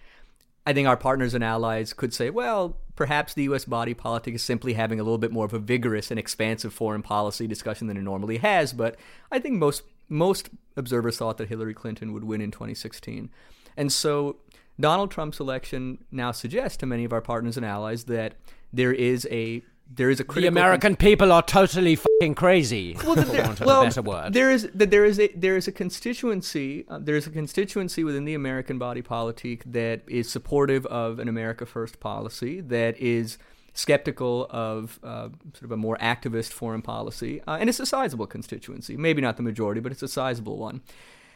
I 0.70 0.72
think 0.72 0.86
our 0.86 0.96
partners 0.96 1.34
and 1.34 1.42
allies 1.42 1.92
could 1.92 2.14
say, 2.14 2.30
well, 2.30 2.76
perhaps 2.94 3.34
the 3.34 3.42
U.S. 3.42 3.64
body 3.64 3.92
politic 3.92 4.36
is 4.36 4.42
simply 4.44 4.74
having 4.74 5.00
a 5.00 5.02
little 5.02 5.18
bit 5.18 5.32
more 5.32 5.44
of 5.44 5.52
a 5.52 5.58
vigorous 5.58 6.12
and 6.12 6.20
expansive 6.20 6.72
foreign 6.72 7.02
policy 7.02 7.48
discussion 7.48 7.88
than 7.88 7.96
it 7.96 8.02
normally 8.02 8.36
has. 8.36 8.72
But 8.72 8.94
I 9.32 9.40
think 9.40 9.58
most 9.58 9.82
most 10.08 10.48
observers 10.76 11.16
thought 11.16 11.38
that 11.38 11.48
Hillary 11.48 11.74
Clinton 11.74 12.12
would 12.12 12.22
win 12.22 12.40
in 12.40 12.52
2016, 12.52 13.30
and 13.76 13.90
so 13.90 14.36
Donald 14.78 15.10
Trump's 15.10 15.40
election 15.40 16.04
now 16.12 16.30
suggests 16.30 16.76
to 16.76 16.86
many 16.86 17.04
of 17.04 17.12
our 17.12 17.20
partners 17.20 17.56
and 17.56 17.66
allies 17.66 18.04
that 18.04 18.34
there 18.72 18.92
is 18.92 19.26
a 19.28 19.64
there 19.92 20.08
is 20.08 20.20
a 20.20 20.24
the 20.24 20.46
American 20.46 20.92
con- 20.92 20.96
people 20.96 21.32
are 21.32 21.42
totally 21.42 21.96
fucking 21.96 22.34
crazy. 22.34 22.96
Well, 23.04 23.16
there, 23.16 23.54
well, 23.60 23.90
word. 24.02 24.32
there 24.32 24.50
is 24.50 24.68
there 24.72 25.04
is 25.04 25.18
a 25.18 25.28
there 25.28 25.56
is 25.56 25.66
a 25.66 25.72
constituency 25.72 26.84
uh, 26.88 26.98
there 27.00 27.16
is 27.16 27.26
a 27.26 27.30
constituency 27.30 28.04
within 28.04 28.24
the 28.24 28.34
American 28.34 28.78
body 28.78 29.02
politic 29.02 29.62
that 29.66 30.02
is 30.06 30.30
supportive 30.30 30.86
of 30.86 31.18
an 31.18 31.28
America 31.28 31.66
First 31.66 31.98
policy 31.98 32.60
that 32.60 32.96
is 32.98 33.38
skeptical 33.72 34.46
of 34.50 35.00
uh, 35.02 35.28
sort 35.54 35.64
of 35.64 35.72
a 35.72 35.76
more 35.76 35.96
activist 35.98 36.52
foreign 36.52 36.82
policy, 36.82 37.40
uh, 37.48 37.56
and 37.58 37.68
it's 37.68 37.80
a 37.80 37.86
sizable 37.86 38.26
constituency. 38.26 38.96
Maybe 38.96 39.20
not 39.20 39.36
the 39.36 39.42
majority, 39.42 39.80
but 39.80 39.90
it's 39.90 40.02
a 40.02 40.08
sizable 40.08 40.56
one. 40.56 40.82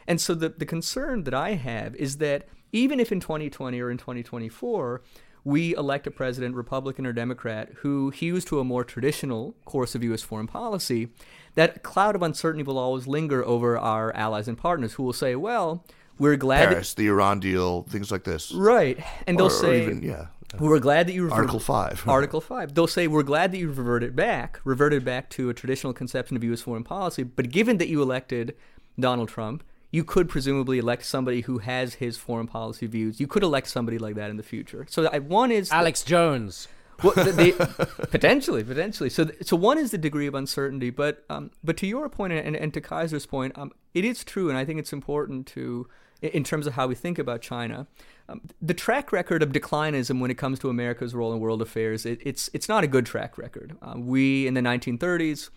And 0.07 0.21
so 0.21 0.33
the 0.33 0.49
the 0.49 0.65
concern 0.65 1.23
that 1.23 1.33
I 1.33 1.53
have 1.55 1.95
is 1.95 2.17
that 2.17 2.47
even 2.71 2.99
if 2.99 3.11
in 3.11 3.19
2020 3.19 3.79
or 3.79 3.91
in 3.91 3.97
2024 3.97 5.01
we 5.45 5.75
elect 5.75 6.07
a 6.07 6.11
president, 6.11 6.55
Republican 6.55 7.05
or 7.05 7.13
Democrat, 7.13 7.69
who 7.77 8.09
hews 8.09 8.43
to 8.45 8.59
a 8.59 8.63
more 8.63 8.83
traditional 8.83 9.55
course 9.63 9.93
of 9.93 10.03
U.S. 10.03 10.23
foreign 10.23 10.47
policy, 10.47 11.09
that 11.53 11.83
cloud 11.83 12.15
of 12.15 12.23
uncertainty 12.23 12.63
will 12.63 12.79
always 12.79 13.05
linger 13.07 13.45
over 13.45 13.77
our 13.77 14.13
allies 14.15 14.47
and 14.47 14.57
partners 14.57 14.93
who 14.93 15.03
will 15.03 15.13
say, 15.13 15.35
well, 15.35 15.85
we're 16.17 16.35
glad 16.35 16.69
Paris, 16.69 16.93
that, 16.93 17.01
the 17.01 17.07
Iran 17.07 17.39
deal, 17.39 17.83
things 17.83 18.11
like 18.11 18.23
this. 18.23 18.51
Right. 18.51 18.99
And 19.27 19.37
they'll 19.37 19.51
say, 19.51 19.83
even, 19.83 20.01
yeah. 20.01 20.27
We're 20.59 20.79
glad 20.79 21.07
that 21.07 21.13
you 21.13 21.23
reverted, 21.23 21.39
Article 21.41 21.59
Five. 21.59 22.03
Article 22.07 22.41
Five. 22.41 22.73
They'll 22.73 22.87
say 22.87 23.07
we're 23.07 23.23
glad 23.23 23.51
that 23.51 23.57
you 23.57 23.67
reverted 23.67 24.15
back, 24.15 24.59
reverted 24.63 25.03
back 25.03 25.29
to 25.31 25.49
a 25.49 25.53
traditional 25.53 25.93
conception 25.93 26.37
of 26.37 26.43
U.S. 26.45 26.61
foreign 26.61 26.83
policy. 26.83 27.23
But 27.23 27.49
given 27.51 27.77
that 27.77 27.87
you 27.87 28.01
elected 28.01 28.55
Donald 28.99 29.29
Trump, 29.29 29.63
you 29.91 30.03
could 30.03 30.27
presumably 30.27 30.77
elect 30.77 31.05
somebody 31.05 31.41
who 31.41 31.59
has 31.59 31.95
his 31.95 32.17
foreign 32.17 32.47
policy 32.47 32.87
views. 32.87 33.19
You 33.19 33.27
could 33.27 33.43
elect 33.43 33.67
somebody 33.67 33.97
like 33.97 34.15
that 34.15 34.29
in 34.29 34.37
the 34.37 34.43
future. 34.43 34.85
So 34.89 35.07
one 35.19 35.51
is 35.51 35.71
Alex 35.71 36.03
the, 36.03 36.09
Jones. 36.09 36.67
Well, 37.03 37.13
the, 37.13 37.31
the, 37.31 38.07
potentially, 38.11 38.63
potentially. 38.63 39.09
So, 39.09 39.29
so 39.41 39.55
one 39.55 39.77
is 39.77 39.91
the 39.91 39.97
degree 39.97 40.27
of 40.27 40.35
uncertainty, 40.35 40.89
but 40.89 41.25
um, 41.29 41.51
but 41.63 41.77
to 41.77 41.87
your 41.87 42.07
point 42.09 42.33
and, 42.33 42.55
and 42.55 42.73
to 42.73 42.81
Kaiser's 42.81 43.25
point, 43.25 43.57
um, 43.57 43.71
it 43.93 44.05
is 44.05 44.23
true, 44.23 44.49
and 44.49 44.57
I 44.57 44.65
think 44.65 44.79
it's 44.79 44.93
important 44.93 45.45
to, 45.47 45.87
in 46.21 46.43
terms 46.43 46.67
of 46.67 46.73
how 46.73 46.87
we 46.87 46.95
think 46.95 47.19
about 47.19 47.41
China, 47.41 47.87
um, 48.29 48.41
the 48.61 48.73
track 48.73 49.11
record 49.11 49.43
of 49.43 49.51
declinism 49.51 50.19
when 50.19 50.31
it 50.31 50.37
comes 50.37 50.57
to 50.59 50.69
America's 50.69 51.13
role 51.13 51.33
in 51.33 51.39
world 51.39 51.61
affairs, 51.61 52.05
it, 52.05 52.19
it's 52.23 52.49
it's 52.53 52.69
not 52.69 52.83
a 52.83 52.87
good 52.87 53.05
track 53.05 53.37
record. 53.37 53.75
Uh, 53.81 53.95
we 53.97 54.47
in 54.47 54.53
the 54.53 54.61
1930s 54.61 55.49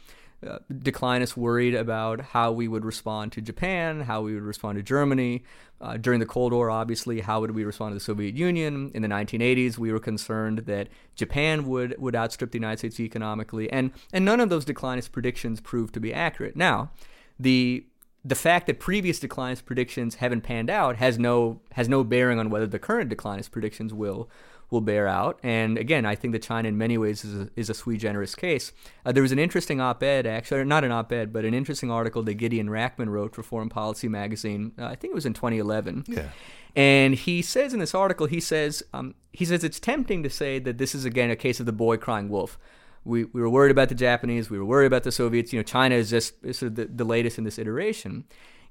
uh, 0.46 0.58
declinists 0.72 1.36
worried 1.36 1.74
about 1.74 2.20
how 2.20 2.52
we 2.52 2.68
would 2.68 2.84
respond 2.84 3.32
to 3.32 3.40
Japan, 3.40 4.02
how 4.02 4.22
we 4.22 4.34
would 4.34 4.42
respond 4.42 4.76
to 4.76 4.82
Germany. 4.82 5.42
Uh, 5.80 5.96
during 5.96 6.20
the 6.20 6.26
Cold 6.26 6.52
War, 6.52 6.70
obviously, 6.70 7.20
how 7.20 7.40
would 7.40 7.52
we 7.52 7.64
respond 7.64 7.92
to 7.92 7.94
the 7.94 8.00
Soviet 8.00 8.36
Union? 8.36 8.90
In 8.94 9.02
the 9.02 9.08
1980s, 9.08 9.78
we 9.78 9.92
were 9.92 10.00
concerned 10.00 10.58
that 10.60 10.88
Japan 11.14 11.66
would, 11.66 11.96
would 11.98 12.14
outstrip 12.14 12.52
the 12.52 12.58
United 12.58 12.78
States 12.78 13.00
economically, 13.00 13.70
and, 13.72 13.92
and 14.12 14.24
none 14.24 14.40
of 14.40 14.48
those 14.48 14.64
declinist 14.64 15.12
predictions 15.12 15.60
proved 15.60 15.94
to 15.94 16.00
be 16.00 16.14
accurate. 16.14 16.56
Now, 16.56 16.90
the 17.38 17.84
the 18.24 18.34
fact 18.34 18.66
that 18.66 18.80
previous 18.80 19.20
declinist 19.20 19.64
predictions 19.64 20.16
haven't 20.16 20.42
panned 20.42 20.68
out 20.68 20.96
has 20.96 21.18
no 21.18 21.60
has 21.72 21.88
no 21.88 22.02
bearing 22.04 22.38
on 22.38 22.50
whether 22.50 22.66
the 22.66 22.78
current 22.78 23.10
declinist 23.10 23.50
predictions 23.52 23.94
will 23.94 24.28
will 24.70 24.80
bear 24.80 25.08
out. 25.08 25.38
And 25.42 25.78
again, 25.78 26.04
I 26.04 26.14
think 26.14 26.32
that 26.32 26.42
China, 26.42 26.68
in 26.68 26.76
many 26.76 26.98
ways, 26.98 27.24
is 27.24 27.42
a, 27.42 27.50
is 27.56 27.70
a 27.70 27.74
sui 27.74 27.96
generis 27.96 28.34
case. 28.34 28.72
Uh, 29.04 29.12
there 29.12 29.22
was 29.22 29.32
an 29.32 29.38
interesting 29.38 29.80
op-ed, 29.80 30.26
actually, 30.26 30.64
not 30.64 30.84
an 30.84 30.92
op-ed, 30.92 31.32
but 31.32 31.44
an 31.44 31.54
interesting 31.54 31.90
article 31.90 32.22
that 32.24 32.34
Gideon 32.34 32.68
Rachman 32.68 33.08
wrote 33.08 33.34
for 33.34 33.42
Foreign 33.42 33.70
Policy 33.70 34.08
magazine. 34.08 34.72
Uh, 34.78 34.86
I 34.86 34.94
think 34.94 35.12
it 35.12 35.14
was 35.14 35.26
in 35.26 35.32
2011. 35.32 36.04
Yeah. 36.06 36.28
And 36.76 37.14
he 37.14 37.40
says 37.40 37.72
in 37.72 37.80
this 37.80 37.94
article, 37.94 38.26
he 38.26 38.40
says, 38.40 38.82
um, 38.92 39.14
he 39.32 39.44
says 39.44 39.64
it's 39.64 39.80
tempting 39.80 40.22
to 40.22 40.30
say 40.30 40.58
that 40.58 40.78
this 40.78 40.94
is 40.94 41.04
again 41.04 41.30
a 41.30 41.36
case 41.36 41.60
of 41.60 41.66
the 41.66 41.72
boy 41.72 41.96
crying 41.96 42.28
wolf. 42.28 42.58
We, 43.04 43.24
we 43.24 43.40
were 43.40 43.48
worried 43.48 43.70
about 43.70 43.88
the 43.88 43.94
Japanese, 43.94 44.50
we 44.50 44.58
were 44.58 44.64
worried 44.66 44.86
about 44.86 45.04
the 45.04 45.12
Soviets. 45.12 45.52
You 45.52 45.60
know, 45.60 45.62
China 45.62 45.94
is 45.94 46.10
just 46.10 46.34
is 46.44 46.58
sort 46.58 46.72
of 46.72 46.76
the, 46.76 46.84
the 46.84 47.04
latest 47.04 47.38
in 47.38 47.44
this 47.44 47.58
iteration. 47.58 48.24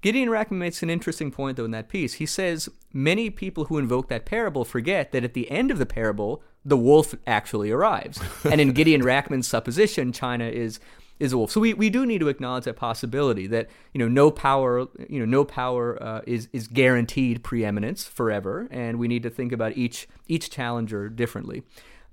Gideon 0.07 0.29
Rachman 0.29 0.51
makes 0.51 0.81
an 0.81 0.89
interesting 0.89 1.31
point, 1.31 1.57
though, 1.57 1.65
in 1.65 1.71
that 1.71 1.89
piece. 1.89 2.13
He 2.13 2.25
says 2.25 2.69
many 2.93 3.29
people 3.29 3.65
who 3.65 3.77
invoke 3.77 4.07
that 4.07 4.25
parable 4.25 4.63
forget 4.63 5.11
that 5.11 5.25
at 5.25 5.33
the 5.33 5.51
end 5.51 5.69
of 5.69 5.79
the 5.79 5.85
parable, 5.85 6.41
the 6.63 6.77
wolf 6.77 7.13
actually 7.27 7.71
arrives. 7.71 8.17
and 8.45 8.61
in 8.61 8.71
Gideon 8.71 9.01
Rachman's 9.01 9.49
supposition, 9.49 10.13
China 10.13 10.45
is 10.45 10.79
is 11.19 11.33
a 11.33 11.37
wolf. 11.37 11.51
So 11.51 11.59
we, 11.59 11.73
we 11.73 11.89
do 11.89 12.05
need 12.05 12.19
to 12.19 12.29
acknowledge 12.29 12.63
that 12.63 12.77
possibility 12.77 13.47
that 13.47 13.67
you 13.93 13.99
know 13.99 14.07
no 14.07 14.31
power 14.31 14.87
you 15.09 15.19
know 15.19 15.25
no 15.25 15.43
power 15.43 16.01
uh, 16.01 16.21
is 16.25 16.47
is 16.53 16.69
guaranteed 16.69 17.43
preeminence 17.43 18.05
forever, 18.05 18.69
and 18.71 18.99
we 18.99 19.09
need 19.09 19.23
to 19.23 19.29
think 19.29 19.51
about 19.51 19.75
each 19.75 20.07
each 20.29 20.49
challenger 20.49 21.09
differently. 21.09 21.63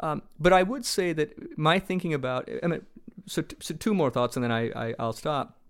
Um, 0.01 0.23
but 0.41 0.53
I 0.53 0.65
would 0.65 0.85
say 0.85 1.13
that 1.13 1.57
my 1.57 1.79
thinking 1.79 2.13
about 2.13 2.49
I 2.61 2.67
mean, 2.67 2.85
so, 3.27 3.45
so 3.61 3.73
two 3.73 3.95
more 3.95 4.11
thoughts, 4.11 4.37
and 4.37 4.43
then 4.43 4.51
I, 4.51 4.89
I 4.89 4.95
I'll 4.99 5.13
stop. 5.13 5.61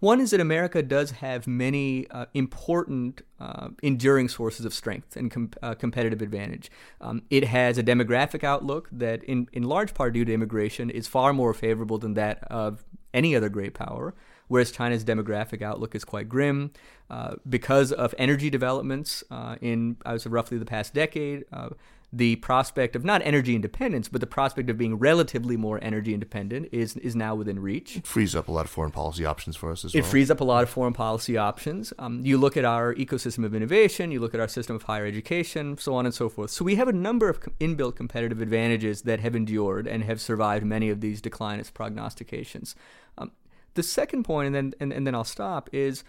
One 0.00 0.20
is 0.20 0.30
that 0.30 0.40
America 0.40 0.82
does 0.82 1.10
have 1.12 1.46
many 1.46 2.08
uh, 2.10 2.26
important 2.32 3.22
uh, 3.40 3.70
enduring 3.82 4.28
sources 4.28 4.64
of 4.64 4.72
strength 4.72 5.16
and 5.16 5.30
com- 5.30 5.50
uh, 5.60 5.74
competitive 5.74 6.22
advantage. 6.22 6.70
Um, 7.00 7.22
it 7.30 7.44
has 7.44 7.78
a 7.78 7.82
demographic 7.82 8.44
outlook 8.44 8.88
that, 8.92 9.24
in, 9.24 9.48
in 9.52 9.64
large 9.64 9.94
part 9.94 10.14
due 10.14 10.24
to 10.24 10.32
immigration, 10.32 10.88
is 10.88 11.08
far 11.08 11.32
more 11.32 11.52
favorable 11.52 11.98
than 11.98 12.14
that 12.14 12.44
of 12.44 12.84
any 13.12 13.34
other 13.34 13.48
great 13.48 13.74
power 13.74 14.14
whereas 14.48 14.72
China's 14.72 15.04
demographic 15.04 15.62
outlook 15.62 15.94
is 15.94 16.04
quite 16.04 16.28
grim. 16.28 16.72
Uh, 17.10 17.36
because 17.48 17.92
of 17.92 18.14
energy 18.18 18.50
developments 18.50 19.24
uh, 19.30 19.56
in, 19.62 19.96
I 20.04 20.16
say, 20.18 20.28
roughly 20.28 20.58
the 20.58 20.66
past 20.66 20.92
decade, 20.92 21.44
uh, 21.52 21.70
the 22.12 22.36
prospect 22.36 22.96
of 22.96 23.04
not 23.04 23.20
energy 23.22 23.54
independence, 23.54 24.08
but 24.08 24.20
the 24.20 24.26
prospect 24.26 24.70
of 24.70 24.78
being 24.78 24.98
relatively 24.98 25.56
more 25.56 25.78
energy 25.82 26.14
independent 26.14 26.68
is 26.72 26.96
is 26.96 27.14
now 27.14 27.34
within 27.34 27.60
reach. 27.60 27.96
It 27.96 28.06
frees 28.06 28.34
up 28.34 28.48
a 28.48 28.52
lot 28.52 28.64
of 28.64 28.70
foreign 28.70 28.92
policy 28.92 29.26
options 29.26 29.56
for 29.56 29.70
us 29.70 29.84
as 29.84 29.94
it 29.94 29.98
well. 29.98 30.06
It 30.06 30.10
frees 30.10 30.30
up 30.30 30.40
a 30.40 30.44
lot 30.44 30.62
of 30.62 30.70
foreign 30.70 30.94
policy 30.94 31.36
options. 31.36 31.92
Um, 31.98 32.24
you 32.24 32.38
look 32.38 32.56
at 32.56 32.64
our 32.64 32.94
ecosystem 32.94 33.44
of 33.44 33.54
innovation, 33.54 34.10
you 34.10 34.20
look 34.20 34.32
at 34.32 34.40
our 34.40 34.48
system 34.48 34.76
of 34.76 34.84
higher 34.84 35.04
education, 35.04 35.76
so 35.76 35.94
on 35.94 36.06
and 36.06 36.14
so 36.14 36.28
forth. 36.30 36.50
So 36.50 36.64
we 36.64 36.76
have 36.76 36.88
a 36.88 36.92
number 36.92 37.28
of 37.28 37.40
inbuilt 37.60 37.96
competitive 37.96 38.40
advantages 38.40 39.02
that 39.02 39.20
have 39.20 39.36
endured 39.36 39.86
and 39.86 40.04
have 40.04 40.20
survived 40.20 40.64
many 40.64 40.88
of 40.88 41.02
these 41.02 41.20
declinist 41.20 41.74
prognostications. 41.74 42.74
Um, 43.18 43.32
the 43.74 43.82
second 43.82 44.24
point, 44.24 44.46
and 44.46 44.54
then 44.54 44.74
and, 44.80 44.92
and 44.92 45.06
then 45.06 45.14
I'll 45.14 45.24
stop, 45.24 45.68
is 45.72 46.04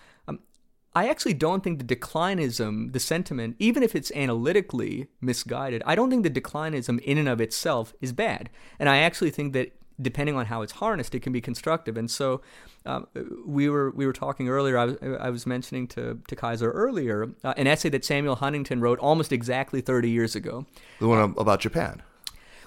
I 0.96 1.08
actually 1.08 1.36
don't 1.36 1.64
think 1.64 1.80
the 1.80 1.96
declinism, 1.96 2.94
the 2.94 3.00
sentiment, 3.00 3.56
even 3.60 3.84
if 3.84 3.96
it's 3.96 4.12
analytically 4.12 5.08
misguided, 5.22 5.84
I 5.86 5.96
don't 5.96 6.10
think 6.10 6.24
the 6.24 6.30
declinism 6.32 7.00
in 7.02 7.18
and 7.18 7.30
of 7.30 7.40
itself 7.40 7.94
is 8.02 8.12
bad. 8.12 8.50
And 8.80 8.90
I 8.90 8.98
actually 8.98 9.30
think 9.30 9.54
that 9.54 9.72
depending 10.02 10.36
on 10.36 10.48
how 10.48 10.62
it's 10.62 10.74
harnessed, 10.74 11.14
it 11.14 11.22
can 11.22 11.34
be 11.34 11.42
constructive. 11.42 11.98
And 11.98 12.10
so 12.10 12.42
um, 12.86 13.08
we 13.46 13.70
were 13.70 13.92
we 13.92 14.06
were 14.06 14.14
talking 14.14 14.50
earlier. 14.50 14.78
I 14.78 14.86
was, 14.86 14.98
I 15.20 15.30
was 15.30 15.46
mentioning 15.46 15.88
to 15.90 16.20
to 16.28 16.36
Kaiser 16.36 16.72
earlier 16.72 17.30
uh, 17.44 17.54
an 17.58 17.68
essay 17.68 17.90
that 17.90 18.06
Samuel 18.06 18.36
Huntington 18.36 18.82
wrote 18.82 19.00
almost 19.00 19.32
exactly 19.32 19.82
30 19.82 20.10
years 20.10 20.36
ago. 20.36 20.66
The 21.00 21.08
one 21.08 21.36
about 21.38 21.60
Japan. 21.60 22.02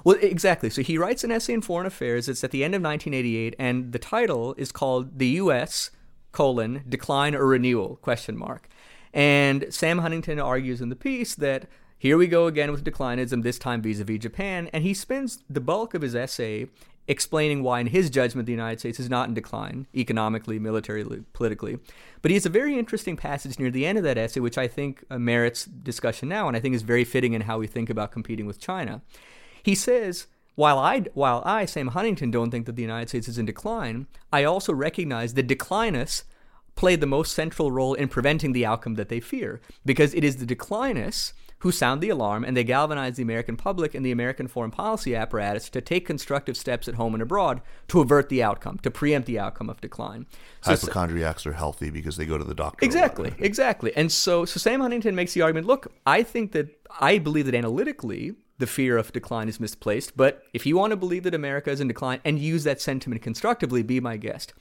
Well, 0.05 0.17
exactly. 0.21 0.69
So 0.69 0.83
he 0.83 0.99
writes 0.99 1.23
an 1.23 1.31
essay 1.31 1.55
in 1.55 1.63
Foreign 1.63 1.87
Affairs. 1.87 2.29
It's 2.29 2.43
at 2.43 2.51
the 2.51 2.65
end 2.65 2.75
of 2.75 2.83
1988, 2.83 3.55
and 3.59 3.93
the 3.93 3.99
title 3.99 4.55
is 4.59 4.73
called 4.73 5.19
"The 5.19 5.29
U.S." 5.29 5.91
colon 6.33 6.83
decline 6.89 7.35
or 7.35 7.47
renewal 7.47 7.97
question 8.03 8.37
mark. 8.37 8.69
And 9.15 9.67
sam 9.71 9.99
huntington 9.99 10.41
argues 10.41 10.81
in 10.81 10.89
the 10.89 10.97
piece 10.97 11.35
that 11.35 11.69
here 11.99 12.17
we 12.17 12.27
go 12.27 12.47
again 12.47 12.73
with 12.73 12.85
declinism 12.85 13.43
this 13.43 13.59
time 13.59 13.83
vis-a-vis 13.83 14.19
japan 14.19 14.69
and 14.73 14.83
he 14.83 14.95
spends 14.95 15.45
the 15.49 15.61
bulk 15.61 15.95
of 15.95 16.03
his 16.03 16.15
essay 16.15 16.67
explaining 17.07 17.63
why 17.63 17.81
in 17.81 17.89
his 17.89 18.09
judgment 18.09 18.47
the 18.47 18.53
united 18.53 18.81
states 18.81 18.99
is 18.99 19.11
not 19.11 19.29
in 19.29 19.35
decline 19.35 19.87
economically 19.95 20.59
militarily 20.59 21.23
politically. 21.33 21.79
But 22.23 22.31
he 22.31 22.37
has 22.37 22.47
a 22.47 22.51
very 22.51 22.79
interesting 22.79 23.17
passage 23.17 23.59
near 23.59 23.71
the 23.71 23.85
end 23.85 23.99
of 23.99 24.05
that 24.05 24.17
essay 24.17 24.41
which 24.41 24.57
i 24.57 24.67
think 24.67 25.05
uh, 25.11 25.19
merits 25.19 25.67
discussion 25.67 26.29
now 26.29 26.49
and 26.49 26.57
i 26.57 26.61
think 26.61 26.75
is 26.75 26.83
very 26.83 27.05
fitting 27.05 27.35
in 27.35 27.43
how 27.43 27.59
we 27.59 27.67
think 27.67 27.91
about 27.91 28.13
competing 28.13 28.47
with 28.47 28.59
china. 28.59 29.03
He 29.63 29.75
says 29.75 30.27
while 30.55 30.79
I, 30.79 31.01
while 31.15 31.43
I, 31.45 31.65
Sam 31.65 31.89
Huntington, 31.89 32.31
don't 32.31 32.51
think 32.51 32.67
that 32.67 32.77
the 32.77 32.83
United 32.83 33.09
States 33.09 33.29
is 33.29 33.39
in 33.39 33.47
decline, 33.47 34.07
I 34.33 34.45
also 34.45 34.73
recognize 34.73 35.35
that 35.35 35.49
declinists 35.49 36.25
played 36.75 37.01
the 37.01 37.07
most 37.07 37.35
central 37.35 37.71
role 37.71 37.95
in 37.95 38.09
preventing 38.09 38.53
the 38.53 38.67
outcome 38.67 38.95
that 38.95 39.09
they 39.09 39.21
fear, 39.21 39.61
because 39.85 40.15
it 40.15 40.25
is 40.25 40.37
the 40.37 40.47
declinists 40.47 41.33
who 41.63 41.71
sound 41.71 42.01
the 42.01 42.09
alarm 42.09 42.45
and 42.45 42.57
they 42.57 42.65
galvanize 42.65 43.17
the 43.17 43.23
American 43.23 43.57
public 43.57 43.95
and 43.95 44.05
the 44.05 44.11
American 44.11 44.49
foreign 44.49 44.73
policy 44.73 45.15
apparatus 45.15 45.69
to 45.69 45.81
take 45.81 46.05
constructive 46.05 46.57
steps 46.57 46.89
at 46.89 46.97
home 46.97 47.15
and 47.15 47.23
abroad 47.23 47.61
to 47.87 48.01
avert 48.01 48.29
the 48.29 48.43
outcome, 48.43 48.79
to 48.79 48.91
preempt 48.91 49.27
the 49.27 49.39
outcome 49.39 49.71
of 49.71 49.81
decline. 49.81 50.27
So, 50.63 50.73
Hypochondriacs 50.73 51.47
are 51.47 51.53
healthy 51.53 51.91
because 51.91 52.17
they 52.17 52.27
go 52.27 52.37
to 52.37 52.43
the 52.43 52.55
doctor. 52.55 52.85
Exactly, 52.85 53.33
exactly. 53.39 53.93
And 53.95 54.11
so, 54.11 54.45
so 54.45 54.59
Sam 54.59 54.81
Huntington 54.81 55.15
makes 55.15 55.35
the 55.35 55.43
argument 55.43 55.69
look, 55.69 55.93
I 56.05 56.25
think 56.25 56.51
that, 56.51 56.69
I 56.99 57.19
believe 57.19 57.47
that 57.47 57.55
analytically, 57.55 58.35
the 58.63 58.67
fear 58.69 58.97
of 58.97 59.13
decline 59.13 59.49
is 59.49 59.59
misplaced. 59.59 60.17
But 60.17 60.45
if 60.53 60.65
you 60.65 60.77
want 60.77 60.93
to 60.93 60.97
believe 60.97 61.25
that 61.25 61.35
America 61.35 61.69
is 61.69 61.81
in 61.81 61.89
decline 61.89 62.21
and 62.25 62.39
use 62.39 62.63
that 62.63 62.81
sentiment 62.81 63.21
constructively, 63.21 63.83
be 63.83 63.99
my 63.99 64.17
guest. 64.17 64.55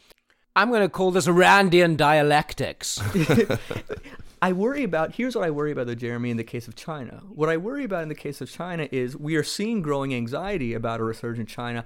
I'm 0.55 0.69
going 0.69 0.81
to 0.81 0.89
call 0.89 1.11
this 1.11 1.27
Randian 1.27 1.97
dialectics. 1.97 2.99
I 4.41 4.53
worry 4.53 4.83
about, 4.83 5.13
here's 5.13 5.35
what 5.35 5.45
I 5.45 5.51
worry 5.51 5.71
about, 5.71 5.85
though, 5.85 5.93
Jeremy, 5.93 6.31
in 6.31 6.37
the 6.37 6.43
case 6.43 6.67
of 6.67 6.75
China. 6.75 7.21
What 7.29 7.47
I 7.47 7.57
worry 7.57 7.83
about 7.83 8.01
in 8.01 8.09
the 8.09 8.15
case 8.15 8.41
of 8.41 8.51
China 8.51 8.89
is 8.91 9.15
we 9.15 9.35
are 9.35 9.43
seeing 9.43 9.83
growing 9.83 10.15
anxiety 10.15 10.73
about 10.73 10.99
a 10.99 11.03
resurgent 11.03 11.47
China. 11.47 11.85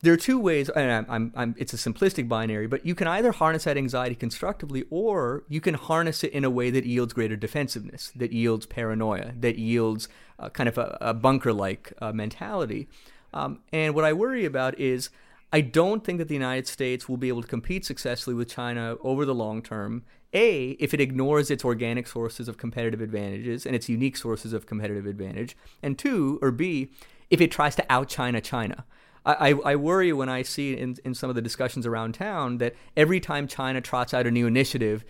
There 0.00 0.12
are 0.12 0.16
two 0.18 0.38
ways, 0.38 0.68
and 0.68 0.92
I'm, 0.92 1.06
I'm, 1.08 1.32
I'm, 1.34 1.54
it's 1.58 1.74
a 1.74 1.76
simplistic 1.76 2.28
binary, 2.28 2.68
but 2.68 2.86
you 2.86 2.94
can 2.94 3.08
either 3.08 3.32
harness 3.32 3.64
that 3.64 3.76
anxiety 3.76 4.14
constructively 4.14 4.84
or 4.90 5.42
you 5.48 5.60
can 5.60 5.74
harness 5.74 6.22
it 6.22 6.32
in 6.32 6.44
a 6.44 6.50
way 6.50 6.70
that 6.70 6.84
yields 6.86 7.12
greater 7.12 7.34
defensiveness, 7.34 8.12
that 8.14 8.32
yields 8.32 8.64
paranoia, 8.64 9.32
that 9.40 9.58
yields 9.58 10.08
uh, 10.38 10.50
kind 10.50 10.68
of 10.68 10.78
a, 10.78 10.96
a 11.00 11.14
bunker 11.14 11.52
like 11.52 11.92
uh, 12.00 12.12
mentality. 12.12 12.88
Um, 13.34 13.60
and 13.72 13.94
what 13.94 14.04
I 14.04 14.12
worry 14.12 14.44
about 14.44 14.78
is 14.78 15.10
I 15.52 15.62
don't 15.62 16.04
think 16.04 16.18
that 16.18 16.28
the 16.28 16.34
United 16.34 16.68
States 16.68 17.08
will 17.08 17.16
be 17.16 17.28
able 17.28 17.42
to 17.42 17.48
compete 17.48 17.84
successfully 17.84 18.36
with 18.36 18.48
China 18.48 18.96
over 19.02 19.24
the 19.24 19.34
long 19.34 19.62
term. 19.62 20.04
A, 20.34 20.70
if 20.72 20.92
it 20.92 21.00
ignores 21.00 21.50
its 21.50 21.64
organic 21.64 22.06
sources 22.06 22.48
of 22.48 22.58
competitive 22.58 23.00
advantages 23.00 23.64
and 23.64 23.74
its 23.74 23.88
unique 23.88 24.16
sources 24.16 24.52
of 24.52 24.66
competitive 24.66 25.06
advantage. 25.06 25.56
And 25.82 25.98
two, 25.98 26.38
or 26.42 26.50
B, 26.50 26.90
if 27.30 27.40
it 27.40 27.50
tries 27.50 27.74
to 27.76 27.86
out 27.90 28.08
China 28.08 28.40
China. 28.40 28.84
I, 29.32 29.50
I 29.72 29.76
worry 29.76 30.12
when 30.12 30.28
I 30.28 30.42
see 30.42 30.76
in, 30.76 30.96
in 31.04 31.14
some 31.14 31.28
of 31.28 31.36
the 31.36 31.42
discussions 31.42 31.86
around 31.86 32.14
town 32.14 32.58
that 32.58 32.74
every 32.96 33.20
time 33.20 33.46
China 33.46 33.80
trots 33.80 34.14
out 34.14 34.26
a 34.26 34.30
new 34.30 34.46
initiative, 34.46 35.04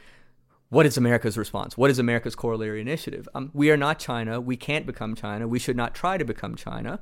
what 0.71 0.87
is 0.87 0.97
America's 0.97 1.39
response? 1.39 1.79
What 1.79 1.91
is 1.91 1.99
America's 1.99 2.35
corollary 2.35 2.81
initiative? 2.81 3.29
Um, 3.35 3.51
we 3.55 3.71
are 3.71 3.77
not 3.77 3.99
China. 3.99 4.41
We 4.41 4.57
can't 4.57 4.87
become 4.87 5.15
China. 5.15 5.47
We 5.47 5.59
should 5.59 5.77
not 5.77 5.95
try 5.95 6.19
to 6.19 6.25
become 6.25 6.57
China. 6.57 7.01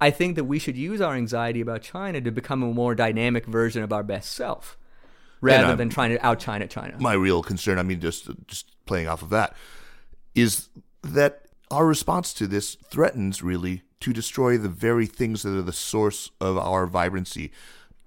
I 0.00 0.10
think 0.10 0.36
that 0.36 0.44
we 0.44 0.58
should 0.58 0.76
use 0.76 1.00
our 1.00 1.14
anxiety 1.14 1.60
about 1.60 1.82
China 1.82 2.20
to 2.20 2.30
become 2.30 2.62
a 2.62 2.66
more 2.66 2.94
dynamic 2.94 3.46
version 3.46 3.82
of 3.82 3.92
our 3.92 4.02
best 4.02 4.32
self 4.32 4.76
rather 5.40 5.76
than 5.76 5.88
trying 5.88 6.10
to 6.10 6.26
out 6.26 6.38
China 6.40 6.66
China. 6.66 6.96
My 6.98 7.14
real 7.14 7.42
concern, 7.42 7.78
I 7.78 7.82
mean, 7.82 8.00
just 8.00 8.28
just 8.46 8.72
playing 8.86 9.08
off 9.08 9.22
of 9.22 9.30
that, 9.30 9.56
is 10.34 10.68
that 11.02 11.46
our 11.70 11.86
response 11.86 12.34
to 12.34 12.46
this 12.46 12.74
threatens 12.74 13.42
really 13.42 13.82
to 14.00 14.12
destroy 14.12 14.58
the 14.58 14.68
very 14.68 15.06
things 15.06 15.42
that 15.42 15.56
are 15.56 15.62
the 15.62 15.72
source 15.72 16.30
of 16.40 16.58
our 16.58 16.86
vibrancy 16.86 17.50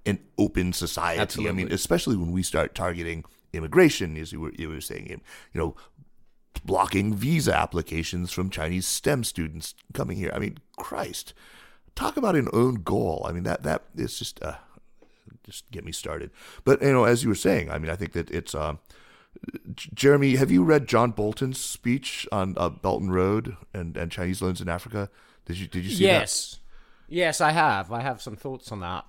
and 0.05 0.19
open 0.37 0.73
society. 0.73 1.19
Absolutely. 1.19 1.49
I 1.49 1.53
mean, 1.53 1.71
especially 1.71 2.15
when 2.15 2.31
we 2.31 2.43
start 2.43 2.75
targeting 2.75 3.25
immigration, 3.53 4.17
as 4.17 4.31
you 4.31 4.39
were, 4.39 4.53
you 4.57 4.69
were 4.69 4.81
saying, 4.81 5.07
you 5.07 5.19
know, 5.53 5.75
blocking 6.63 7.13
visa 7.13 7.55
applications 7.55 8.31
from 8.31 8.49
Chinese 8.49 8.85
STEM 8.85 9.23
students 9.23 9.75
coming 9.93 10.17
here. 10.17 10.31
I 10.33 10.39
mean, 10.39 10.57
Christ 10.77 11.33
talk 11.99 12.15
about 12.15 12.35
an 12.35 12.47
own 12.53 12.75
goal. 12.75 13.25
I 13.27 13.31
mean 13.31 13.43
that 13.43 13.63
that 13.63 13.83
is 13.95 14.17
just 14.17 14.41
uh, 14.41 14.55
just 15.43 15.69
get 15.69 15.83
me 15.83 15.91
started. 15.91 16.31
But 16.63 16.81
you 16.81 16.91
know, 16.91 17.03
as 17.03 17.23
you 17.23 17.29
were 17.29 17.35
saying, 17.35 17.69
I 17.69 17.77
mean, 17.77 17.91
I 17.91 17.95
think 17.95 18.13
that 18.13 18.31
it's. 18.31 18.55
Uh, 18.55 18.75
Jeremy, 19.93 20.35
have 20.35 20.49
you 20.49 20.63
read 20.63 20.87
John 20.87 21.11
Bolton's 21.11 21.59
speech 21.59 22.27
on 22.31 22.55
uh, 22.57 22.67
Belt 22.67 23.01
and 23.01 23.13
Road 23.13 23.55
and, 23.73 23.95
and 23.95 24.11
Chinese 24.11 24.41
loans 24.41 24.59
in 24.59 24.67
Africa? 24.67 25.09
Did 25.49 25.57
you 25.57 25.67
did 25.67 25.83
you 25.83 25.89
see 25.89 26.03
yes. 26.03 26.51
that? 26.51 27.15
Yes, 27.15 27.41
I 27.41 27.49
have. 27.53 27.91
I 27.91 28.01
have 28.01 28.21
some 28.21 28.35
thoughts 28.35 28.71
on 28.71 28.81
that. 28.81 29.05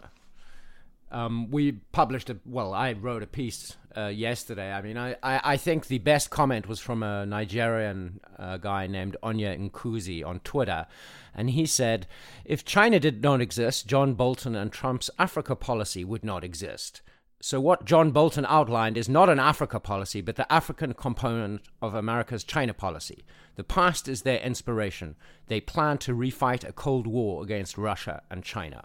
Um, 1.11 1.51
we 1.51 1.73
published 1.73 2.31
a 2.31 2.39
well, 2.47 2.73
I 2.73 2.95
wrote 2.95 3.23
a 3.23 3.27
piece 3.27 3.77
uh, 3.95 4.07
yesterday. 4.07 4.73
I 4.73 4.81
mean, 4.81 4.97
I, 4.97 5.17
I, 5.23 5.41
I, 5.45 5.57
think 5.59 5.89
the 5.89 5.99
best 5.99 6.31
comment 6.31 6.67
was 6.67 6.81
from 6.81 7.03
a 7.03 7.27
Nigerian 7.27 8.21
uh, 8.39 8.57
guy 8.57 8.87
named 8.87 9.19
Onya 9.23 9.55
Nkuzi 9.55 10.25
on 10.25 10.41
Twitter, 10.41 10.87
and 11.35 11.51
he 11.51 11.67
said, 11.67 12.07
"If 12.47 12.65
China 12.65 12.99
did 12.99 13.23
not 13.23 13.43
exist, 13.43 13.87
John 13.87 14.15
Bolton 14.15 14.55
and 14.55 14.73
Trump's 14.73 15.11
Africa 15.19 15.55
policy 15.55 16.07
would 16.07 16.25
not 16.25 16.43
exist." 16.43 17.03
So, 17.43 17.59
what 17.59 17.87
John 17.87 18.11
Bolton 18.11 18.45
outlined 18.47 18.99
is 18.99 19.09
not 19.09 19.31
an 19.31 19.39
Africa 19.39 19.81
policy, 19.81 20.21
but 20.21 20.37
the 20.37 20.51
African 20.53 20.93
component 20.93 21.63
of 21.81 21.95
America's 21.95 22.45
China 22.45 22.75
policy. 22.75 23.25
The 23.57 23.65
past 23.65 24.09
is 24.09 24.23
their 24.23 24.41
inspiration. 24.41 25.17
They 25.47 25.61
plan 25.61 25.97
to 25.99 26.15
refight 26.15 26.69
a 26.69 26.73
Cold 26.73 27.07
War 27.07 27.43
against 27.43 27.79
Russia 27.79 28.23
and 28.31 28.45
China. 28.45 28.85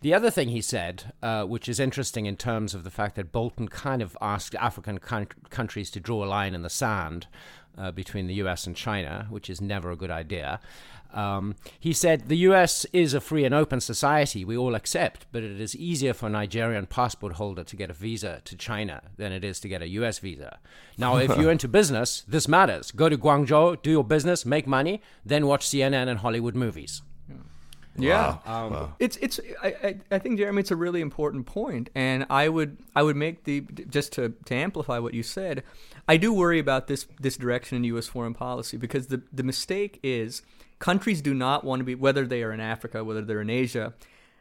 The 0.00 0.14
other 0.14 0.30
thing 0.30 0.48
he 0.48 0.62
said, 0.62 1.12
uh, 1.22 1.44
which 1.44 1.68
is 1.68 1.78
interesting 1.78 2.24
in 2.24 2.36
terms 2.36 2.74
of 2.74 2.82
the 2.82 2.90
fact 2.90 3.14
that 3.16 3.30
Bolton 3.30 3.68
kind 3.68 4.00
of 4.00 4.16
asked 4.22 4.54
African 4.54 4.98
con- 4.98 5.28
countries 5.50 5.90
to 5.92 6.00
draw 6.00 6.24
a 6.24 6.26
line 6.26 6.54
in 6.54 6.62
the 6.62 6.70
sand 6.70 7.26
uh, 7.78 7.90
between 7.90 8.26
the 8.26 8.34
US 8.34 8.66
and 8.66 8.74
China, 8.74 9.26
which 9.28 9.50
is 9.50 9.60
never 9.60 9.90
a 9.90 9.96
good 9.96 10.10
idea. 10.10 10.60
Um, 11.14 11.54
he 11.78 11.92
said 11.92 12.28
the 12.28 12.36
US 12.50 12.84
is 12.92 13.14
a 13.14 13.20
free 13.20 13.44
and 13.44 13.54
open 13.54 13.80
society 13.80 14.44
we 14.44 14.56
all 14.56 14.74
accept, 14.74 15.26
but 15.32 15.42
it 15.42 15.60
is 15.60 15.74
easier 15.76 16.12
for 16.14 16.26
a 16.26 16.30
Nigerian 16.30 16.86
passport 16.86 17.34
holder 17.34 17.64
to 17.64 17.76
get 17.76 17.90
a 17.90 17.94
visa 17.94 18.40
to 18.44 18.56
China 18.56 19.02
than 19.16 19.32
it 19.32 19.44
is 19.44 19.60
to 19.60 19.68
get 19.68 19.82
a 19.82 19.88
US 19.88 20.18
visa. 20.18 20.58
Now, 20.98 21.16
if 21.16 21.36
you're 21.36 21.50
into 21.56 21.68
business, 21.68 22.22
this 22.28 22.48
matters. 22.48 22.90
Go 22.90 23.08
to 23.08 23.16
Guangzhou, 23.18 23.82
do 23.82 23.90
your 23.90 24.04
business, 24.04 24.44
make 24.46 24.66
money, 24.66 25.00
then 25.24 25.46
watch 25.46 25.66
CNN 25.66 26.08
and 26.08 26.18
Hollywood 26.20 26.54
movies. 26.54 27.02
Yeah, 27.98 28.36
Wow. 28.46 28.66
um, 28.66 28.72
Wow. 28.72 28.92
it's 28.98 29.16
it's. 29.18 29.40
I, 29.62 29.68
I, 29.82 29.96
I 30.10 30.18
think 30.18 30.36
Jeremy, 30.38 30.60
it's 30.60 30.70
a 30.70 30.76
really 30.76 31.00
important 31.00 31.46
point, 31.46 31.88
and 31.94 32.26
I 32.28 32.46
would 32.50 32.76
I 32.94 33.02
would 33.02 33.16
make 33.16 33.44
the 33.44 33.62
just 33.88 34.12
to, 34.12 34.34
to 34.44 34.54
amplify 34.54 34.98
what 34.98 35.14
you 35.14 35.22
said. 35.22 35.62
I 36.06 36.18
do 36.18 36.30
worry 36.30 36.58
about 36.58 36.88
this 36.88 37.06
this 37.18 37.38
direction 37.38 37.76
in 37.76 37.84
U.S. 37.84 38.06
foreign 38.06 38.34
policy 38.34 38.76
because 38.76 39.06
the 39.06 39.22
the 39.32 39.42
mistake 39.42 39.98
is 40.02 40.42
countries 40.78 41.22
do 41.22 41.34
not 41.34 41.64
want 41.64 41.80
to 41.80 41.84
be 41.84 41.94
whether 41.94 42.26
they 42.26 42.42
are 42.42 42.52
in 42.52 42.60
Africa, 42.60 43.04
whether 43.04 43.22
they're 43.22 43.40
in 43.40 43.50
Asia, 43.50 43.94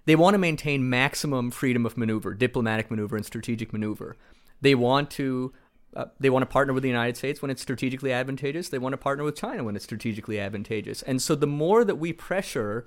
they 0.05 0.15
want 0.15 0.33
to 0.33 0.37
maintain 0.37 0.89
maximum 0.89 1.51
freedom 1.51 1.85
of 1.85 1.97
maneuver, 1.97 2.33
diplomatic 2.33 2.91
maneuver, 2.91 3.15
and 3.15 3.25
strategic 3.25 3.73
maneuver. 3.73 4.15
They 4.61 4.75
want 4.75 5.09
to 5.11 5.53
uh, 5.95 6.05
they 6.19 6.29
want 6.29 6.43
to 6.43 6.47
partner 6.47 6.73
with 6.73 6.83
the 6.83 6.89
United 6.89 7.15
States 7.15 7.41
when 7.41 7.49
it's 7.49 7.61
strategically 7.61 8.11
advantageous. 8.11 8.67
They 8.67 8.77
want 8.77 8.93
to 8.93 8.97
partner 8.97 9.23
with 9.23 9.37
China 9.37 9.63
when 9.63 9.77
it's 9.77 9.85
strategically 9.85 10.39
advantageous. 10.39 11.01
And 11.03 11.21
so 11.21 11.35
the 11.35 11.47
more 11.47 11.85
that 11.85 11.95
we 11.95 12.11
pressure 12.11 12.85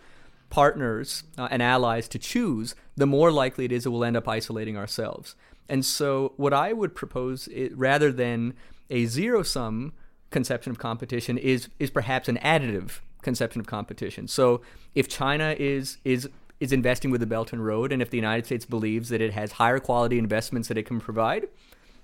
partners 0.50 1.24
uh, 1.38 1.48
and 1.50 1.62
allies 1.62 2.06
to 2.08 2.18
choose, 2.18 2.74
the 2.96 3.06
more 3.06 3.32
likely 3.32 3.64
it 3.64 3.72
is 3.72 3.84
that 3.84 3.90
we'll 3.90 4.04
end 4.04 4.16
up 4.16 4.28
isolating 4.28 4.76
ourselves. 4.76 5.36
And 5.68 5.84
so, 5.84 6.32
what 6.36 6.54
I 6.54 6.72
would 6.72 6.94
propose, 6.94 7.48
i 7.54 7.70
rather 7.74 8.10
than 8.10 8.54
a 8.90 9.04
zero 9.06 9.42
sum 9.42 9.92
conception 10.30 10.70
of 10.70 10.78
competition, 10.78 11.36
is 11.36 11.68
is 11.78 11.90
perhaps 11.90 12.28
an 12.28 12.38
additive 12.42 13.00
conception 13.22 13.60
of 13.60 13.66
competition. 13.66 14.28
So, 14.28 14.60
if 14.94 15.08
China 15.08 15.54
is 15.58 15.98
is 16.04 16.28
is 16.60 16.72
investing 16.72 17.10
with 17.10 17.20
the 17.20 17.26
Belt 17.26 17.52
and 17.52 17.64
Road, 17.64 17.92
and 17.92 18.02
if 18.02 18.10
the 18.10 18.16
United 18.16 18.46
States 18.46 18.64
believes 18.64 19.10
that 19.10 19.20
it 19.20 19.32
has 19.32 19.52
higher 19.52 19.78
quality 19.78 20.18
investments 20.18 20.68
that 20.68 20.76
it 20.76 20.86
can 20.86 21.00
provide, 21.00 21.46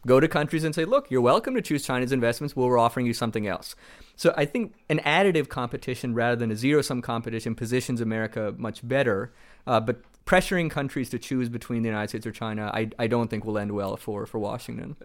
go 0.06 0.20
to 0.20 0.28
countries 0.28 0.64
and 0.64 0.74
say, 0.74 0.84
look, 0.84 1.10
you're 1.10 1.20
welcome 1.20 1.54
to 1.54 1.62
choose 1.62 1.84
China's 1.84 2.12
investments. 2.12 2.54
Well, 2.54 2.68
we're 2.68 2.78
offering 2.78 3.06
you 3.06 3.14
something 3.14 3.46
else. 3.46 3.74
So 4.16 4.32
I 4.36 4.44
think 4.44 4.74
an 4.88 5.00
additive 5.00 5.48
competition 5.48 6.14
rather 6.14 6.36
than 6.36 6.50
a 6.50 6.56
zero 6.56 6.82
sum 6.82 7.02
competition 7.02 7.54
positions 7.54 8.00
America 8.00 8.54
much 8.56 8.86
better. 8.86 9.32
Uh, 9.66 9.80
but 9.80 10.02
pressuring 10.24 10.70
countries 10.70 11.10
to 11.10 11.18
choose 11.18 11.48
between 11.48 11.82
the 11.82 11.88
United 11.88 12.08
States 12.08 12.26
or 12.26 12.32
China, 12.32 12.70
I, 12.72 12.90
I 12.98 13.06
don't 13.06 13.28
think 13.28 13.44
will 13.44 13.58
end 13.58 13.72
well 13.72 13.96
for, 13.96 14.26
for 14.26 14.38
Washington. 14.38 14.96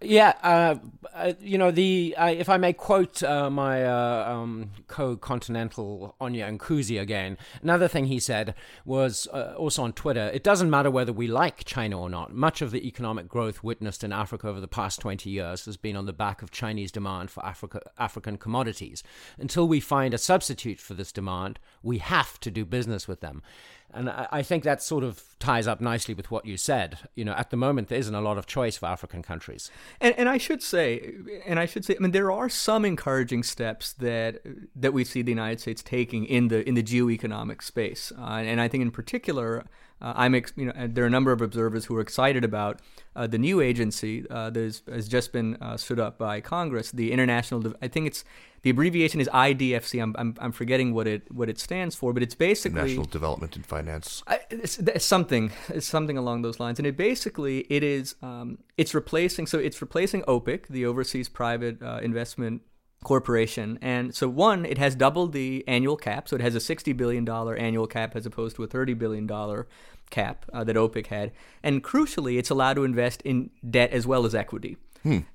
Yeah, 0.00 0.34
uh, 0.42 0.76
uh, 1.14 1.32
you 1.40 1.58
know 1.58 1.70
the 1.70 2.14
uh, 2.16 2.26
if 2.26 2.48
I 2.48 2.56
may 2.56 2.72
quote 2.72 3.22
uh, 3.22 3.50
my 3.50 3.84
uh, 3.84 4.32
um, 4.32 4.70
co-continental 4.86 6.14
Onya 6.20 6.46
Nkuzi 6.52 7.00
again, 7.00 7.36
another 7.62 7.88
thing 7.88 8.06
he 8.06 8.20
said 8.20 8.54
was 8.84 9.26
uh, 9.32 9.54
also 9.56 9.82
on 9.82 9.92
Twitter. 9.92 10.30
It 10.32 10.44
doesn't 10.44 10.70
matter 10.70 10.90
whether 10.90 11.12
we 11.12 11.26
like 11.26 11.64
China 11.64 12.00
or 12.00 12.08
not. 12.08 12.32
Much 12.32 12.62
of 12.62 12.70
the 12.70 12.86
economic 12.86 13.28
growth 13.28 13.64
witnessed 13.64 14.04
in 14.04 14.12
Africa 14.12 14.48
over 14.48 14.60
the 14.60 14.68
past 14.68 15.00
twenty 15.00 15.30
years 15.30 15.64
has 15.64 15.76
been 15.76 15.96
on 15.96 16.06
the 16.06 16.12
back 16.12 16.42
of 16.42 16.50
Chinese 16.50 16.92
demand 16.92 17.30
for 17.30 17.44
Africa, 17.44 17.80
African 17.98 18.38
commodities. 18.38 19.02
Until 19.38 19.66
we 19.66 19.80
find 19.80 20.14
a 20.14 20.18
substitute 20.18 20.78
for 20.78 20.94
this 20.94 21.12
demand, 21.12 21.58
we 21.82 21.98
have 21.98 22.38
to 22.40 22.50
do 22.50 22.64
business 22.64 23.08
with 23.08 23.20
them. 23.20 23.42
And 23.92 24.10
I, 24.10 24.28
I 24.30 24.42
think 24.42 24.64
that 24.64 24.82
sort 24.82 25.04
of 25.04 25.22
ties 25.38 25.66
up 25.66 25.80
nicely 25.80 26.14
with 26.14 26.30
what 26.30 26.44
you 26.44 26.56
said. 26.56 26.98
You 27.14 27.24
know, 27.24 27.32
at 27.32 27.50
the 27.50 27.56
moment 27.56 27.88
there 27.88 27.98
isn't 27.98 28.14
a 28.14 28.20
lot 28.20 28.38
of 28.38 28.46
choice 28.46 28.76
for 28.76 28.86
African 28.86 29.22
countries. 29.22 29.70
And, 30.00 30.14
and 30.18 30.28
I 30.28 30.38
should 30.38 30.62
say, 30.62 31.14
and 31.46 31.58
I 31.58 31.66
should 31.66 31.84
say, 31.84 31.96
I 31.96 32.02
mean, 32.02 32.10
there 32.10 32.30
are 32.30 32.48
some 32.48 32.84
encouraging 32.84 33.42
steps 33.42 33.92
that 33.94 34.42
that 34.76 34.92
we 34.92 35.04
see 35.04 35.22
the 35.22 35.30
United 35.30 35.60
States 35.60 35.82
taking 35.82 36.24
in 36.24 36.48
the 36.48 36.68
in 36.68 36.74
the 36.74 36.82
geoeconomic 36.82 37.62
space, 37.62 38.12
uh, 38.18 38.22
and 38.22 38.60
I 38.60 38.68
think 38.68 38.82
in 38.82 38.90
particular, 38.90 39.64
uh, 40.00 40.12
I'm 40.16 40.34
ex- 40.34 40.52
you 40.56 40.66
know 40.66 40.72
there 40.86 41.04
are 41.04 41.06
a 41.06 41.10
number 41.10 41.32
of 41.32 41.40
observers 41.40 41.86
who 41.86 41.96
are 41.96 42.00
excited 42.00 42.44
about 42.44 42.80
uh, 43.16 43.26
the 43.26 43.38
new 43.38 43.60
agency 43.60 44.24
uh, 44.30 44.50
that 44.50 44.60
is, 44.60 44.82
has 44.88 45.08
just 45.08 45.32
been 45.32 45.56
uh, 45.60 45.76
stood 45.76 45.98
up 45.98 46.18
by 46.18 46.40
Congress, 46.40 46.92
the 46.92 47.12
International. 47.12 47.60
De- 47.60 47.74
I 47.82 47.88
think 47.88 48.06
it's 48.06 48.24
the 48.62 48.70
abbreviation 48.70 49.20
is 49.20 49.28
IDFC. 49.28 50.02
I'm, 50.02 50.14
I'm 50.18 50.34
I'm 50.38 50.52
forgetting 50.52 50.94
what 50.94 51.06
it 51.06 51.30
what 51.32 51.48
it 51.48 51.58
stands 51.58 51.94
for, 51.94 52.12
but 52.12 52.22
it's 52.22 52.34
basically 52.34 52.80
National 52.80 53.04
Development 53.04 53.54
and 53.56 53.66
Finance. 53.66 54.22
I, 54.26 54.40
it's, 54.50 54.78
it's 54.78 55.04
something 55.04 55.52
it's 55.68 55.86
something 55.86 56.16
along 56.16 56.42
those 56.42 56.60
lines 56.60 56.78
and 56.78 56.86
it 56.86 56.96
basically 56.96 57.60
it 57.70 57.82
is 57.82 58.14
um, 58.22 58.58
it's 58.76 58.94
replacing 58.94 59.46
so 59.46 59.58
it's 59.58 59.80
replacing 59.80 60.22
OPIC 60.22 60.68
the 60.68 60.86
overseas 60.86 61.28
private 61.28 61.82
uh, 61.82 62.00
investment 62.02 62.62
corporation 63.04 63.78
and 63.80 64.14
so 64.14 64.28
one 64.28 64.64
it 64.66 64.76
has 64.76 64.94
doubled 64.94 65.32
the 65.32 65.64
annual 65.68 65.96
cap 65.96 66.28
so 66.28 66.34
it 66.36 66.42
has 66.42 66.54
a 66.54 66.60
60 66.60 66.92
billion 66.94 67.24
dollar 67.24 67.54
annual 67.56 67.86
cap 67.86 68.16
as 68.16 68.26
opposed 68.26 68.56
to 68.56 68.64
a 68.64 68.66
30 68.66 68.94
billion 68.94 69.26
dollar 69.26 69.66
cap 70.10 70.44
uh, 70.52 70.64
that 70.64 70.76
OPIC 70.76 71.06
had 71.06 71.30
and 71.62 71.84
crucially 71.84 72.38
it's 72.38 72.50
allowed 72.50 72.74
to 72.74 72.84
invest 72.84 73.22
in 73.22 73.50
debt 73.68 73.90
as 73.92 74.06
well 74.06 74.24
as 74.26 74.34
equity 74.34 74.76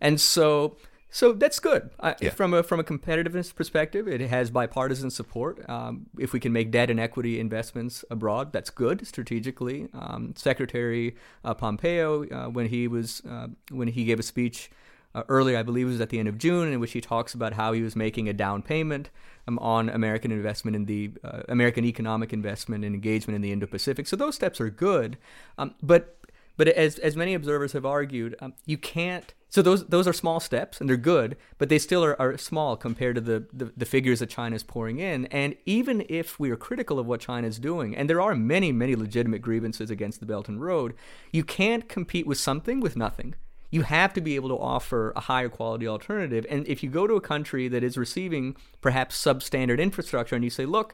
and 0.02 0.20
so 0.22 0.76
so 1.10 1.32
that's 1.32 1.60
good 1.60 1.90
uh, 2.00 2.14
Yeah. 2.20 2.30
from 2.32 2.54
a 2.54 2.64
from 2.64 2.80
a 2.80 2.84
competitiveness 2.84 3.54
perspective. 3.56 4.08
It 4.08 4.22
has 4.22 4.50
bipartisan 4.52 5.10
support. 5.12 5.68
Um, 5.70 6.08
if 6.20 6.34
we 6.34 6.40
can 6.40 6.52
make 6.52 6.70
debt 6.72 6.90
and 6.90 7.00
equity 7.00 7.40
investments 7.40 8.04
abroad, 8.10 8.52
that's 8.52 8.70
good 8.72 9.06
strategically. 9.08 9.90
Um, 9.94 10.34
Secretary 10.36 11.16
uh, 11.46 11.54
Pompeo, 11.54 12.28
uh, 12.30 12.50
when 12.50 12.68
he 12.68 12.88
was 12.88 13.22
uh, 13.30 13.48
when 13.72 13.88
he 13.90 14.06
gave 14.06 14.20
a 14.20 14.24
speech 14.24 14.72
uh, 15.16 15.24
earlier, 15.30 15.58
I 15.58 15.64
believe 15.64 15.88
it 15.88 15.92
was 15.92 16.02
at 16.02 16.10
the 16.10 16.20
end 16.20 16.28
of 16.28 16.38
June, 16.38 16.74
in 16.74 16.80
which 16.80 16.94
he 16.94 17.02
talks 17.02 17.34
about 17.34 17.54
how 17.54 17.74
he 17.74 17.82
was 17.82 17.96
making 17.96 18.28
a 18.28 18.34
down 18.34 18.62
payment 18.62 19.10
um, 19.48 19.60
on 19.60 19.90
American 19.90 20.32
investment 20.32 20.76
in 20.76 20.86
the 20.86 21.12
uh, 21.24 21.42
American 21.50 21.86
economic 21.86 22.34
investment 22.34 22.84
and 22.84 22.96
engagement 22.96 23.36
in 23.36 23.42
the 23.42 23.52
Indo-Pacific. 23.52 24.08
So 24.08 24.16
those 24.16 24.36
steps 24.36 24.60
are 24.60 24.70
good, 24.70 25.18
um, 25.58 25.76
but 25.82 26.18
but 26.56 26.68
as 26.68 27.00
as 27.00 27.16
many 27.16 27.34
observers 27.34 27.74
have 27.74 27.86
argued, 27.86 28.36
um, 28.40 28.54
you 28.66 28.78
can't. 28.78 29.34
So 29.50 29.62
those 29.62 29.86
those 29.86 30.08
are 30.08 30.14
small 30.14 30.40
steps 30.40 30.80
and 30.80 30.90
they're 30.90 30.98
good, 30.98 31.38
but 31.60 31.70
they 31.70 31.78
still 31.78 32.04
are, 32.04 32.20
are 32.20 32.38
small 32.38 32.76
compared 32.76 33.16
to 33.16 33.22
the, 33.22 33.46
the 33.54 33.72
the 33.78 33.86
figures 33.86 34.20
that 34.20 34.30
China 34.30 34.56
is 34.56 34.64
pouring 34.64 35.00
in. 35.00 35.28
And 35.28 35.56
even 35.66 36.06
if 36.10 36.40
we 36.40 36.50
are 36.50 36.56
critical 36.56 36.98
of 36.98 37.06
what 37.06 37.22
China 37.22 37.48
is 37.48 37.60
doing, 37.60 37.96
and 37.96 38.10
there 38.10 38.22
are 38.22 38.36
many 38.36 38.72
many 38.72 38.96
legitimate 38.96 39.44
grievances 39.44 39.92
against 39.92 40.20
the 40.20 40.26
Belt 40.26 40.48
and 40.48 40.60
Road, 40.60 40.96
you 41.32 41.44
can't 41.44 41.88
compete 41.88 42.26
with 42.26 42.40
something 42.40 42.80
with 42.80 42.96
nothing. 42.96 43.36
You 43.74 43.82
have 43.82 44.14
to 44.14 44.22
be 44.22 44.36
able 44.36 44.50
to 44.50 44.60
offer 44.60 45.12
a 45.16 45.22
higher 45.22 45.50
quality 45.50 45.88
alternative. 45.88 46.46
And 46.48 46.68
if 46.68 46.84
you 46.84 46.92
go 46.92 47.08
to 47.08 47.16
a 47.16 47.22
country 47.22 47.68
that 47.70 47.84
is 47.84 47.98
receiving 47.98 48.56
perhaps 48.82 49.18
substandard 49.18 49.80
infrastructure, 49.80 50.36
and 50.36 50.44
you 50.44 50.52
say, 50.52 50.68
look, 50.68 50.94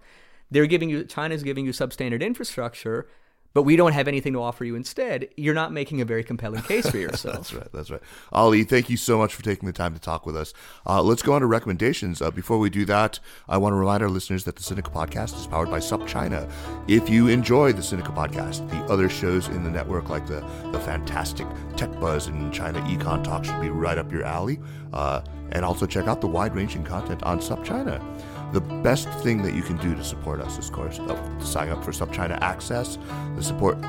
they're 0.49 0.65
giving 0.65 0.89
you 0.89 1.03
China's 1.03 1.43
giving 1.43 1.65
you 1.65 1.73
substandard 1.73 2.21
infrastructure 2.21 3.05
but 3.54 3.64
we 3.64 3.76
don't 3.76 3.93
have 3.93 4.08
anything 4.08 4.34
to 4.34 4.41
offer 4.41 4.64
you 4.64 4.76
instead, 4.76 5.28
you're 5.36 5.54
not 5.54 5.72
making 5.72 6.02
a 6.02 6.06
very 6.06 6.24
compelling 6.24 6.62
case 6.62 6.89
for 6.89 6.97
yourself. 7.00 7.36
That's 7.36 7.54
right. 7.54 7.72
That's 7.72 7.91
right. 7.91 8.02
Ali, 8.32 8.64
thank 8.64 8.89
you 8.89 8.97
so 8.97 9.18
much 9.18 9.34
for 9.34 9.43
taking 9.43 9.68
the 9.68 9.74
time 9.74 9.93
to 9.93 10.00
talk 10.00 10.26
with 10.26 10.38
us. 10.38 10.54
Uh, 10.86 11.02
let's 11.02 11.22
go 11.22 11.34
on 11.34 11.41
to 11.41 11.47
recommendations. 11.47 12.22
Uh, 12.22 12.32
before 12.32 12.60
we 12.60 12.70
do 12.70 12.86
that, 12.86 13.20
I 13.47 13.58
want 13.58 13.74
to 13.74 13.78
remind 13.78 14.04
our 14.04 14.10
listeners 14.10 14.43
that 14.43 14.56
the 14.56 14.62
Sinica 14.62 14.91
Podcast 14.93 15.38
is 15.39 15.47
powered 15.47 15.70
by 15.70 15.80
SupChina. 15.80 16.50
If 16.88 17.10
you 17.10 17.28
enjoy 17.28 17.74
the 17.74 17.82
Sinica 17.82 18.14
Podcast, 18.16 18.70
the 18.70 18.93
other 18.93 19.10
shows 19.10 19.47
in 19.47 19.64
the 19.64 19.72
network, 19.72 20.10
like 20.10 20.28
the, 20.28 20.41
the 20.72 20.80
fantastic 20.80 21.47
Tech 21.76 21.91
Buzz 22.00 22.28
and 22.28 22.54
China 22.54 22.80
Econ 22.82 23.24
Talk, 23.24 23.45
should 23.45 23.62
be 23.62 23.70
right 23.70 23.97
up 23.97 24.12
your 24.12 24.24
alley. 24.24 24.60
Uh, 24.93 25.22
and 25.52 25.66
also 25.66 25.86
check 25.86 26.08
out 26.08 26.22
the 26.22 26.28
wide 26.28 26.56
ranging 26.56 26.84
content 26.84 27.24
on 27.24 27.39
SupChina. 27.39 28.00
The 28.52 28.62
best 28.62 29.08
thing 29.22 29.43
that 29.43 29.54
you 29.54 29.62
can 29.62 29.78
do 29.78 29.93
to 29.93 30.04
support 30.04 30.41
us, 30.41 30.58
of 30.58 30.72
course, 30.72 31.00
uh, 31.00 31.39
sign 31.39 31.70
up 31.70 31.84
for 31.84 31.91
SupChina 31.91 32.39
Access. 32.41 32.97
The 33.36 33.43
support 33.43 33.80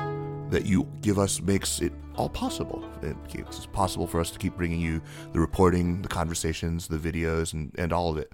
that 0.51 0.67
you 0.67 0.87
give 1.01 1.17
us 1.17 1.41
makes 1.41 1.81
it 1.81 1.91
all 2.15 2.29
possible. 2.29 2.87
It, 3.01 3.15
it's 3.33 3.65
possible 3.65 4.05
for 4.05 4.19
us 4.19 4.29
to 4.31 4.37
keep 4.37 4.55
bringing 4.55 4.79
you 4.79 5.01
the 5.33 5.39
reporting, 5.39 6.03
the 6.03 6.09
conversations, 6.09 6.89
the 6.89 6.97
videos, 6.97 7.53
and, 7.53 7.73
and 7.77 7.91
all 7.91 8.11
of 8.11 8.17
it. 8.17 8.31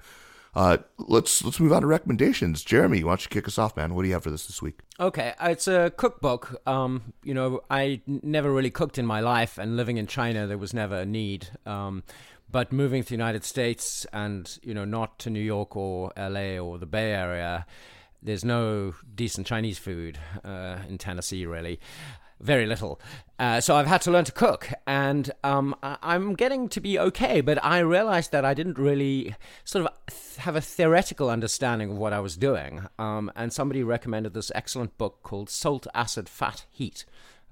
Uh, 0.53 0.77
let's 0.97 1.43
let's 1.45 1.59
move 1.59 1.71
on 1.71 1.81
to 1.81 1.87
recommendations. 1.87 2.63
Jeremy, 2.63 3.03
why 3.03 3.11
don't 3.11 3.21
you 3.21 3.29
kick 3.29 3.47
us 3.47 3.59
off, 3.59 3.77
man? 3.77 3.93
What 3.93 4.01
do 4.01 4.07
you 4.07 4.13
have 4.15 4.23
for 4.23 4.31
this 4.31 4.47
this 4.47 4.61
week? 4.61 4.79
Okay, 4.99 5.33
it's 5.39 5.67
a 5.67 5.91
cookbook. 5.95 6.59
Um, 6.67 7.13
you 7.23 7.35
know, 7.35 7.61
I 7.69 8.01
never 8.07 8.51
really 8.51 8.71
cooked 8.71 8.97
in 8.97 9.05
my 9.05 9.19
life, 9.19 9.59
and 9.59 9.77
living 9.77 9.97
in 9.97 10.07
China, 10.07 10.47
there 10.47 10.57
was 10.57 10.73
never 10.73 10.95
a 10.95 11.05
need. 11.05 11.49
Um, 11.65 12.03
but 12.51 12.71
moving 12.71 13.03
to 13.03 13.09
the 13.09 13.15
United 13.15 13.43
States 13.43 14.05
and 14.13 14.57
you 14.63 14.73
know 14.73 14.85
not 14.85 15.19
to 15.19 15.29
New 15.29 15.39
York 15.41 15.75
or 15.75 16.11
L.A. 16.15 16.57
or 16.59 16.77
the 16.77 16.85
Bay 16.85 17.11
Area, 17.13 17.65
there's 18.21 18.45
no 18.45 18.93
decent 19.15 19.47
Chinese 19.47 19.77
food 19.79 20.17
uh, 20.43 20.77
in 20.87 20.97
Tennessee 20.97 21.45
really. 21.45 21.79
very 22.39 22.67
little. 22.67 23.01
Uh, 23.39 23.59
so 23.59 23.75
I've 23.75 23.87
had 23.87 24.01
to 24.03 24.11
learn 24.11 24.25
to 24.25 24.31
cook, 24.31 24.69
and 24.85 25.31
um, 25.43 25.75
I- 25.81 25.97
I'm 26.03 26.35
getting 26.35 26.69
to 26.69 26.79
be 26.79 26.99
okay. 26.99 27.41
But 27.41 27.57
I 27.65 27.79
realized 27.79 28.31
that 28.31 28.45
I 28.45 28.53
didn't 28.53 28.77
really 28.77 29.33
sort 29.63 29.85
of 29.85 29.91
th- 30.07 30.37
have 30.37 30.55
a 30.55 30.61
theoretical 30.61 31.31
understanding 31.31 31.91
of 31.91 31.97
what 31.97 32.13
I 32.13 32.19
was 32.19 32.37
doing. 32.37 32.87
Um, 32.99 33.31
and 33.35 33.51
somebody 33.51 33.81
recommended 33.83 34.33
this 34.35 34.51
excellent 34.53 34.97
book 34.99 35.23
called 35.23 35.49
Salt, 35.49 35.87
Acid, 35.95 36.29
Fat, 36.29 36.65
Heat 36.69 37.05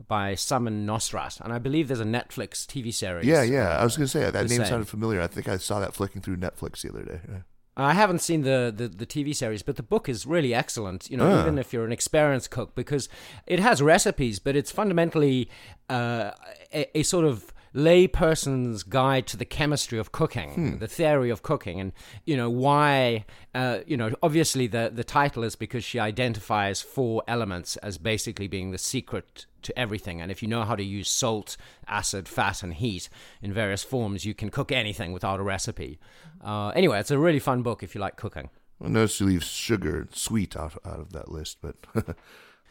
by 0.08 0.34
Samin 0.34 0.86
Nosrat, 0.86 1.40
and 1.42 1.54
I 1.54 1.58
believe 1.60 1.88
there's 1.88 2.00
a 2.00 2.04
Netflix 2.06 2.66
TV 2.66 2.94
series. 2.94 3.26
Yeah, 3.26 3.44
yeah. 3.44 3.78
I 3.78 3.84
was 3.84 3.96
going 3.98 4.06
to 4.06 4.12
say 4.12 4.20
that 4.30 4.34
name 4.34 4.48
same. 4.48 4.66
sounded 4.66 4.88
familiar. 4.88 5.22
I 5.22 5.28
think 5.28 5.48
I 5.48 5.58
saw 5.58 5.80
that 5.80 5.94
flicking 5.94 6.22
through 6.22 6.38
Netflix 6.38 6.82
the 6.82 6.90
other 6.90 7.04
day. 7.04 7.20
Yeah. 7.30 7.38
I 7.78 7.94
haven't 7.94 8.20
seen 8.20 8.44
the, 8.44 8.74
the, 8.76 8.88
the 8.88 9.06
TV 9.06 9.36
series, 9.36 9.62
but 9.62 9.76
the 9.76 9.84
book 9.84 10.08
is 10.08 10.26
really 10.26 10.54
excellent. 10.54 11.10
You 11.10 11.18
know, 11.18 11.30
Ah. 11.30 11.42
even 11.42 11.58
if 11.58 11.74
you're 11.74 11.86
an 11.86 11.92
experienced 11.92 12.50
cook, 12.52 12.74
because 12.76 13.10
it 13.48 13.60
has 13.60 13.82
recipes, 13.82 14.40
but 14.40 14.56
it's 14.56 14.72
fundamentally 14.72 15.50
uh, 15.90 16.32
a, 16.74 17.00
a 17.00 17.04
sort 17.04 17.26
of 17.26 17.54
layperson's 17.76 18.84
guide 18.84 19.28
to 19.28 19.38
the 19.38 19.46
chemistry 19.46 20.00
of 20.00 20.12
cooking, 20.12 20.80
the 20.80 20.88
theory 20.88 21.30
of 21.30 21.44
cooking, 21.44 21.80
and 21.80 21.92
you 22.26 22.38
know 22.38 22.50
why. 22.50 23.26
Uh, 23.54 23.80
you 23.86 23.98
know, 23.98 24.14
obviously 24.24 24.68
the 24.68 24.92
the 24.94 25.04
title 25.04 25.44
is 25.44 25.56
because 25.56 25.84
she 25.84 26.00
identifies 26.00 26.82
four 26.82 27.24
elements 27.28 27.76
as 27.78 27.98
basically 27.98 28.48
being 28.48 28.72
the 28.72 28.78
secret 28.78 29.46
to 29.62 29.78
everything. 29.78 30.22
And 30.22 30.32
if 30.32 30.42
you 30.42 30.48
know 30.48 30.64
how 30.64 30.76
to 30.76 30.84
use 30.84 31.10
salt, 31.10 31.58
acid, 31.88 32.28
fat, 32.28 32.64
and 32.64 32.74
heat 32.74 33.10
in 33.42 33.54
various 33.54 33.84
forms, 33.84 34.26
you 34.26 34.34
can 34.34 34.50
cook 34.50 34.72
anything 34.72 35.12
without 35.12 35.40
a 35.40 35.44
recipe. 35.44 36.00
Uh, 36.44 36.70
anyway, 36.70 37.00
it's 37.00 37.12
a 37.12 37.18
really 37.18 37.40
fun 37.40 37.62
book 37.62 37.84
if 37.84 37.96
you 37.96 38.02
like 38.02 38.16
cooking. 38.16 38.50
I 38.84 38.90
noticed 38.90 39.20
you 39.20 39.26
leave 39.28 39.44
sugar 39.44 40.02
and 40.02 40.16
sweet 40.16 40.56
out 40.56 40.78
out 40.86 41.00
of 41.00 41.14
that 41.14 41.30
list, 41.30 41.58
but 41.62 41.76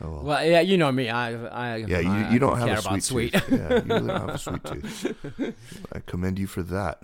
Well, 0.00 0.44
yeah, 0.44 0.60
you 0.60 0.76
know 0.76 0.92
me. 0.92 1.08
I, 1.08 1.32
I 1.32 1.76
yeah, 1.76 2.00
you, 2.00 2.10
I 2.10 2.30
you 2.32 2.38
don't 2.38 2.58
have 2.58 2.66
care 2.68 2.76
a 2.76 2.80
about 2.80 3.02
sweet, 3.02 3.32
sweet. 3.32 3.42
tooth. 3.44 3.50
yeah, 3.50 3.74
you 3.76 3.82
really 3.82 4.06
don't 4.06 4.08
have 4.08 4.28
a 4.30 4.38
sweet 4.38 4.64
tooth. 5.36 5.54
I 5.92 6.00
commend 6.00 6.38
you 6.38 6.46
for 6.46 6.62
that. 6.64 7.00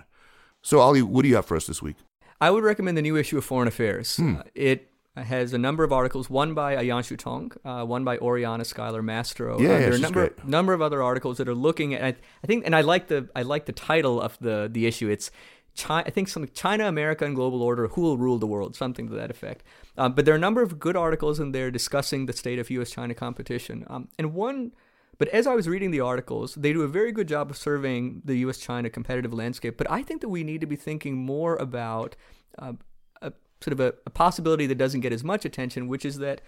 So, 0.61 0.79
Ali, 0.79 1.01
what 1.01 1.23
do 1.23 1.29
you 1.29 1.35
have 1.35 1.45
for 1.45 1.55
us 1.57 1.67
this 1.67 1.81
week? 1.81 1.95
I 2.39 2.51
would 2.51 2.63
recommend 2.63 2.97
the 2.97 3.01
new 3.01 3.15
issue 3.15 3.37
of 3.37 3.45
Foreign 3.45 3.67
Affairs. 3.67 4.17
Hmm. 4.17 4.37
Uh, 4.37 4.43
it 4.53 4.89
has 5.15 5.53
a 5.53 5.57
number 5.57 5.83
of 5.83 5.91
articles, 5.91 6.29
one 6.29 6.53
by 6.53 6.75
Ayanshu 6.75 7.17
Tong, 7.17 7.51
uh, 7.65 7.83
one 7.85 8.03
by 8.03 8.17
Oriana 8.17 8.63
Skylar 8.63 9.03
Mastro. 9.03 9.59
Yeah, 9.59 9.69
uh, 9.69 9.71
yeah, 9.71 9.79
there 9.79 9.91
are 9.91 9.95
a 9.95 9.99
number 9.99 10.27
great. 10.27 10.47
number 10.47 10.73
of 10.73 10.81
other 10.81 11.01
articles 11.03 11.37
that 11.37 11.47
are 11.49 11.55
looking 11.55 11.93
at. 11.93 12.03
I, 12.03 12.15
I 12.43 12.47
think, 12.47 12.65
and 12.65 12.75
I 12.75 12.81
like 12.81 13.07
the 13.07 13.29
I 13.35 13.41
like 13.41 13.65
the 13.65 13.73
title 13.73 14.21
of 14.21 14.37
the 14.39 14.69
the 14.71 14.85
issue. 14.85 15.09
It's 15.09 15.31
China, 15.73 16.03
I 16.05 16.09
think 16.09 16.27
something 16.27 16.51
China, 16.53 16.87
America, 16.87 17.25
and 17.25 17.35
global 17.35 17.61
order. 17.63 17.87
Who 17.87 18.01
will 18.01 18.17
rule 18.17 18.37
the 18.37 18.47
world? 18.47 18.75
Something 18.75 19.07
to 19.07 19.15
that 19.15 19.31
effect. 19.31 19.63
Um, 19.97 20.13
but 20.13 20.25
there 20.25 20.33
are 20.33 20.37
a 20.37 20.41
number 20.41 20.61
of 20.61 20.79
good 20.79 20.95
articles 20.95 21.39
in 21.39 21.51
there 21.51 21.71
discussing 21.71 22.25
the 22.25 22.33
state 22.33 22.59
of 22.59 22.69
U.S.-China 22.69 23.15
competition. 23.15 23.85
Um, 23.87 24.09
and 24.17 24.33
one. 24.33 24.71
But 25.17 25.27
as 25.27 25.45
I 25.45 25.53
was 25.53 25.67
reading 25.67 25.91
the 25.91 25.99
articles, 25.99 26.55
they 26.55 26.73
do 26.73 26.81
a 26.81 26.87
very 26.87 27.11
good 27.11 27.27
job 27.27 27.51
of 27.51 27.57
surveying 27.57 28.23
the 28.25 28.37
U.S. 28.39 28.57
China 28.57 28.89
competitive 28.89 29.31
landscape. 29.31 29.77
But 29.77 29.89
I 29.91 30.01
think 30.01 30.21
that 30.21 30.29
we 30.29 30.43
need 30.43 30.61
to 30.61 30.67
be 30.67 30.75
thinking 30.75 31.15
more 31.15 31.57
about 31.57 32.15
uh, 32.57 32.73
a 33.21 33.31
sort 33.61 33.73
of 33.73 33.79
a, 33.79 33.93
a 34.07 34.09
possibility 34.09 34.65
that 34.65 34.79
doesn't 34.79 35.01
get 35.01 35.13
as 35.13 35.23
much 35.23 35.45
attention, 35.45 35.87
which 35.87 36.05
is 36.05 36.17
that 36.17 36.41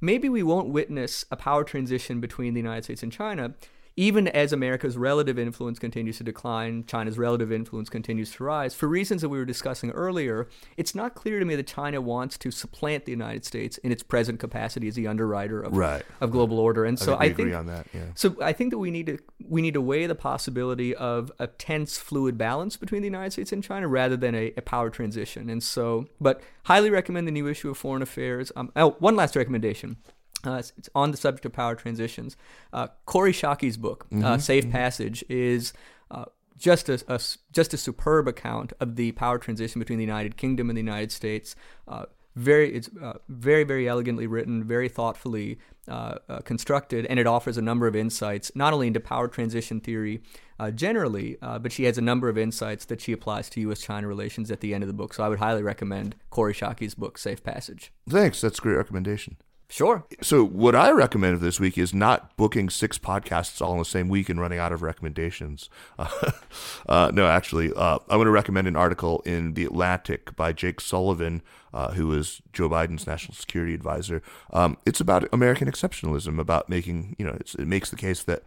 maybe 0.00 0.30
we 0.30 0.42
won't 0.42 0.68
witness 0.68 1.26
a 1.30 1.36
power 1.36 1.64
transition 1.64 2.20
between 2.20 2.54
the 2.54 2.60
United 2.60 2.84
States 2.84 3.02
and 3.02 3.12
China, 3.12 3.54
even 3.96 4.26
as 4.28 4.52
America's 4.52 4.96
relative 4.96 5.38
influence 5.38 5.78
continues 5.78 6.18
to 6.18 6.24
decline, 6.24 6.84
China's 6.86 7.16
relative 7.16 7.52
influence 7.52 7.88
continues 7.88 8.32
to 8.32 8.42
rise. 8.44 8.74
For 8.74 8.88
reasons 8.88 9.22
that 9.22 9.28
we 9.28 9.38
were 9.38 9.44
discussing 9.44 9.90
earlier, 9.92 10.48
it's 10.76 10.96
not 10.96 11.14
clear 11.14 11.38
to 11.38 11.44
me 11.44 11.54
that 11.54 11.68
China 11.68 12.00
wants 12.00 12.36
to 12.38 12.50
supplant 12.50 13.04
the 13.04 13.12
United 13.12 13.44
States 13.44 13.78
in 13.78 13.92
its 13.92 14.02
present 14.02 14.40
capacity 14.40 14.88
as 14.88 14.96
the 14.96 15.06
underwriter 15.06 15.60
of, 15.62 15.76
Right. 15.76 16.02
of 16.20 16.32
global 16.32 16.58
order. 16.58 16.84
And 16.84 16.98
I 16.98 17.04
so 17.04 17.06
think 17.12 17.20
we 17.20 17.26
I 17.26 17.28
agree 17.30 17.44
think 17.44 17.56
on 17.56 17.66
that. 17.66 17.86
Yeah. 17.94 18.00
so 18.16 18.36
I 18.42 18.52
think 18.52 18.70
that 18.72 18.78
we 18.78 18.90
need 18.90 19.06
to 19.06 19.18
we 19.48 19.62
need 19.62 19.74
to 19.74 19.80
weigh 19.80 20.06
the 20.06 20.14
possibility 20.14 20.94
of 20.94 21.30
a 21.38 21.46
tense, 21.46 21.96
fluid 21.98 22.36
balance 22.36 22.76
between 22.76 23.02
the 23.02 23.06
United 23.08 23.30
States 23.32 23.52
and 23.52 23.62
China 23.62 23.86
rather 23.86 24.16
than 24.16 24.34
a, 24.34 24.52
a 24.56 24.62
power 24.62 24.90
transition. 24.90 25.48
And 25.48 25.62
so, 25.62 26.06
but 26.20 26.40
highly 26.64 26.90
recommend 26.90 27.28
the 27.28 27.32
new 27.32 27.46
issue 27.46 27.70
of 27.70 27.76
Foreign 27.78 28.02
Affairs. 28.02 28.50
Um, 28.56 28.72
oh, 28.74 28.96
one 28.98 29.14
last 29.14 29.36
recommendation. 29.36 29.98
Uh, 30.46 30.54
it's, 30.54 30.72
it's 30.76 30.88
on 30.94 31.10
the 31.10 31.16
subject 31.16 31.46
of 31.46 31.52
power 31.52 31.74
transitions. 31.74 32.36
Uh, 32.72 32.88
Kori 33.06 33.32
Schake's 33.32 33.76
book, 33.76 34.06
uh, 34.22 34.38
Safe 34.38 34.70
Passage, 34.70 35.24
is 35.28 35.72
uh, 36.10 36.26
just 36.56 36.88
a, 36.88 37.02
a 37.08 37.20
just 37.52 37.74
a 37.74 37.76
superb 37.76 38.28
account 38.28 38.72
of 38.80 38.96
the 38.96 39.12
power 39.12 39.38
transition 39.38 39.78
between 39.78 39.98
the 39.98 40.04
United 40.04 40.36
Kingdom 40.36 40.70
and 40.70 40.76
the 40.76 40.82
United 40.82 41.12
States. 41.12 41.56
Uh, 41.88 42.06
very, 42.36 42.74
it's 42.74 42.90
uh, 43.00 43.18
very, 43.28 43.64
very 43.64 43.88
elegantly 43.88 44.26
written, 44.26 44.64
very 44.64 44.88
thoughtfully 44.88 45.58
uh, 45.86 46.16
uh, 46.28 46.40
constructed, 46.40 47.06
and 47.06 47.20
it 47.20 47.26
offers 47.26 47.56
a 47.56 47.62
number 47.62 47.86
of 47.86 47.94
insights, 47.94 48.50
not 48.54 48.72
only 48.72 48.88
into 48.88 49.00
power 49.00 49.28
transition 49.28 49.80
theory 49.80 50.20
uh, 50.58 50.70
generally, 50.70 51.36
uh, 51.42 51.58
but 51.58 51.70
she 51.70 51.84
has 51.84 51.96
a 51.98 52.00
number 52.00 52.28
of 52.28 52.36
insights 52.36 52.84
that 52.86 53.00
she 53.00 53.12
applies 53.12 53.48
to 53.50 53.60
U.S.-China 53.60 54.06
relations 54.06 54.50
at 54.50 54.60
the 54.60 54.74
end 54.74 54.82
of 54.82 54.88
the 54.88 54.94
book. 54.94 55.14
So 55.14 55.22
I 55.22 55.28
would 55.28 55.38
highly 55.38 55.62
recommend 55.62 56.16
Kori 56.30 56.54
Schake's 56.54 56.94
book, 56.94 57.18
Safe 57.18 57.42
Passage. 57.42 57.92
Thanks. 58.08 58.40
That's 58.40 58.58
a 58.58 58.62
great 58.62 58.76
recommendation. 58.76 59.36
Sure. 59.74 60.06
So, 60.22 60.44
what 60.44 60.76
I 60.76 60.92
recommend 60.92 61.40
this 61.40 61.58
week 61.58 61.76
is 61.76 61.92
not 61.92 62.36
booking 62.36 62.70
six 62.70 62.96
podcasts 62.96 63.60
all 63.60 63.72
in 63.72 63.80
the 63.80 63.84
same 63.84 64.08
week 64.08 64.28
and 64.28 64.40
running 64.40 64.60
out 64.60 64.70
of 64.70 64.82
recommendations. 64.82 65.68
Uh, 65.98 66.30
uh, 66.88 67.10
no, 67.12 67.26
actually, 67.26 67.72
uh, 67.72 67.98
I'm 68.08 68.18
going 68.18 68.26
to 68.26 68.30
recommend 68.30 68.68
an 68.68 68.76
article 68.76 69.20
in 69.22 69.54
The 69.54 69.64
Atlantic 69.64 70.36
by 70.36 70.52
Jake 70.52 70.80
Sullivan, 70.80 71.42
uh, 71.72 71.90
who 71.90 72.12
is 72.12 72.40
Joe 72.52 72.68
Biden's 72.68 73.04
national 73.04 73.34
security 73.34 73.74
advisor. 73.74 74.22
Um, 74.52 74.76
it's 74.86 75.00
about 75.00 75.28
American 75.32 75.68
exceptionalism, 75.68 76.38
about 76.38 76.68
making, 76.68 77.16
you 77.18 77.26
know, 77.26 77.32
it 77.32 77.66
makes 77.66 77.90
the 77.90 77.96
case 77.96 78.22
that 78.22 78.44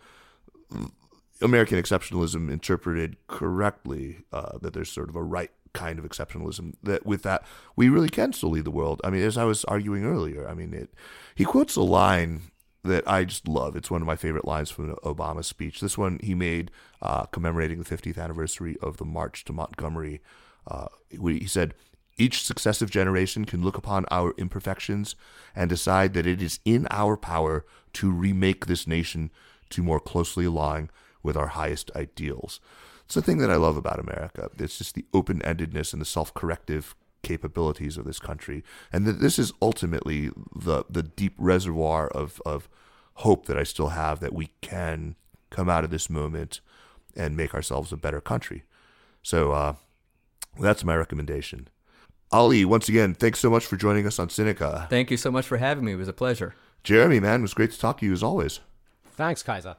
American 1.41 1.78
exceptionalism 1.78 2.49
interpreted 2.49 3.17
correctly, 3.28 4.23
uh, 4.32 4.59
that 4.59 4.73
there's 4.73 4.89
sort 4.89 5.09
of 5.09 5.17
a 5.17 5.23
right 5.23 5.51
kind 5.74 5.99
of 5.99 6.05
exceptionalism. 6.05 6.74
That 6.84 7.05
with 7.05 7.24
that, 7.24 7.43
we 7.76 7.89
really 7.89 8.09
can 8.09 8.34
still 8.34 8.49
lead 8.49 8.65
the 8.65 8.72
world. 8.72 9.01
I 9.03 9.09
mean, 9.09 9.24
as 9.24 9.38
I 9.38 9.43
was 9.43 9.65
arguing 9.65 10.05
earlier, 10.05 10.47
I 10.47 10.53
mean, 10.53 10.74
it, 10.74 10.93
he 11.36 11.45
quotes 11.45 11.76
a 11.76 11.82
line 11.82 12.41
that 12.84 13.07
I 13.07 13.26
just 13.26 13.47
love. 13.47 13.76
It's 13.76 13.91
one 13.91 14.01
of 14.01 14.07
my 14.07 14.15
favorite 14.15 14.45
lines 14.45 14.72
from 14.72 14.89
an 14.89 14.95
Obama 15.03 15.43
speech. 15.43 15.80
This 15.80 15.97
one 15.97 16.20
he 16.24 16.34
made 16.34 16.72
uh, 17.01 17.26
commemorating 17.26 17.80
the 17.80 17.97
50th 17.97 18.18
anniversary 18.18 18.78
of 18.82 18.97
the 18.97 19.05
March 19.05 19.43
to 19.45 19.53
Montgomery. 19.53 20.22
Uh, 20.65 20.88
he 21.09 21.47
said, 21.47 21.74
each 22.18 22.43
successive 22.43 22.89
generation 22.89 23.45
can 23.45 23.63
look 23.63 23.78
upon 23.78 24.05
our 24.09 24.34
imperfections 24.38 25.15
and 25.55 25.70
decide 25.70 26.13
that 26.13 26.26
it 26.26 26.41
is 26.41 26.59
in 26.65 26.88
our 26.89 27.15
power 27.15 27.63
to 27.93 28.11
remake 28.11 28.65
this 28.65 28.88
nation 28.88 29.30
to 29.70 29.84
more 29.84 29.99
closely 29.99 30.45
align 30.45 30.89
with 31.22 31.38
our 31.38 31.47
highest 31.47 31.91
ideals. 31.95 32.59
It's 33.08 33.16
the 33.16 33.22
thing 33.22 33.38
that 33.38 33.49
I 33.49 33.55
love 33.55 33.78
about 33.78 34.01
America. 34.01 34.49
It's 34.60 34.80
just 34.80 34.93
the 34.93 35.05
open 35.14 35.39
endedness 35.39 35.93
and 35.93 36.01
the 36.01 36.05
self 36.05 36.34
corrective 36.34 36.93
capabilities 37.24 37.95
of 37.95 38.03
this 38.03 38.20
country. 38.20 38.66
And 38.91 39.05
that 39.05 39.22
this 39.22 39.39
is 39.39 39.53
ultimately 39.62 40.30
the, 40.53 40.84
the 40.89 41.03
deep 41.03 41.34
reservoir 41.38 42.10
of, 42.10 42.41
of 42.45 42.68
hope 43.16 43.45
that 43.45 43.58
I 43.58 43.64
still 43.64 43.89
have 43.89 44.20
that 44.20 44.34
we 44.34 44.49
can 44.60 45.16
come 45.51 45.70
out 45.70 45.86
of 45.86 45.89
this 45.89 46.10
moment 46.10 46.60
and 47.16 47.38
make 47.38 47.53
ourselves 47.53 47.93
a 47.93 47.97
better 47.97 48.20
country. 48.20 48.66
So 49.24 49.53
uh, 49.53 49.76
that's 50.60 50.84
my 50.84 50.97
recommendation. 50.97 51.70
Ali, 52.34 52.66
once 52.66 52.89
again, 52.89 53.14
thanks 53.14 53.39
so 53.39 53.49
much 53.49 53.66
for 53.66 53.78
joining 53.78 54.05
us 54.05 54.20
on 54.20 54.28
Sinica. 54.28 54.89
Thank 54.89 55.12
you 55.12 55.18
so 55.18 55.32
much 55.32 55.47
for 55.47 55.55
having 55.55 55.86
me. 55.86 55.93
It 55.93 55.95
was 55.95 56.10
a 56.10 56.14
pleasure. 56.14 56.55
Jeremy, 56.84 57.22
man, 57.22 57.39
it 57.39 57.43
was 57.43 57.53
great 57.53 57.72
to 57.72 57.80
talk 57.80 57.99
to 57.99 58.05
you 58.05 58.12
as 58.12 58.22
always. 58.22 58.60
Thanks, 59.14 59.43
Kaiser. 59.43 59.78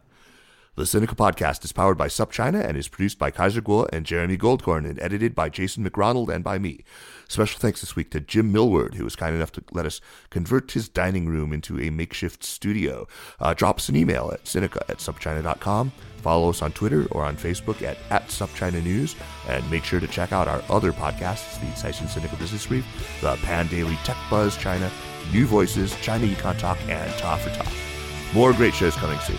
The 0.79 0.85
Sinica 0.85 1.16
podcast 1.16 1.64
is 1.64 1.72
powered 1.72 1.99
by 1.99 2.07
SupChina 2.07 2.64
and 2.64 2.76
is 2.76 2.87
produced 2.87 3.18
by 3.18 3.33
Kaiser 3.33 3.61
Kuo 3.61 3.89
and 3.93 4.07
Jeremy 4.07 4.39
Goldkorn 4.39 4.89
and 4.89 4.97
edited 5.01 5.35
by 5.35 5.49
Jason 5.49 5.85
McRonald 5.85 6.29
and 6.33 6.45
by 6.45 6.57
me. 6.57 6.85
Special 7.26 7.59
thanks 7.59 7.81
this 7.81 7.97
week 7.97 8.12
to 8.12 8.20
Jim 8.20 8.53
Millward, 8.53 8.95
who 8.95 9.03
was 9.03 9.16
kind 9.16 9.35
enough 9.35 9.51
to 9.53 9.64
let 9.72 9.87
us 9.87 10.01
convert 10.31 10.70
his 10.70 10.89
dining 10.89 11.26
room 11.26 11.53
into 11.53 11.81
a 11.81 11.91
makeshift 11.91 12.45
studio. 12.45 13.09
Uh, 13.41 13.55
drop 13.55 13.79
us 13.79 13.89
an 13.89 13.97
email 13.97 14.31
at 14.33 14.45
Sinica 14.45 14.89
at 14.89 14.99
SupChina.com. 14.99 15.91
Follow 16.18 16.51
us 16.51 16.62
on 16.62 16.70
Twitter 16.70 17.09
or 17.11 17.24
on 17.24 17.37
Facebook 17.37 17.83
at, 17.83 17.99
at 18.11 18.29
SupChina 18.29 18.81
News. 18.81 19.16
And 19.49 19.68
make 19.72 19.83
sure 19.83 19.99
to 19.99 20.07
check 20.07 20.33
out 20.33 20.47
our 20.47 20.62
other 20.70 20.93
podcasts, 20.93 21.59
the 21.59 21.66
Caixin 21.72 22.07
Sinica 22.07 22.39
Business 22.39 22.66
Brief, 22.66 22.87
the 23.20 23.35
Pandaily 23.39 24.01
Tech 24.05 24.16
Buzz 24.31 24.57
China, 24.57 24.89
New 25.33 25.47
Voices, 25.47 25.97
China 26.03 26.29
Econ 26.29 26.57
Talk, 26.57 26.79
and 26.87 27.12
Ta 27.14 27.37
for 27.37 27.51
Ta. 27.51 27.68
More 28.33 28.53
great 28.53 28.74
shows 28.74 28.95
coming 28.95 29.18
soon. 29.18 29.39